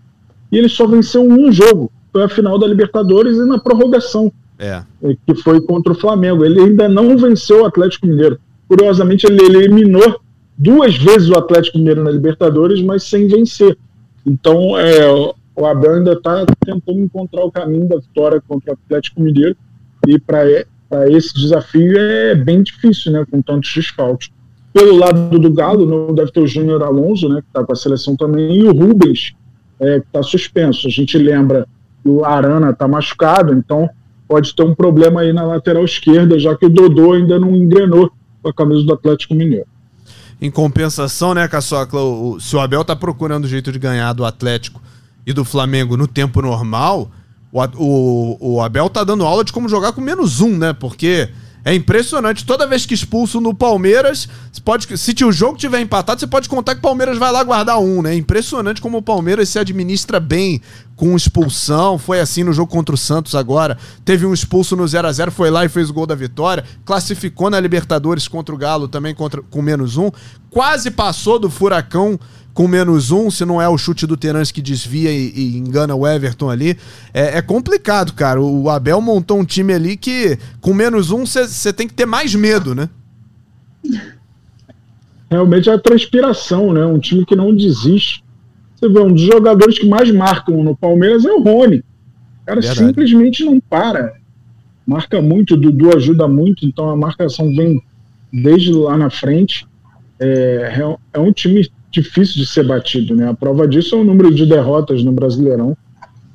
E 0.52 0.58
ele 0.58 0.68
só 0.68 0.86
venceu 0.86 1.22
um 1.22 1.50
jogo, 1.50 1.90
foi 2.12 2.24
a 2.24 2.28
final 2.28 2.58
da 2.58 2.66
Libertadores 2.66 3.38
e 3.38 3.44
na 3.46 3.58
prorrogação. 3.58 4.30
É. 4.58 4.82
Que 5.26 5.34
foi 5.36 5.62
contra 5.62 5.92
o 5.94 5.96
Flamengo. 5.96 6.44
Ele 6.44 6.60
ainda 6.60 6.90
não 6.90 7.16
venceu 7.16 7.62
o 7.62 7.64
Atlético 7.64 8.06
Mineiro 8.06 8.38
curiosamente, 8.68 9.26
ele, 9.26 9.42
eliminou 9.44 10.20
duas 10.56 10.96
vezes 10.96 11.28
o 11.28 11.36
Atlético 11.36 11.78
Mineiro 11.78 12.02
na 12.02 12.10
Libertadores, 12.10 12.80
mas 12.82 13.04
sem 13.04 13.26
vencer. 13.26 13.76
Então, 14.26 14.78
é, 14.78 15.06
o 15.56 15.66
Abel 15.66 15.94
ainda 15.94 16.12
está 16.12 16.44
tentando 16.64 17.00
encontrar 17.00 17.44
o 17.44 17.50
caminho 17.50 17.88
da 17.88 17.96
vitória 17.96 18.42
contra 18.46 18.72
o 18.72 18.74
Atlético 18.74 19.20
Mineiro, 19.20 19.56
e 20.06 20.18
para 20.18 20.44
esse 21.08 21.34
desafio 21.34 21.96
é 21.96 22.34
bem 22.34 22.62
difícil, 22.62 23.12
né, 23.12 23.24
com 23.30 23.40
tantos 23.42 23.72
desfalques. 23.74 24.30
Pelo 24.72 24.96
lado 24.96 25.38
do 25.38 25.52
Galo, 25.52 25.86
não 25.86 26.14
deve 26.14 26.32
ter 26.32 26.40
o 26.40 26.46
Júnior 26.46 26.82
Alonso, 26.82 27.28
né, 27.28 27.40
que 27.40 27.46
está 27.46 27.64
com 27.64 27.72
a 27.72 27.76
seleção 27.76 28.16
também, 28.16 28.58
e 28.58 28.64
o 28.64 28.72
Rubens, 28.72 29.34
é, 29.80 30.00
que 30.00 30.06
está 30.06 30.22
suspenso. 30.22 30.86
A 30.86 30.90
gente 30.90 31.16
lembra 31.16 31.66
que 32.02 32.08
o 32.08 32.24
Arana 32.24 32.70
está 32.70 32.86
machucado, 32.88 33.54
então 33.54 33.88
pode 34.26 34.54
ter 34.54 34.62
um 34.62 34.74
problema 34.74 35.20
aí 35.20 35.32
na 35.32 35.44
lateral 35.44 35.84
esquerda, 35.84 36.38
já 36.38 36.56
que 36.56 36.66
o 36.66 36.70
Dodô 36.70 37.12
ainda 37.12 37.38
não 37.38 37.54
engrenou 37.54 38.10
com 38.44 38.50
a 38.50 38.54
camisa 38.54 38.84
do 38.84 38.92
Atlético 38.92 39.34
Mineiro. 39.34 39.66
Em 40.40 40.50
compensação, 40.50 41.32
né, 41.32 41.48
Caçocla, 41.48 42.00
o, 42.00 42.38
se 42.38 42.54
o 42.54 42.60
Abel 42.60 42.84
tá 42.84 42.94
procurando 42.94 43.44
o 43.44 43.48
jeito 43.48 43.72
de 43.72 43.78
ganhar 43.78 44.12
do 44.12 44.24
Atlético 44.24 44.82
e 45.26 45.32
do 45.32 45.44
Flamengo 45.44 45.96
no 45.96 46.06
tempo 46.06 46.42
normal, 46.42 47.10
o, 47.50 47.60
o, 47.78 48.54
o 48.56 48.60
Abel 48.60 48.90
tá 48.90 49.02
dando 49.02 49.24
aula 49.24 49.44
de 49.44 49.52
como 49.52 49.68
jogar 49.68 49.92
com 49.92 50.00
menos 50.00 50.40
um, 50.40 50.58
né? 50.58 50.72
Porque 50.72 51.30
é 51.64 51.74
impressionante. 51.74 52.44
Toda 52.44 52.66
vez 52.66 52.84
que 52.84 52.92
expulso 52.92 53.40
no 53.40 53.54
Palmeiras, 53.54 54.28
pode, 54.62 54.98
se 54.98 55.24
o 55.24 55.32
jogo 55.32 55.56
tiver 55.56 55.80
empatado, 55.80 56.20
você 56.20 56.26
pode 56.26 56.48
contar 56.48 56.74
que 56.74 56.80
o 56.80 56.82
Palmeiras 56.82 57.16
vai 57.16 57.32
lá 57.32 57.42
guardar 57.42 57.78
um, 57.78 58.02
né? 58.02 58.12
É 58.12 58.16
impressionante 58.16 58.82
como 58.82 58.98
o 58.98 59.02
Palmeiras 59.02 59.48
se 59.48 59.58
administra 59.58 60.20
bem 60.20 60.60
com 60.94 61.16
expulsão. 61.16 61.98
Foi 61.98 62.20
assim 62.20 62.44
no 62.44 62.52
jogo 62.52 62.70
contra 62.70 62.94
o 62.94 62.98
Santos 62.98 63.34
agora. 63.34 63.78
Teve 64.04 64.26
um 64.26 64.34
expulso 64.34 64.76
no 64.76 64.86
0 64.86 65.08
a 65.08 65.12
0 65.12 65.30
foi 65.30 65.50
lá 65.50 65.64
e 65.64 65.68
fez 65.70 65.88
o 65.88 65.94
gol 65.94 66.06
da 66.06 66.14
vitória. 66.14 66.64
Classificou 66.84 67.48
na 67.48 67.58
Libertadores 67.58 68.28
contra 68.28 68.54
o 68.54 68.58
Galo 68.58 68.86
também 68.86 69.14
contra, 69.14 69.40
com 69.40 69.62
menos 69.62 69.96
um. 69.96 70.10
Quase 70.50 70.90
passou 70.90 71.38
do 71.38 71.48
Furacão 71.48 72.20
com 72.54 72.68
menos 72.68 73.10
um, 73.10 73.30
se 73.30 73.44
não 73.44 73.60
é 73.60 73.68
o 73.68 73.76
chute 73.76 74.06
do 74.06 74.16
Terence 74.16 74.54
que 74.54 74.62
desvia 74.62 75.10
e, 75.10 75.32
e, 75.34 75.58
engana 75.58 75.94
o 75.94 76.06
Everton 76.06 76.48
ali. 76.48 76.78
É, 77.12 77.38
é, 77.38 77.42
complicado, 77.42 78.12
cara. 78.12 78.40
O 78.40 78.70
Abel 78.70 79.00
montou 79.00 79.40
um 79.40 79.44
time 79.44 79.74
ali 79.74 79.96
que, 79.96 80.38
com 80.60 80.72
menos 80.72 81.10
um, 81.10 81.26
você 81.26 81.72
tem 81.72 81.88
que 81.88 81.94
ter 81.94 82.06
mais 82.06 82.32
medo, 82.34 82.72
né? 82.72 82.88
Realmente 85.28 85.68
é 85.68 85.72
a 85.72 85.78
transpiração, 85.78 86.72
né? 86.72 86.86
Um 86.86 87.00
time 87.00 87.26
que 87.26 87.34
não 87.34 87.54
desiste. 87.54 88.22
Você 88.76 88.88
vê, 88.88 89.00
um 89.00 89.12
dos 89.12 89.22
jogadores 89.22 89.76
que 89.76 89.88
mais 89.88 90.10
marcam 90.12 90.62
no 90.62 90.76
Palmeiras 90.76 91.24
é 91.24 91.32
o 91.32 91.42
Rony. 91.42 91.78
O 91.78 92.46
cara 92.46 92.60
Verdade. 92.60 92.86
simplesmente 92.86 93.44
não 93.44 93.58
para. 93.58 94.14
Marca 94.86 95.20
muito, 95.20 95.54
o 95.54 95.56
Dudu 95.56 95.96
ajuda 95.96 96.28
muito, 96.28 96.64
então 96.64 96.88
a 96.88 96.96
marcação 96.96 97.48
vem 97.48 97.82
desde 98.32 98.72
lá 98.72 98.96
na 98.96 99.10
frente. 99.10 99.66
É, 100.20 100.80
é 101.12 101.18
um 101.18 101.32
time 101.32 101.68
difícil 101.94 102.36
de 102.36 102.46
ser 102.46 102.66
batido. 102.66 103.14
Né? 103.14 103.28
A 103.28 103.34
prova 103.34 103.66
disso 103.66 103.94
é 103.94 103.98
o 103.98 104.04
número 104.04 104.34
de 104.34 104.44
derrotas 104.46 105.02
no 105.02 105.12
Brasileirão, 105.12 105.76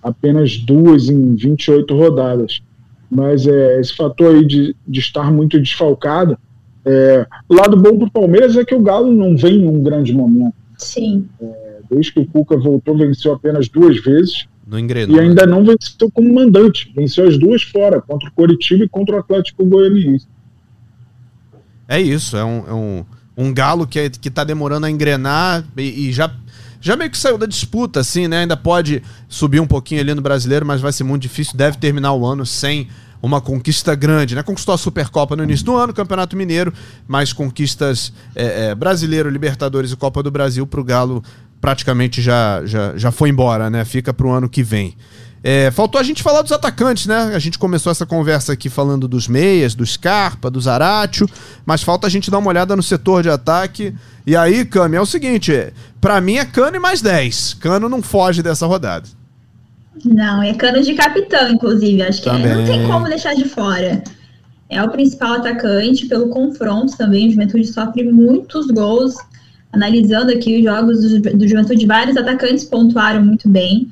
apenas 0.01 0.57
duas 0.57 1.09
em 1.09 1.35
28 1.35 1.95
rodadas. 1.95 2.61
Mas 3.09 3.45
é, 3.47 3.79
esse 3.79 3.95
fator 3.95 4.35
aí 4.35 4.45
de, 4.45 4.75
de 4.87 4.99
estar 4.99 5.31
muito 5.31 5.59
desfalcado. 5.59 6.37
É, 6.85 7.25
o 7.47 7.55
lado 7.55 7.75
bom 7.75 7.97
para 7.97 8.07
o 8.07 8.11
Palmeiras 8.11 8.55
é 8.55 8.63
que 8.63 8.75
o 8.75 8.81
Galo 8.81 9.11
não 9.11 9.35
vem 9.35 9.61
em 9.61 9.67
um 9.67 9.81
grande 9.81 10.13
momento. 10.13 10.53
Sim. 10.77 11.27
É, 11.41 11.79
desde 11.89 12.13
que 12.13 12.19
o 12.19 12.25
Cuca 12.25 12.55
voltou, 12.57 12.97
venceu 12.97 13.33
apenas 13.33 13.67
duas 13.67 13.99
vezes. 13.99 14.47
Não 14.65 14.77
engrenou, 14.77 15.17
e 15.17 15.19
ainda 15.19 15.47
né? 15.47 15.51
não 15.51 15.65
venceu 15.65 16.11
como 16.13 16.31
mandante. 16.31 16.91
Venceu 16.95 17.27
as 17.27 17.37
duas 17.37 17.63
fora, 17.63 17.99
contra 17.99 18.29
o 18.29 18.31
Coritiba 18.31 18.83
e 18.83 18.89
contra 18.89 19.15
o 19.15 19.19
Atlético 19.19 19.65
Goianiense. 19.65 20.27
É 21.87 21.99
isso, 21.99 22.37
é 22.37 22.45
um, 22.45 22.67
é 22.67 22.73
um 22.73 23.05
um 23.39 23.54
galo 23.54 23.88
que, 23.88 23.97
é, 23.97 24.10
que 24.10 24.30
tá 24.30 24.43
demorando 24.43 24.86
a 24.86 24.91
engrenar 24.91 25.63
e, 25.78 26.10
e, 26.10 26.12
já, 26.12 26.30
já 26.82 26.97
meio 26.97 27.10
que 27.10 27.17
saiu 27.17 27.38
da 27.38 27.45
disputa, 27.45 28.02
assim, 28.02 28.28
né? 28.28 28.39
Ainda 28.39 28.58
pode 28.58 29.02
subir 29.30 29.62
um 29.62 29.65
pouquinho 29.65 30.02
ali 30.02 30.13
no 30.13 30.21
brasileiro, 30.21 30.65
mas 30.65 30.82
vai 30.82 30.91
ser 30.91 31.06
muito 31.06 31.21
difícil. 31.21 31.56
Deve 31.56 31.78
terminar 31.78 32.12
o 32.12 32.25
ano 32.25 32.45
sem 32.45 32.89
uma 33.21 33.39
conquista 33.39 33.95
grande, 33.95 34.36
né? 34.36 34.43
Conquistou 34.43 34.75
a 34.75 34.78
Supercopa 34.78 35.38
no 35.38 35.43
início 35.43 35.65
do 35.65 35.75
ano, 35.78 35.93
Campeonato 35.93 36.36
Mineiro, 36.36 36.73
mas 37.08 37.32
conquistas 37.32 38.12
é, 38.36 38.67
é, 38.67 38.75
brasileiro, 38.75 39.30
Libertadores 39.30 39.93
e 39.93 39.95
Copa 39.95 40.21
do 40.21 40.30
Brasil 40.30 40.67
para 40.67 40.82
o 40.82 40.84
Galo 40.84 41.23
praticamente 41.62 42.21
já, 42.21 42.65
já, 42.65 42.97
já 42.97 43.10
foi 43.10 43.30
embora, 43.30 43.69
né? 43.69 43.86
Fica 43.86 44.13
para 44.13 44.28
o 44.28 44.32
ano 44.32 44.49
que 44.49 44.63
vem. 44.63 44.97
É, 45.43 45.71
faltou 45.71 45.99
a 45.99 46.04
gente 46.04 46.21
falar 46.21 46.41
dos 46.41 46.52
atacantes, 46.52 47.06
né? 47.06 47.32
A 47.34 47.39
gente 47.39 47.58
começou 47.58 47.91
essa 47.91 48.06
conversa 48.06 48.54
aqui 48.54 48.69
falando 48.69 49.08
dos 49.08 49.28
meias, 49.28 49.73
do 49.73 49.86
Scarpa, 49.86 50.49
do 50.52 50.60
Zaratio, 50.60 51.30
mas 51.65 51.82
falta 51.82 52.08
a 52.08 52.10
gente 52.10 52.30
dar 52.30 52.39
uma 52.39 52.50
olhada 52.50 52.75
no 52.75 52.83
setor 52.83 53.23
de 53.23 53.29
ataque. 53.29 53.94
E 54.27 54.35
aí, 54.35 54.65
Cami, 54.65 54.98
é 54.98 55.02
o 55.02 55.06
seguinte: 55.06 55.71
para 56.02 56.19
mim 56.19 56.35
é 56.35 56.46
Cano 56.46 56.75
e 56.75 56.79
mais 56.79 57.02
10. 57.02 57.56
Cano 57.56 57.87
não 57.87 58.02
foge 58.02 58.44
dessa 58.44 58.65
rodada. 58.65 59.08
Não, 60.04 60.44
é 60.44 60.54
Cano 60.54 60.81
de 60.81 60.94
capitão, 60.94 61.50
inclusive. 61.52 62.02
Acho 62.02 62.21
que 62.21 62.29
é, 62.29 62.56
não 62.56 62.65
tem 62.65 62.85
como 62.85 63.08
deixar 63.08 63.33
de 63.33 63.46
fora. 63.46 64.04
É 64.69 64.83
o 64.83 64.90
principal 64.90 65.35
atacante 65.35 66.06
pelo 66.06 66.29
confronto 66.29 66.96
também. 66.98 67.29
O 67.29 67.31
Juventude 67.31 67.67
sofre 67.67 68.04
muitos 68.04 68.67
gols. 68.67 69.15
Analisando 69.71 70.31
aqui 70.31 70.58
os 70.58 70.63
jogos 70.63 71.02
do, 71.02 71.37
do 71.37 71.48
Juventude, 71.48 71.85
vários 71.85 72.17
atacantes 72.17 72.65
pontuaram 72.65 73.23
muito 73.23 73.48
bem. 73.48 73.90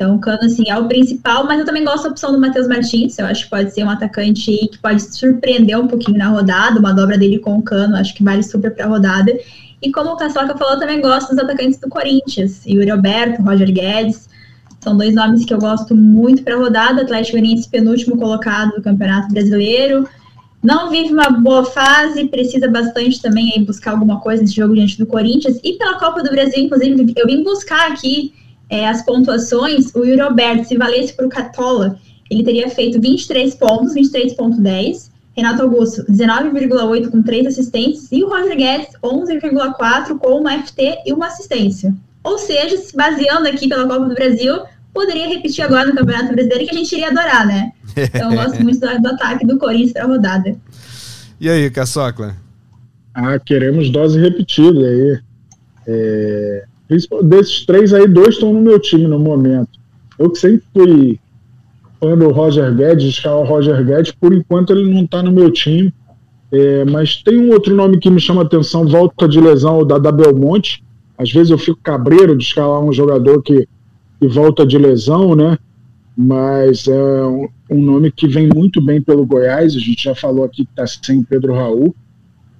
Então, 0.00 0.16
o 0.16 0.18
Cano, 0.18 0.44
assim, 0.44 0.64
é 0.66 0.78
o 0.78 0.88
principal, 0.88 1.44
mas 1.44 1.60
eu 1.60 1.66
também 1.66 1.84
gosto 1.84 2.04
da 2.04 2.08
opção 2.08 2.32
do 2.32 2.40
Matheus 2.40 2.66
Martins. 2.66 3.18
Eu 3.18 3.26
acho 3.26 3.44
que 3.44 3.50
pode 3.50 3.70
ser 3.74 3.84
um 3.84 3.90
atacante 3.90 4.50
que 4.50 4.78
pode 4.78 5.02
surpreender 5.14 5.78
um 5.78 5.86
pouquinho 5.86 6.16
na 6.16 6.28
rodada, 6.28 6.80
uma 6.80 6.94
dobra 6.94 7.18
dele 7.18 7.38
com 7.38 7.58
o 7.58 7.62
Cano, 7.62 7.94
acho 7.96 8.14
que 8.14 8.24
vale 8.24 8.42
super 8.42 8.74
para 8.74 8.86
a 8.86 8.88
rodada. 8.88 9.30
E 9.82 9.92
como 9.92 10.12
o 10.12 10.16
Caçoca 10.16 10.56
falou, 10.56 10.72
eu 10.72 10.80
também 10.80 11.02
gosto 11.02 11.28
dos 11.28 11.38
atacantes 11.38 11.78
do 11.78 11.90
Corinthians, 11.90 12.64
Yuri 12.64 12.90
Alberto, 12.90 13.42
Roger 13.42 13.70
Guedes. 13.70 14.26
São 14.80 14.96
dois 14.96 15.14
nomes 15.14 15.44
que 15.44 15.52
eu 15.52 15.58
gosto 15.58 15.94
muito 15.94 16.42
para 16.44 16.54
a 16.54 16.58
rodada. 16.58 17.02
Atlético 17.02 17.36
Goianiense, 17.36 17.68
penúltimo 17.68 18.16
colocado 18.16 18.76
do 18.76 18.82
Campeonato 18.82 19.30
Brasileiro. 19.30 20.08
não 20.62 20.88
vive 20.88 21.12
uma 21.12 21.28
boa 21.28 21.66
fase, 21.66 22.24
precisa 22.24 22.70
bastante 22.70 23.20
também 23.20 23.52
aí 23.54 23.62
buscar 23.62 23.90
alguma 23.90 24.18
coisa 24.20 24.40
nesse 24.40 24.54
jogo 24.54 24.74
diante 24.74 24.96
do 24.96 25.04
Corinthians. 25.04 25.60
E 25.62 25.74
pela 25.74 25.98
Copa 25.98 26.22
do 26.22 26.30
Brasil, 26.30 26.64
inclusive, 26.64 27.12
eu 27.14 27.26
vim 27.26 27.44
buscar 27.44 27.92
aqui 27.92 28.32
é, 28.70 28.88
as 28.88 29.02
pontuações. 29.02 29.92
O 29.94 30.04
Yuri 30.04 30.20
Alberto, 30.20 30.68
se 30.68 30.78
valesse 30.78 31.12
para 31.12 31.26
o 31.26 31.28
Catola, 31.28 31.98
ele 32.30 32.44
teria 32.44 32.70
feito 32.70 33.00
23 33.00 33.54
pontos, 33.56 33.94
23,10. 33.94 35.10
Renato 35.36 35.62
Augusto, 35.62 36.04
19,8 36.10 37.10
com 37.10 37.22
3 37.22 37.46
assistências. 37.46 38.10
E 38.12 38.22
o 38.22 38.28
Roger 38.28 38.56
Guedes, 38.56 38.88
11,4 39.02 40.18
com 40.18 40.40
uma 40.40 40.58
FT 40.62 41.02
e 41.06 41.12
uma 41.12 41.26
assistência. 41.26 41.94
Ou 42.22 42.38
seja, 42.38 42.76
se 42.76 42.94
baseando 42.96 43.48
aqui 43.48 43.68
pela 43.68 43.86
Copa 43.86 44.06
do 44.06 44.14
Brasil, 44.14 44.60
poderia 44.92 45.28
repetir 45.28 45.64
agora 45.64 45.86
no 45.86 45.94
Campeonato 45.94 46.32
Brasileiro, 46.32 46.66
que 46.66 46.74
a 46.74 46.78
gente 46.78 46.92
iria 46.92 47.08
adorar, 47.08 47.46
né? 47.46 47.72
Então 47.96 48.32
eu 48.32 48.36
gosto 48.36 48.62
muito 48.62 48.78
do, 48.78 49.00
do 49.00 49.08
ataque 49.08 49.46
do 49.46 49.58
Corinthians 49.58 49.92
para 49.92 50.04
a 50.04 50.06
rodada. 50.06 50.56
E 51.40 51.48
aí, 51.48 51.70
Caçocla? 51.70 52.36
Ah, 53.14 53.38
queremos 53.38 53.90
dose 53.90 54.20
repetida 54.20 54.78
aí. 54.78 55.20
É, 55.86 56.64
desses 57.22 57.64
três 57.64 57.92
aí, 57.92 58.08
dois 58.08 58.34
estão 58.34 58.52
no 58.52 58.60
meu 58.60 58.78
time 58.78 59.06
no 59.06 59.18
momento. 59.18 59.78
Eu 60.18 60.30
que 60.30 60.38
sempre 60.38 60.62
fui 60.74 61.20
fã 62.00 62.16
do 62.16 62.30
Roger 62.30 62.74
Guedes, 62.74 63.24
o 63.24 63.42
Roger 63.44 63.84
Guedes, 63.84 64.12
por 64.12 64.32
enquanto 64.32 64.70
ele 64.70 64.92
não 64.92 65.04
está 65.04 65.22
no 65.22 65.30
meu 65.30 65.50
time. 65.50 65.92
É, 66.52 66.84
mas 66.84 67.22
tem 67.22 67.38
um 67.38 67.52
outro 67.52 67.74
nome 67.74 67.98
que 67.98 68.10
me 68.10 68.20
chama 68.20 68.42
atenção, 68.42 68.86
volta 68.86 69.28
de 69.28 69.40
lesão, 69.40 69.86
da, 69.86 69.98
da 69.98 70.10
Belmonte. 70.10 70.82
Às 71.16 71.30
vezes 71.30 71.50
eu 71.50 71.58
fico 71.58 71.78
cabreiro 71.82 72.36
de 72.36 72.42
escalar 72.42 72.80
um 72.80 72.92
jogador 72.92 73.40
que, 73.42 73.68
que 74.18 74.26
volta 74.26 74.66
de 74.66 74.76
lesão, 74.76 75.36
né? 75.36 75.56
Mas 76.16 76.88
é 76.88 77.24
um, 77.24 77.48
um 77.70 77.82
nome 77.82 78.10
que 78.10 78.26
vem 78.26 78.48
muito 78.52 78.80
bem 78.80 79.00
pelo 79.00 79.24
Goiás. 79.24 79.76
A 79.76 79.78
gente 79.78 80.04
já 80.04 80.14
falou 80.14 80.44
aqui 80.44 80.64
que 80.64 80.72
está 80.72 80.86
sem 80.86 81.22
Pedro 81.22 81.54
Raul, 81.54 81.94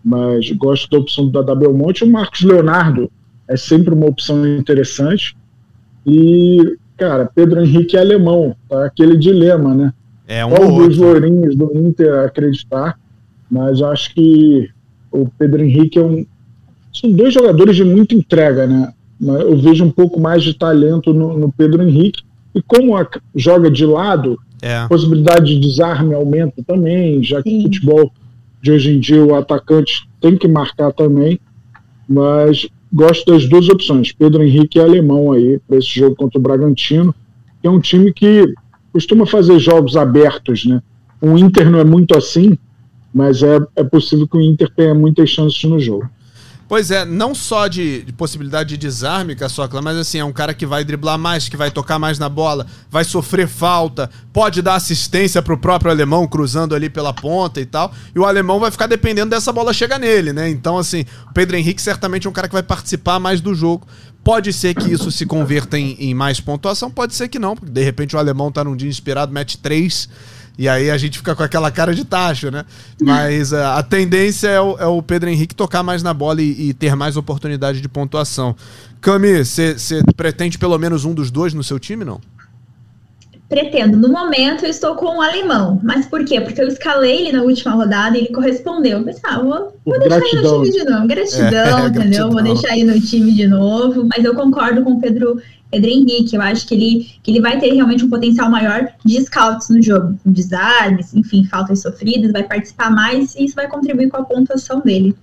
mas 0.04 0.50
gosto 0.52 0.88
da 0.88 0.98
opção 0.98 1.28
da, 1.28 1.42
da 1.42 1.54
Belmonte. 1.54 2.04
O 2.04 2.10
Marcos 2.10 2.42
Leonardo 2.42 3.10
é 3.50 3.56
sempre 3.56 3.92
uma 3.92 4.06
opção 4.06 4.46
interessante. 4.46 5.36
E, 6.06 6.76
cara, 6.96 7.28
Pedro 7.34 7.60
Henrique 7.60 7.96
é 7.96 8.00
alemão, 8.00 8.54
tá 8.68 8.86
aquele 8.86 9.18
dilema, 9.18 9.74
né? 9.74 9.92
É 10.26 10.46
um 10.46 10.50
Qual 10.50 10.88
dos 10.88 10.96
lourinhos 10.96 11.56
do 11.56 11.76
Inter 11.76 12.20
acreditar, 12.20 12.96
mas 13.50 13.82
acho 13.82 14.14
que 14.14 14.70
o 15.10 15.28
Pedro 15.36 15.64
Henrique 15.64 15.98
é 15.98 16.02
um, 16.02 16.24
são 16.92 17.10
dois 17.10 17.34
jogadores 17.34 17.74
de 17.74 17.82
muita 17.82 18.14
entrega, 18.14 18.68
né? 18.68 18.92
Eu 19.20 19.58
vejo 19.58 19.84
um 19.84 19.90
pouco 19.90 20.20
mais 20.20 20.44
de 20.44 20.54
talento 20.54 21.12
no, 21.12 21.36
no 21.36 21.52
Pedro 21.52 21.82
Henrique. 21.82 22.22
E 22.54 22.62
como 22.62 22.96
a, 22.96 23.06
joga 23.34 23.68
de 23.68 23.84
lado, 23.84 24.38
é. 24.62 24.76
a 24.76 24.88
possibilidade 24.88 25.54
de 25.54 25.60
desarme 25.60 26.14
aumenta 26.14 26.62
também, 26.64 27.22
já 27.22 27.42
que 27.42 27.58
o 27.58 27.62
futebol 27.62 28.12
de 28.62 28.70
hoje 28.70 28.94
em 28.94 29.00
dia 29.00 29.22
o 29.22 29.34
atacante 29.34 30.08
tem 30.20 30.36
que 30.36 30.46
marcar 30.46 30.92
também. 30.92 31.38
Mas 32.08 32.68
gosto 32.92 33.30
das 33.30 33.48
duas 33.48 33.68
opções, 33.68 34.12
Pedro 34.12 34.42
Henrique 34.42 34.78
e 34.78 34.82
Alemão 34.82 35.32
aí, 35.32 35.58
para 35.66 35.76
esse 35.76 35.88
jogo 35.88 36.16
contra 36.16 36.38
o 36.38 36.42
Bragantino, 36.42 37.14
que 37.60 37.66
é 37.66 37.70
um 37.70 37.80
time 37.80 38.12
que 38.12 38.52
costuma 38.92 39.26
fazer 39.26 39.58
jogos 39.58 39.96
abertos, 39.96 40.64
né? 40.64 40.82
O 41.20 41.36
Inter 41.38 41.70
não 41.70 41.78
é 41.78 41.84
muito 41.84 42.16
assim, 42.16 42.58
mas 43.12 43.42
é, 43.42 43.58
é 43.76 43.84
possível 43.84 44.26
que 44.26 44.36
o 44.36 44.40
Inter 44.40 44.70
tenha 44.74 44.94
muitas 44.94 45.28
chances 45.30 45.62
no 45.64 45.78
jogo. 45.78 46.08
Pois 46.70 46.92
é, 46.92 47.04
não 47.04 47.34
só 47.34 47.66
de, 47.66 48.02
de 48.04 48.12
possibilidade 48.12 48.68
de 48.68 48.76
desarme, 48.76 49.34
Caçocla, 49.34 49.82
mas 49.82 49.96
assim, 49.96 50.20
é 50.20 50.24
um 50.24 50.32
cara 50.32 50.54
que 50.54 50.64
vai 50.64 50.84
driblar 50.84 51.18
mais, 51.18 51.48
que 51.48 51.56
vai 51.56 51.68
tocar 51.68 51.98
mais 51.98 52.16
na 52.16 52.28
bola, 52.28 52.64
vai 52.88 53.02
sofrer 53.02 53.48
falta, 53.48 54.08
pode 54.32 54.62
dar 54.62 54.76
assistência 54.76 55.42
pro 55.42 55.58
próprio 55.58 55.90
alemão 55.90 56.28
cruzando 56.28 56.72
ali 56.72 56.88
pela 56.88 57.12
ponta 57.12 57.60
e 57.60 57.66
tal. 57.66 57.92
E 58.14 58.20
o 58.20 58.24
alemão 58.24 58.60
vai 58.60 58.70
ficar 58.70 58.86
dependendo 58.86 59.30
dessa 59.30 59.52
bola 59.52 59.72
chegar 59.72 59.98
nele, 59.98 60.32
né? 60.32 60.48
Então, 60.48 60.78
assim, 60.78 61.04
o 61.28 61.34
Pedro 61.34 61.56
Henrique 61.56 61.82
certamente 61.82 62.28
é 62.28 62.30
um 62.30 62.32
cara 62.32 62.46
que 62.46 62.54
vai 62.54 62.62
participar 62.62 63.18
mais 63.18 63.40
do 63.40 63.52
jogo. 63.52 63.84
Pode 64.22 64.52
ser 64.52 64.72
que 64.74 64.92
isso 64.92 65.10
se 65.10 65.26
converta 65.26 65.76
em, 65.76 65.96
em 65.98 66.14
mais 66.14 66.40
pontuação, 66.40 66.88
pode 66.88 67.16
ser 67.16 67.26
que 67.26 67.40
não, 67.40 67.56
porque 67.56 67.72
de 67.72 67.82
repente 67.82 68.14
o 68.14 68.18
alemão 68.20 68.52
tá 68.52 68.62
num 68.62 68.76
dia 68.76 68.88
inspirado, 68.88 69.32
mete 69.32 69.58
três 69.58 70.08
e 70.60 70.68
aí 70.68 70.90
a 70.90 70.98
gente 70.98 71.16
fica 71.16 71.34
com 71.34 71.42
aquela 71.42 71.70
cara 71.70 71.94
de 71.94 72.04
tacho, 72.04 72.50
né? 72.50 72.66
Mas 73.00 73.50
a, 73.50 73.78
a 73.78 73.82
tendência 73.82 74.46
é 74.46 74.60
o, 74.60 74.76
é 74.78 74.84
o, 74.84 75.00
Pedro 75.00 75.30
Henrique 75.30 75.54
tocar 75.54 75.82
mais 75.82 76.02
na 76.02 76.12
bola 76.12 76.42
e, 76.42 76.68
e 76.68 76.74
ter 76.74 76.94
mais 76.94 77.16
oportunidade 77.16 77.80
de 77.80 77.88
pontuação. 77.88 78.54
Cami, 79.00 79.42
você 79.42 79.74
pretende 80.14 80.58
pelo 80.58 80.76
menos 80.76 81.06
um 81.06 81.14
dos 81.14 81.30
dois 81.30 81.54
no 81.54 81.64
seu 81.64 81.78
time, 81.78 82.04
não? 82.04 82.20
Pretendo. 83.48 83.96
No 83.96 84.10
momento, 84.12 84.66
eu 84.66 84.70
estou 84.70 84.96
com 84.96 85.16
o 85.16 85.22
alemão. 85.22 85.80
Mas 85.82 86.04
por 86.04 86.26
quê? 86.26 86.42
Porque 86.42 86.60
eu 86.60 86.68
escalei 86.68 87.28
ele 87.28 87.32
na 87.38 87.42
última 87.42 87.72
rodada 87.72 88.18
e 88.18 88.20
ele 88.20 88.34
correspondeu. 88.34 88.98
Eu 88.98 89.04
pensei, 89.04 89.22
ah, 89.24 89.38
vou, 89.38 89.74
vou 89.82 89.98
deixar 89.98 90.18
ele 90.18 90.42
no 90.42 90.62
time 90.62 90.70
de 90.72 90.84
novo. 90.84 91.06
Gratidão, 91.06 91.78
é, 91.78 91.88
entendeu? 91.88 91.90
Gratidão. 91.90 92.30
Vou 92.32 92.42
deixar 92.42 92.76
ele 92.76 92.92
no 92.92 93.00
time 93.00 93.32
de 93.32 93.48
novo. 93.48 94.06
Mas 94.14 94.22
eu 94.22 94.34
concordo 94.34 94.82
com 94.84 94.92
o 94.92 95.00
Pedro 95.00 95.40
Pedro 95.70 95.88
Henrique. 95.88 96.34
Eu 96.34 96.42
acho 96.42 96.66
que 96.66 96.74
ele, 96.74 97.10
que 97.22 97.30
ele 97.30 97.40
vai 97.40 97.58
ter 97.58 97.72
realmente 97.72 98.04
um 98.04 98.10
potencial 98.10 98.50
maior 98.50 98.88
de 99.04 99.20
scouts 99.24 99.68
no 99.68 99.82
jogo, 99.82 100.18
desarmes, 100.26 101.14
enfim, 101.14 101.44
faltas 101.44 101.80
sofridas, 101.82 102.32
vai 102.32 102.42
participar 102.42 102.90
mais 102.90 103.34
e 103.34 103.44
isso 103.44 103.54
vai 103.54 103.68
contribuir 103.68 104.10
com 104.10 104.16
a 104.16 104.24
pontuação 104.24 104.80
dele. 104.80 105.14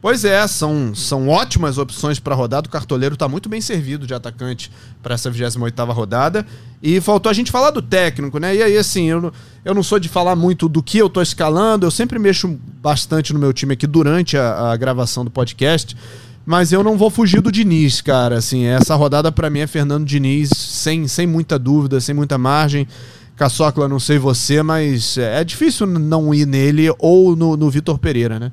Pois 0.00 0.24
é, 0.24 0.46
são, 0.46 0.94
são 0.94 1.28
ótimas 1.28 1.76
opções 1.76 2.20
para 2.20 2.34
rodada. 2.34 2.68
O 2.68 2.70
cartoleiro 2.70 3.14
está 3.14 3.28
muito 3.28 3.48
bem 3.48 3.60
servido 3.60 4.06
de 4.06 4.14
atacante 4.14 4.70
para 5.02 5.14
essa 5.14 5.28
28 5.28 5.84
rodada. 5.86 6.46
E 6.80 7.00
faltou 7.00 7.28
a 7.28 7.32
gente 7.32 7.50
falar 7.50 7.72
do 7.72 7.82
técnico, 7.82 8.38
né? 8.38 8.54
E 8.54 8.62
aí, 8.62 8.76
assim, 8.76 9.06
eu, 9.06 9.32
eu 9.64 9.74
não 9.74 9.82
sou 9.82 9.98
de 9.98 10.08
falar 10.08 10.36
muito 10.36 10.68
do 10.68 10.80
que 10.80 10.98
eu 10.98 11.08
estou 11.08 11.22
escalando, 11.22 11.84
eu 11.84 11.90
sempre 11.90 12.16
mexo 12.16 12.56
bastante 12.80 13.32
no 13.32 13.40
meu 13.40 13.52
time 13.52 13.72
aqui 13.72 13.88
durante 13.88 14.36
a, 14.36 14.70
a 14.70 14.76
gravação 14.76 15.24
do 15.24 15.30
podcast. 15.32 15.96
Mas 16.48 16.72
eu 16.72 16.82
não 16.82 16.96
vou 16.96 17.10
fugir 17.10 17.42
do 17.42 17.52
Diniz, 17.52 18.00
cara. 18.00 18.38
Assim, 18.38 18.64
essa 18.64 18.94
rodada 18.94 19.30
para 19.30 19.50
mim 19.50 19.58
é 19.58 19.66
Fernando 19.66 20.06
Diniz, 20.06 20.48
sem, 20.48 21.06
sem 21.06 21.26
muita 21.26 21.58
dúvida, 21.58 22.00
sem 22.00 22.14
muita 22.14 22.38
margem. 22.38 22.88
Caçocla, 23.36 23.86
não 23.86 24.00
sei 24.00 24.16
você, 24.16 24.62
mas 24.62 25.18
é 25.18 25.44
difícil 25.44 25.86
não 25.86 26.34
ir 26.34 26.46
nele 26.46 26.86
ou 26.98 27.36
no, 27.36 27.54
no 27.54 27.68
Vitor 27.68 27.98
Pereira, 27.98 28.38
né? 28.38 28.50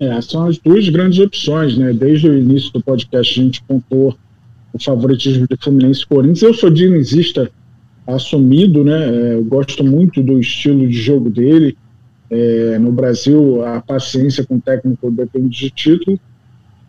É, 0.00 0.20
são 0.20 0.48
as 0.48 0.58
duas 0.58 0.88
grandes 0.88 1.20
opções, 1.20 1.78
né? 1.78 1.92
Desde 1.92 2.28
o 2.28 2.36
início 2.36 2.72
do 2.72 2.82
podcast 2.82 3.40
a 3.40 3.44
gente 3.44 3.62
contou 3.62 4.18
o 4.72 4.82
favoritismo 4.82 5.46
de 5.48 5.56
Fluminense 5.62 6.02
e 6.02 6.06
Corinthians. 6.06 6.42
Eu 6.42 6.54
sou 6.54 6.70
dinizista 6.70 7.48
assumido, 8.04 8.82
né? 8.82 8.98
É, 9.06 9.34
eu 9.34 9.44
gosto 9.44 9.84
muito 9.84 10.20
do 10.24 10.40
estilo 10.40 10.88
de 10.88 11.00
jogo 11.00 11.30
dele. 11.30 11.78
É, 12.30 12.78
no 12.78 12.92
Brasil, 12.92 13.64
a 13.64 13.80
paciência 13.80 14.46
com 14.46 14.56
o 14.56 14.60
técnico 14.60 15.10
depende 15.10 15.48
de 15.48 15.70
título, 15.70 16.18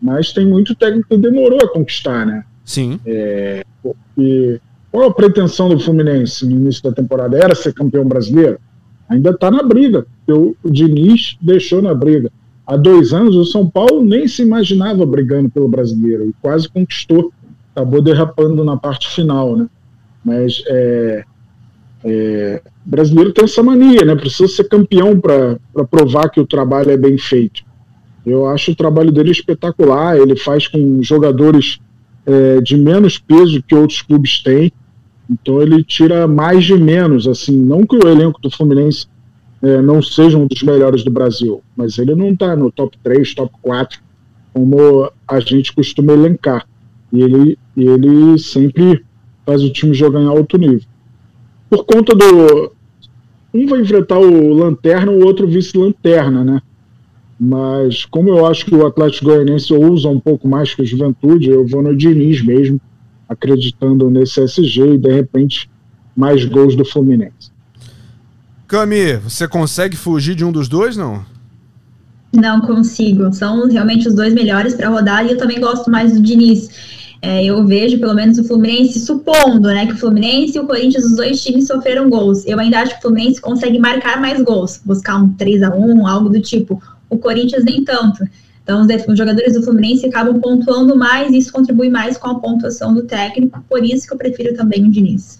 mas 0.01 0.31
tem 0.31 0.45
muito 0.45 0.75
técnico 0.75 1.09
que 1.09 1.17
demorou 1.17 1.59
a 1.63 1.67
conquistar, 1.67 2.25
né? 2.25 2.43
Sim. 2.63 2.99
É, 3.05 3.63
porque 3.81 4.61
qual 4.91 5.09
a 5.09 5.13
pretensão 5.13 5.69
do 5.69 5.79
Fluminense 5.79 6.45
no 6.45 6.51
início 6.51 6.83
da 6.83 6.91
temporada? 6.91 7.37
Era 7.37 7.55
ser 7.55 7.73
campeão 7.73 8.05
brasileiro? 8.05 8.59
Ainda 9.09 9.31
está 9.31 9.49
na 9.49 9.63
briga, 9.63 10.05
o, 10.27 10.55
o 10.63 10.69
Diniz 10.69 11.37
deixou 11.41 11.81
na 11.81 11.93
briga. 11.93 12.31
Há 12.65 12.77
dois 12.77 13.11
anos, 13.11 13.35
o 13.35 13.43
São 13.43 13.69
Paulo 13.69 14.03
nem 14.03 14.27
se 14.27 14.41
imaginava 14.41 15.05
brigando 15.05 15.49
pelo 15.49 15.67
brasileiro 15.67 16.29
e 16.29 16.33
quase 16.41 16.69
conquistou. 16.69 17.33
Acabou 17.75 18.01
derrapando 18.01 18.63
na 18.63 18.77
parte 18.77 19.09
final, 19.09 19.57
né? 19.57 19.67
Mas 20.23 20.63
é, 20.67 21.25
é, 22.03 22.61
brasileiro 22.83 23.31
tem 23.31 23.45
essa 23.45 23.61
mania, 23.61 24.03
né? 24.03 24.15
Precisa 24.15 24.47
ser 24.47 24.67
campeão 24.67 25.19
para 25.19 25.57
provar 25.89 26.29
que 26.29 26.39
o 26.39 26.47
trabalho 26.47 26.91
é 26.91 26.97
bem 26.97 27.17
feito. 27.17 27.63
Eu 28.25 28.47
acho 28.47 28.71
o 28.71 28.75
trabalho 28.75 29.11
dele 29.11 29.31
espetacular. 29.31 30.17
Ele 30.17 30.35
faz 30.35 30.67
com 30.67 31.01
jogadores 31.01 31.79
é, 32.25 32.59
de 32.61 32.75
menos 32.77 33.17
peso 33.17 33.61
que 33.61 33.75
outros 33.75 34.01
clubes 34.01 34.41
têm. 34.41 34.71
Então 35.29 35.61
ele 35.61 35.83
tira 35.83 36.27
mais 36.27 36.65
de 36.65 36.75
menos. 36.75 37.27
Assim, 37.27 37.55
não 37.55 37.85
que 37.85 37.95
o 37.95 38.07
elenco 38.07 38.41
do 38.41 38.49
Fluminense 38.49 39.07
é, 39.61 39.81
não 39.81 40.01
seja 40.01 40.37
um 40.37 40.47
dos 40.47 40.63
melhores 40.63 41.03
do 41.03 41.11
Brasil, 41.11 41.61
mas 41.75 41.99
ele 41.99 42.15
não 42.15 42.31
está 42.31 42.55
no 42.55 42.71
top 42.71 42.97
3, 43.03 43.35
top 43.35 43.53
4, 43.61 43.99
como 44.53 45.11
a 45.27 45.39
gente 45.39 45.71
costuma 45.71 46.13
elencar. 46.13 46.67
E 47.13 47.21
ele, 47.21 47.59
ele 47.77 48.39
sempre 48.39 49.05
faz 49.45 49.61
o 49.61 49.71
time 49.71 49.93
jogar 49.93 50.19
em 50.19 50.27
alto 50.27 50.57
nível 50.57 50.90
por 51.71 51.85
conta 51.85 52.13
do. 52.13 52.73
Um 53.53 53.65
vai 53.65 53.79
enfrentar 53.79 54.19
o 54.19 54.53
Lanterna, 54.53 55.09
o 55.09 55.25
outro 55.25 55.47
vice-lanterna, 55.47 56.43
né? 56.43 56.61
Mas 57.39 58.05
como 58.05 58.29
eu 58.29 58.45
acho 58.45 58.65
que 58.65 58.75
o 58.75 58.85
Atlético 58.85 59.25
Goianiense 59.25 59.73
usa 59.73 60.09
um 60.09 60.19
pouco 60.19 60.47
mais 60.47 60.75
que 60.75 60.81
o 60.81 60.85
Juventude, 60.85 61.49
eu 61.49 61.65
vou 61.65 61.81
no 61.81 61.95
Diniz 61.95 62.43
mesmo, 62.43 62.79
acreditando 63.27 64.09
nesse 64.09 64.43
SG 64.43 64.93
e 64.93 64.97
de 64.97 65.11
repente 65.11 65.69
mais 66.15 66.45
gols 66.45 66.75
do 66.75 66.85
Fluminense. 66.85 67.51
Cami, 68.67 69.15
você 69.17 69.47
consegue 69.47 69.95
fugir 69.95 70.35
de 70.35 70.45
um 70.45 70.51
dos 70.51 70.67
dois, 70.67 70.95
não? 70.95 71.25
Não 72.33 72.61
consigo. 72.61 73.33
São 73.33 73.67
realmente 73.67 74.07
os 74.07 74.13
dois 74.13 74.33
melhores 74.33 74.75
para 74.75 74.89
rodar 74.89 75.25
e 75.25 75.31
eu 75.31 75.37
também 75.37 75.59
gosto 75.59 75.89
mais 75.89 76.13
do 76.13 76.21
Diniz. 76.21 76.69
É, 77.21 77.45
eu 77.45 77.63
vejo 77.65 77.99
pelo 77.99 78.15
menos 78.15 78.39
o 78.39 78.43
Fluminense, 78.43 78.99
supondo 78.99 79.67
né, 79.67 79.85
que 79.85 79.93
o 79.93 79.97
Fluminense 79.97 80.57
e 80.57 80.59
o 80.59 80.65
Corinthians, 80.65 81.05
os 81.05 81.15
dois 81.15 81.41
times 81.41 81.67
sofreram 81.67 82.09
gols. 82.09 82.45
Eu 82.47 82.59
ainda 82.59 82.79
acho 82.79 82.93
que 82.93 82.99
o 82.99 83.01
Fluminense 83.01 83.39
consegue 83.39 83.77
marcar 83.77 84.19
mais 84.19 84.41
gols, 84.41 84.81
buscar 84.83 85.17
um 85.17 85.31
3 85.33 85.61
a 85.61 85.75
1 85.75 86.07
algo 86.07 86.29
do 86.29 86.41
tipo. 86.41 86.81
O 87.09 87.17
Corinthians 87.19 87.63
nem 87.63 87.83
tanto. 87.83 88.23
Então, 88.63 88.87
os 89.07 89.17
jogadores 89.17 89.53
do 89.53 89.63
Fluminense 89.63 90.05
acabam 90.05 90.39
pontuando 90.39 90.95
mais 90.95 91.31
e 91.31 91.37
isso 91.37 91.51
contribui 91.51 91.89
mais 91.89 92.17
com 92.17 92.29
a 92.29 92.39
pontuação 92.39 92.93
do 92.93 93.03
técnico, 93.03 93.63
por 93.69 93.83
isso 93.83 94.07
que 94.07 94.13
eu 94.13 94.17
prefiro 94.17 94.55
também 94.55 94.83
o 94.85 94.91
Diniz. 94.91 95.39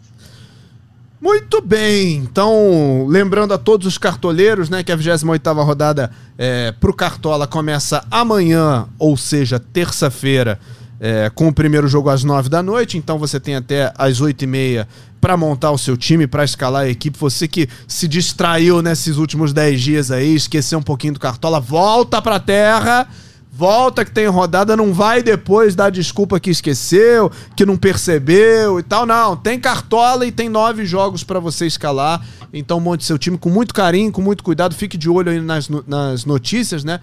Muito 1.21 1.61
bem, 1.61 2.15
então 2.15 3.05
lembrando 3.07 3.53
a 3.53 3.57
todos 3.57 3.85
os 3.85 3.95
cartoleiros, 3.95 4.71
né, 4.71 4.81
que 4.81 4.91
a 4.91 4.95
28 4.95 5.53
rodada 5.53 6.09
é, 6.35 6.71
pro 6.71 6.93
Cartola 6.93 7.45
começa 7.45 8.03
amanhã, 8.09 8.87
ou 8.97 9.15
seja, 9.15 9.59
terça-feira, 9.59 10.59
é, 11.03 11.31
com 11.33 11.47
o 11.47 11.53
primeiro 11.53 11.87
jogo 11.87 12.11
às 12.11 12.23
9 12.23 12.47
da 12.47 12.61
noite, 12.61 12.95
então 12.95 13.17
você 13.17 13.39
tem 13.39 13.55
até 13.55 13.91
às 13.97 14.21
8 14.21 14.43
e 14.43 14.47
meia 14.47 14.87
para 15.19 15.35
montar 15.35 15.71
o 15.71 15.77
seu 15.77 15.97
time, 15.97 16.27
para 16.27 16.43
escalar 16.43 16.83
a 16.83 16.89
equipe. 16.89 17.17
Você 17.17 17.47
que 17.47 17.67
se 17.87 18.07
distraiu 18.07 18.83
nesses 18.83 19.17
últimos 19.17 19.51
10 19.51 19.81
dias 19.81 20.11
aí, 20.11 20.35
esqueceu 20.35 20.77
um 20.77 20.83
pouquinho 20.83 21.13
do 21.13 21.19
Cartola, 21.19 21.59
volta 21.59 22.21
pra 22.21 22.39
terra 22.39 23.07
volta 23.53 24.05
que 24.05 24.11
tem 24.11 24.27
rodada, 24.27 24.77
não 24.77 24.93
vai 24.93 25.21
depois 25.21 25.75
dar 25.75 25.91
desculpa 25.91 26.39
que 26.39 26.49
esqueceu, 26.49 27.29
que 27.55 27.65
não 27.65 27.75
percebeu 27.75 28.79
e 28.79 28.83
tal. 28.83 29.05
Não, 29.05 29.35
tem 29.35 29.59
cartola 29.59 30.25
e 30.25 30.31
tem 30.31 30.47
nove 30.47 30.85
jogos 30.85 31.23
para 31.23 31.39
você 31.39 31.65
escalar. 31.67 32.25
Então 32.53 32.79
monte 32.79 33.03
seu 33.03 33.17
time 33.17 33.37
com 33.37 33.49
muito 33.49 33.73
carinho, 33.73 34.11
com 34.11 34.21
muito 34.21 34.43
cuidado. 34.43 34.73
Fique 34.73 34.97
de 34.97 35.09
olho 35.09 35.29
aí 35.29 35.41
nas, 35.41 35.69
nas 35.85 36.25
notícias, 36.25 36.83
né? 36.83 37.01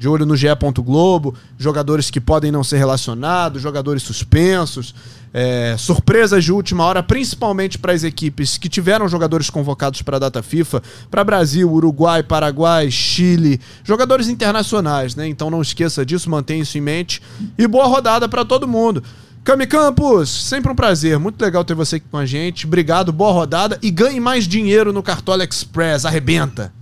De 0.00 0.08
olho 0.08 0.26
no 0.26 0.34
GE. 0.34 0.48
Globo, 0.82 1.34
jogadores 1.56 2.10
que 2.10 2.20
podem 2.20 2.50
não 2.50 2.64
ser 2.64 2.78
relacionados, 2.78 3.62
jogadores 3.62 4.02
suspensos 4.02 4.92
é, 5.32 5.76
surpresas 5.78 6.44
de 6.44 6.52
última 6.52 6.84
hora, 6.84 7.02
principalmente 7.02 7.78
para 7.78 7.92
as 7.92 8.02
equipes 8.02 8.58
que 8.58 8.68
tiveram 8.68 9.08
jogadores 9.08 9.48
convocados 9.48 10.02
para 10.02 10.16
a 10.16 10.20
data 10.20 10.42
FIFA, 10.42 10.82
para 11.10 11.24
Brasil, 11.24 11.70
Uruguai, 11.70 12.22
Paraguai, 12.22 12.90
Chile, 12.90 13.60
jogadores 13.84 14.28
internacionais, 14.28 15.14
né? 15.14 15.28
Então 15.28 15.50
não 15.50 15.62
esqueça 15.62 16.04
disso, 16.04 16.30
mantenha 16.30 16.62
isso 16.62 16.76
em 16.76 16.80
mente. 16.80 17.22
E 17.56 17.66
boa 17.66 17.86
rodada 17.86 18.28
para 18.28 18.44
todo 18.44 18.66
mundo. 18.68 19.02
Cami 19.42 19.66
Campos, 19.66 20.28
sempre 20.28 20.70
um 20.70 20.74
prazer, 20.74 21.18
muito 21.18 21.40
legal 21.40 21.64
ter 21.64 21.74
você 21.74 21.96
aqui 21.96 22.06
com 22.10 22.18
a 22.18 22.26
gente. 22.26 22.66
Obrigado, 22.66 23.12
boa 23.12 23.32
rodada 23.32 23.78
e 23.80 23.90
ganhe 23.90 24.20
mais 24.20 24.46
dinheiro 24.46 24.92
no 24.92 25.02
Cartola 25.02 25.44
Express, 25.44 26.04
arrebenta. 26.04 26.72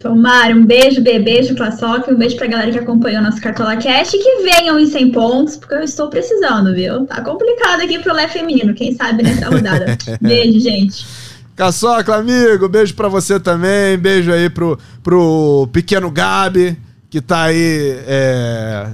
Tomara, 0.00 0.56
um 0.56 0.64
beijo, 0.64 1.02
bebê, 1.02 1.22
beijo, 1.22 1.54
Classoc, 1.54 2.08
um 2.08 2.16
beijo 2.16 2.34
pra 2.34 2.46
galera 2.46 2.72
que 2.72 2.78
acompanhou 2.78 3.22
nosso 3.22 3.38
Cartola 3.38 3.76
Cast 3.76 4.16
e 4.16 4.18
que 4.18 4.42
venham 4.42 4.80
em 4.80 4.86
100 4.86 5.12
pontos, 5.12 5.56
porque 5.58 5.74
eu 5.74 5.82
estou 5.82 6.08
precisando, 6.08 6.74
viu? 6.74 7.04
Tá 7.04 7.20
complicado 7.20 7.82
aqui 7.82 7.98
pro 7.98 8.14
Lé 8.14 8.26
feminino, 8.26 8.72
quem 8.72 8.94
sabe 8.94 9.22
nessa 9.22 9.50
rodada. 9.50 9.98
beijo, 10.18 10.58
gente. 10.58 11.06
Caçocla, 11.54 12.16
amigo, 12.16 12.66
beijo 12.66 12.94
pra 12.94 13.08
você 13.08 13.38
também, 13.38 13.98
beijo 13.98 14.32
aí 14.32 14.48
pro, 14.48 14.78
pro 15.02 15.68
pequeno 15.70 16.10
Gabi, 16.10 16.78
que 17.10 17.20
tá 17.20 17.42
aí 17.42 17.98
é, 18.06 18.92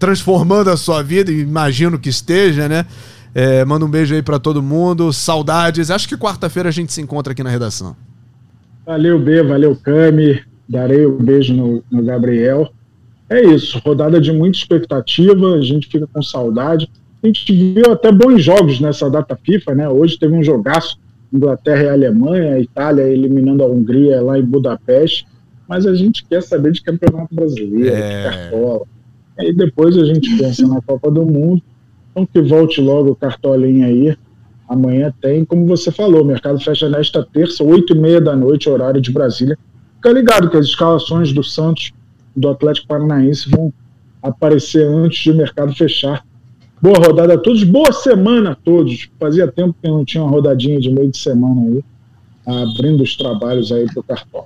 transformando 0.00 0.68
a 0.68 0.76
sua 0.76 1.00
vida, 1.00 1.30
imagino 1.30 1.96
que 1.96 2.08
esteja, 2.08 2.68
né? 2.68 2.86
É, 3.32 3.64
manda 3.64 3.84
um 3.84 3.88
beijo 3.88 4.12
aí 4.12 4.22
pra 4.22 4.40
todo 4.40 4.60
mundo, 4.60 5.12
saudades. 5.12 5.92
Acho 5.92 6.08
que 6.08 6.16
quarta-feira 6.16 6.70
a 6.70 6.72
gente 6.72 6.92
se 6.92 7.00
encontra 7.00 7.32
aqui 7.32 7.44
na 7.44 7.50
redação. 7.50 7.94
Valeu, 8.86 9.18
B, 9.18 9.42
valeu, 9.42 9.76
Cami. 9.76 10.40
Darei 10.68 11.06
o 11.06 11.14
um 11.14 11.18
beijo 11.18 11.54
no, 11.54 11.82
no, 11.90 12.02
Gabriel. 12.02 12.70
É 13.28 13.42
isso, 13.42 13.80
rodada 13.84 14.20
de 14.20 14.32
muita 14.32 14.58
expectativa, 14.58 15.54
a 15.54 15.62
gente 15.62 15.88
fica 15.88 16.06
com 16.06 16.22
saudade. 16.22 16.90
A 17.22 17.26
gente 17.26 17.52
viu 17.52 17.90
até 17.90 18.12
bons 18.12 18.42
jogos 18.42 18.80
nessa 18.80 19.08
data 19.10 19.38
FIFA, 19.42 19.74
né? 19.74 19.88
Hoje 19.88 20.18
teve 20.18 20.34
um 20.34 20.42
jogaço, 20.42 20.98
Inglaterra 21.32 21.84
e 21.84 21.88
Alemanha, 21.88 22.58
Itália 22.58 23.04
eliminando 23.04 23.62
a 23.62 23.66
Hungria 23.66 24.20
lá 24.22 24.38
em 24.38 24.44
Budapeste. 24.44 25.26
Mas 25.66 25.86
a 25.86 25.94
gente 25.94 26.24
quer 26.26 26.42
saber 26.42 26.72
de 26.72 26.82
campeonato 26.82 27.34
brasileiro, 27.34 27.94
é... 27.94 28.18
de 28.18 28.28
cartola. 28.28 28.82
Aí 29.38 29.52
depois 29.52 29.96
a 29.96 30.04
gente 30.04 30.36
pensa 30.36 30.66
na 30.68 30.80
Copa 30.82 31.10
do 31.10 31.24
Mundo. 31.24 31.62
Então 32.10 32.26
que 32.26 32.40
volte 32.40 32.80
logo 32.80 33.10
o 33.10 33.16
cartolinho 33.16 33.86
aí 33.86 34.16
Amanhã 34.68 35.12
tem, 35.20 35.44
como 35.44 35.66
você 35.66 35.90
falou, 35.90 36.22
o 36.22 36.24
mercado 36.24 36.58
fecha 36.58 36.88
nesta 36.88 37.22
terça, 37.22 37.62
oito 37.62 37.94
e 37.94 37.98
meia 37.98 38.20
da 38.20 38.34
noite, 38.34 38.68
horário 38.68 39.00
de 39.00 39.12
Brasília. 39.12 39.58
Fica 39.96 40.10
ligado 40.10 40.50
que 40.50 40.56
as 40.56 40.66
escalações 40.66 41.32
do 41.32 41.42
Santos, 41.42 41.92
do 42.34 42.48
Atlético 42.48 42.88
Paranaense, 42.88 43.48
vão 43.48 43.72
aparecer 44.22 44.86
antes 44.86 45.22
de 45.22 45.30
o 45.30 45.36
mercado 45.36 45.74
fechar. 45.74 46.24
Boa 46.80 46.98
rodada 46.98 47.34
a 47.34 47.38
todos, 47.38 47.62
boa 47.62 47.92
semana 47.92 48.52
a 48.52 48.54
todos. 48.54 49.08
Fazia 49.18 49.46
tempo 49.46 49.74
que 49.80 49.88
não 49.88 50.04
tinha 50.04 50.22
uma 50.22 50.30
rodadinha 50.30 50.80
de 50.80 50.90
meio 50.90 51.10
de 51.10 51.18
semana 51.18 51.60
aí, 51.62 51.84
abrindo 52.46 53.02
os 53.02 53.16
trabalhos 53.16 53.70
aí 53.70 53.86
para 53.86 54.00
o 54.00 54.02
cartão. 54.02 54.44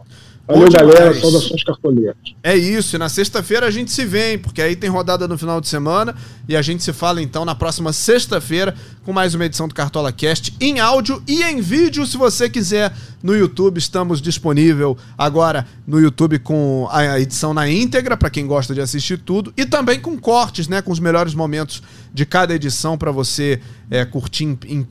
Valeu, 0.48 0.70
galera. 0.70 1.14
Saudações 1.20 1.62
cartoleiras. 1.62 2.16
É 2.42 2.56
isso. 2.56 2.96
E 2.96 2.98
na 2.98 3.10
sexta-feira 3.10 3.66
a 3.66 3.70
gente 3.70 3.90
se 3.90 4.06
vê, 4.06 4.38
porque 4.38 4.62
aí 4.62 4.74
tem 4.74 4.88
rodada 4.88 5.28
no 5.28 5.36
final 5.36 5.60
de 5.60 5.68
semana. 5.68 6.14
E 6.48 6.56
a 6.56 6.62
gente 6.62 6.82
se 6.82 6.90
fala 6.90 7.20
então 7.20 7.44
na 7.44 7.54
próxima 7.54 7.92
sexta-feira 7.92 8.74
com 9.04 9.12
mais 9.12 9.34
uma 9.34 9.44
edição 9.44 9.68
do 9.68 9.74
Cartola 9.74 10.10
Cast 10.10 10.54
em 10.58 10.80
áudio 10.80 11.22
e 11.28 11.42
em 11.42 11.60
vídeo, 11.60 12.06
se 12.06 12.16
você 12.16 12.48
quiser. 12.48 12.94
No 13.22 13.36
YouTube 13.36 13.76
estamos 13.78 14.22
disponível 14.22 14.96
agora 15.18 15.66
no 15.86 16.00
YouTube 16.00 16.38
com 16.38 16.88
a 16.90 17.20
edição 17.20 17.52
na 17.52 17.68
íntegra 17.68 18.16
para 18.16 18.30
quem 18.30 18.46
gosta 18.46 18.72
de 18.72 18.80
assistir 18.80 19.18
tudo 19.18 19.52
e 19.56 19.66
também 19.66 20.00
com 20.00 20.16
cortes, 20.16 20.68
né, 20.68 20.80
com 20.80 20.92
os 20.92 21.00
melhores 21.00 21.34
momentos 21.34 21.82
de 22.14 22.24
cada 22.24 22.54
edição 22.54 22.96
para 22.96 23.10
você 23.10 23.60
é, 23.90 24.04
curtir 24.04 24.44
em, 24.44 24.58
em 24.66 24.86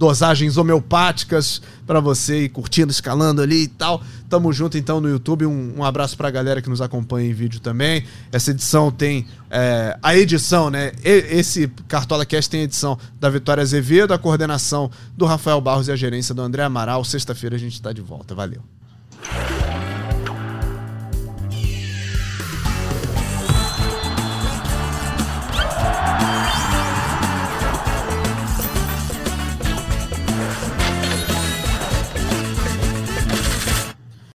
dosagens 0.00 0.56
homeopáticas 0.56 1.60
para 1.86 2.00
você 2.00 2.44
ir 2.44 2.48
curtindo, 2.48 2.90
escalando 2.90 3.42
ali 3.42 3.64
e 3.64 3.68
tal. 3.68 4.02
Tamo 4.30 4.52
junto 4.52 4.78
então 4.78 5.00
no 5.00 5.08
YouTube. 5.08 5.44
Um, 5.44 5.78
um 5.78 5.84
abraço 5.84 6.16
pra 6.16 6.30
galera 6.30 6.62
que 6.62 6.70
nos 6.70 6.80
acompanha 6.80 7.28
em 7.28 7.32
vídeo 7.32 7.58
também. 7.58 8.04
Essa 8.30 8.52
edição 8.52 8.92
tem 8.92 9.26
é, 9.50 9.98
a 10.00 10.16
edição, 10.16 10.70
né? 10.70 10.92
E, 11.04 11.26
esse 11.36 11.66
Cartola 11.88 12.24
Cast 12.24 12.48
tem 12.48 12.60
a 12.60 12.64
edição 12.64 12.96
da 13.18 13.28
Vitória 13.28 13.60
Azevedo, 13.60 14.14
a 14.14 14.18
coordenação 14.18 14.88
do 15.16 15.26
Rafael 15.26 15.60
Barros 15.60 15.88
e 15.88 15.92
a 15.92 15.96
gerência 15.96 16.32
do 16.32 16.42
André 16.42 16.62
Amaral. 16.62 17.04
Sexta-feira 17.04 17.56
a 17.56 17.58
gente 17.58 17.82
tá 17.82 17.92
de 17.92 18.00
volta. 18.00 18.32
Valeu. 18.32 18.62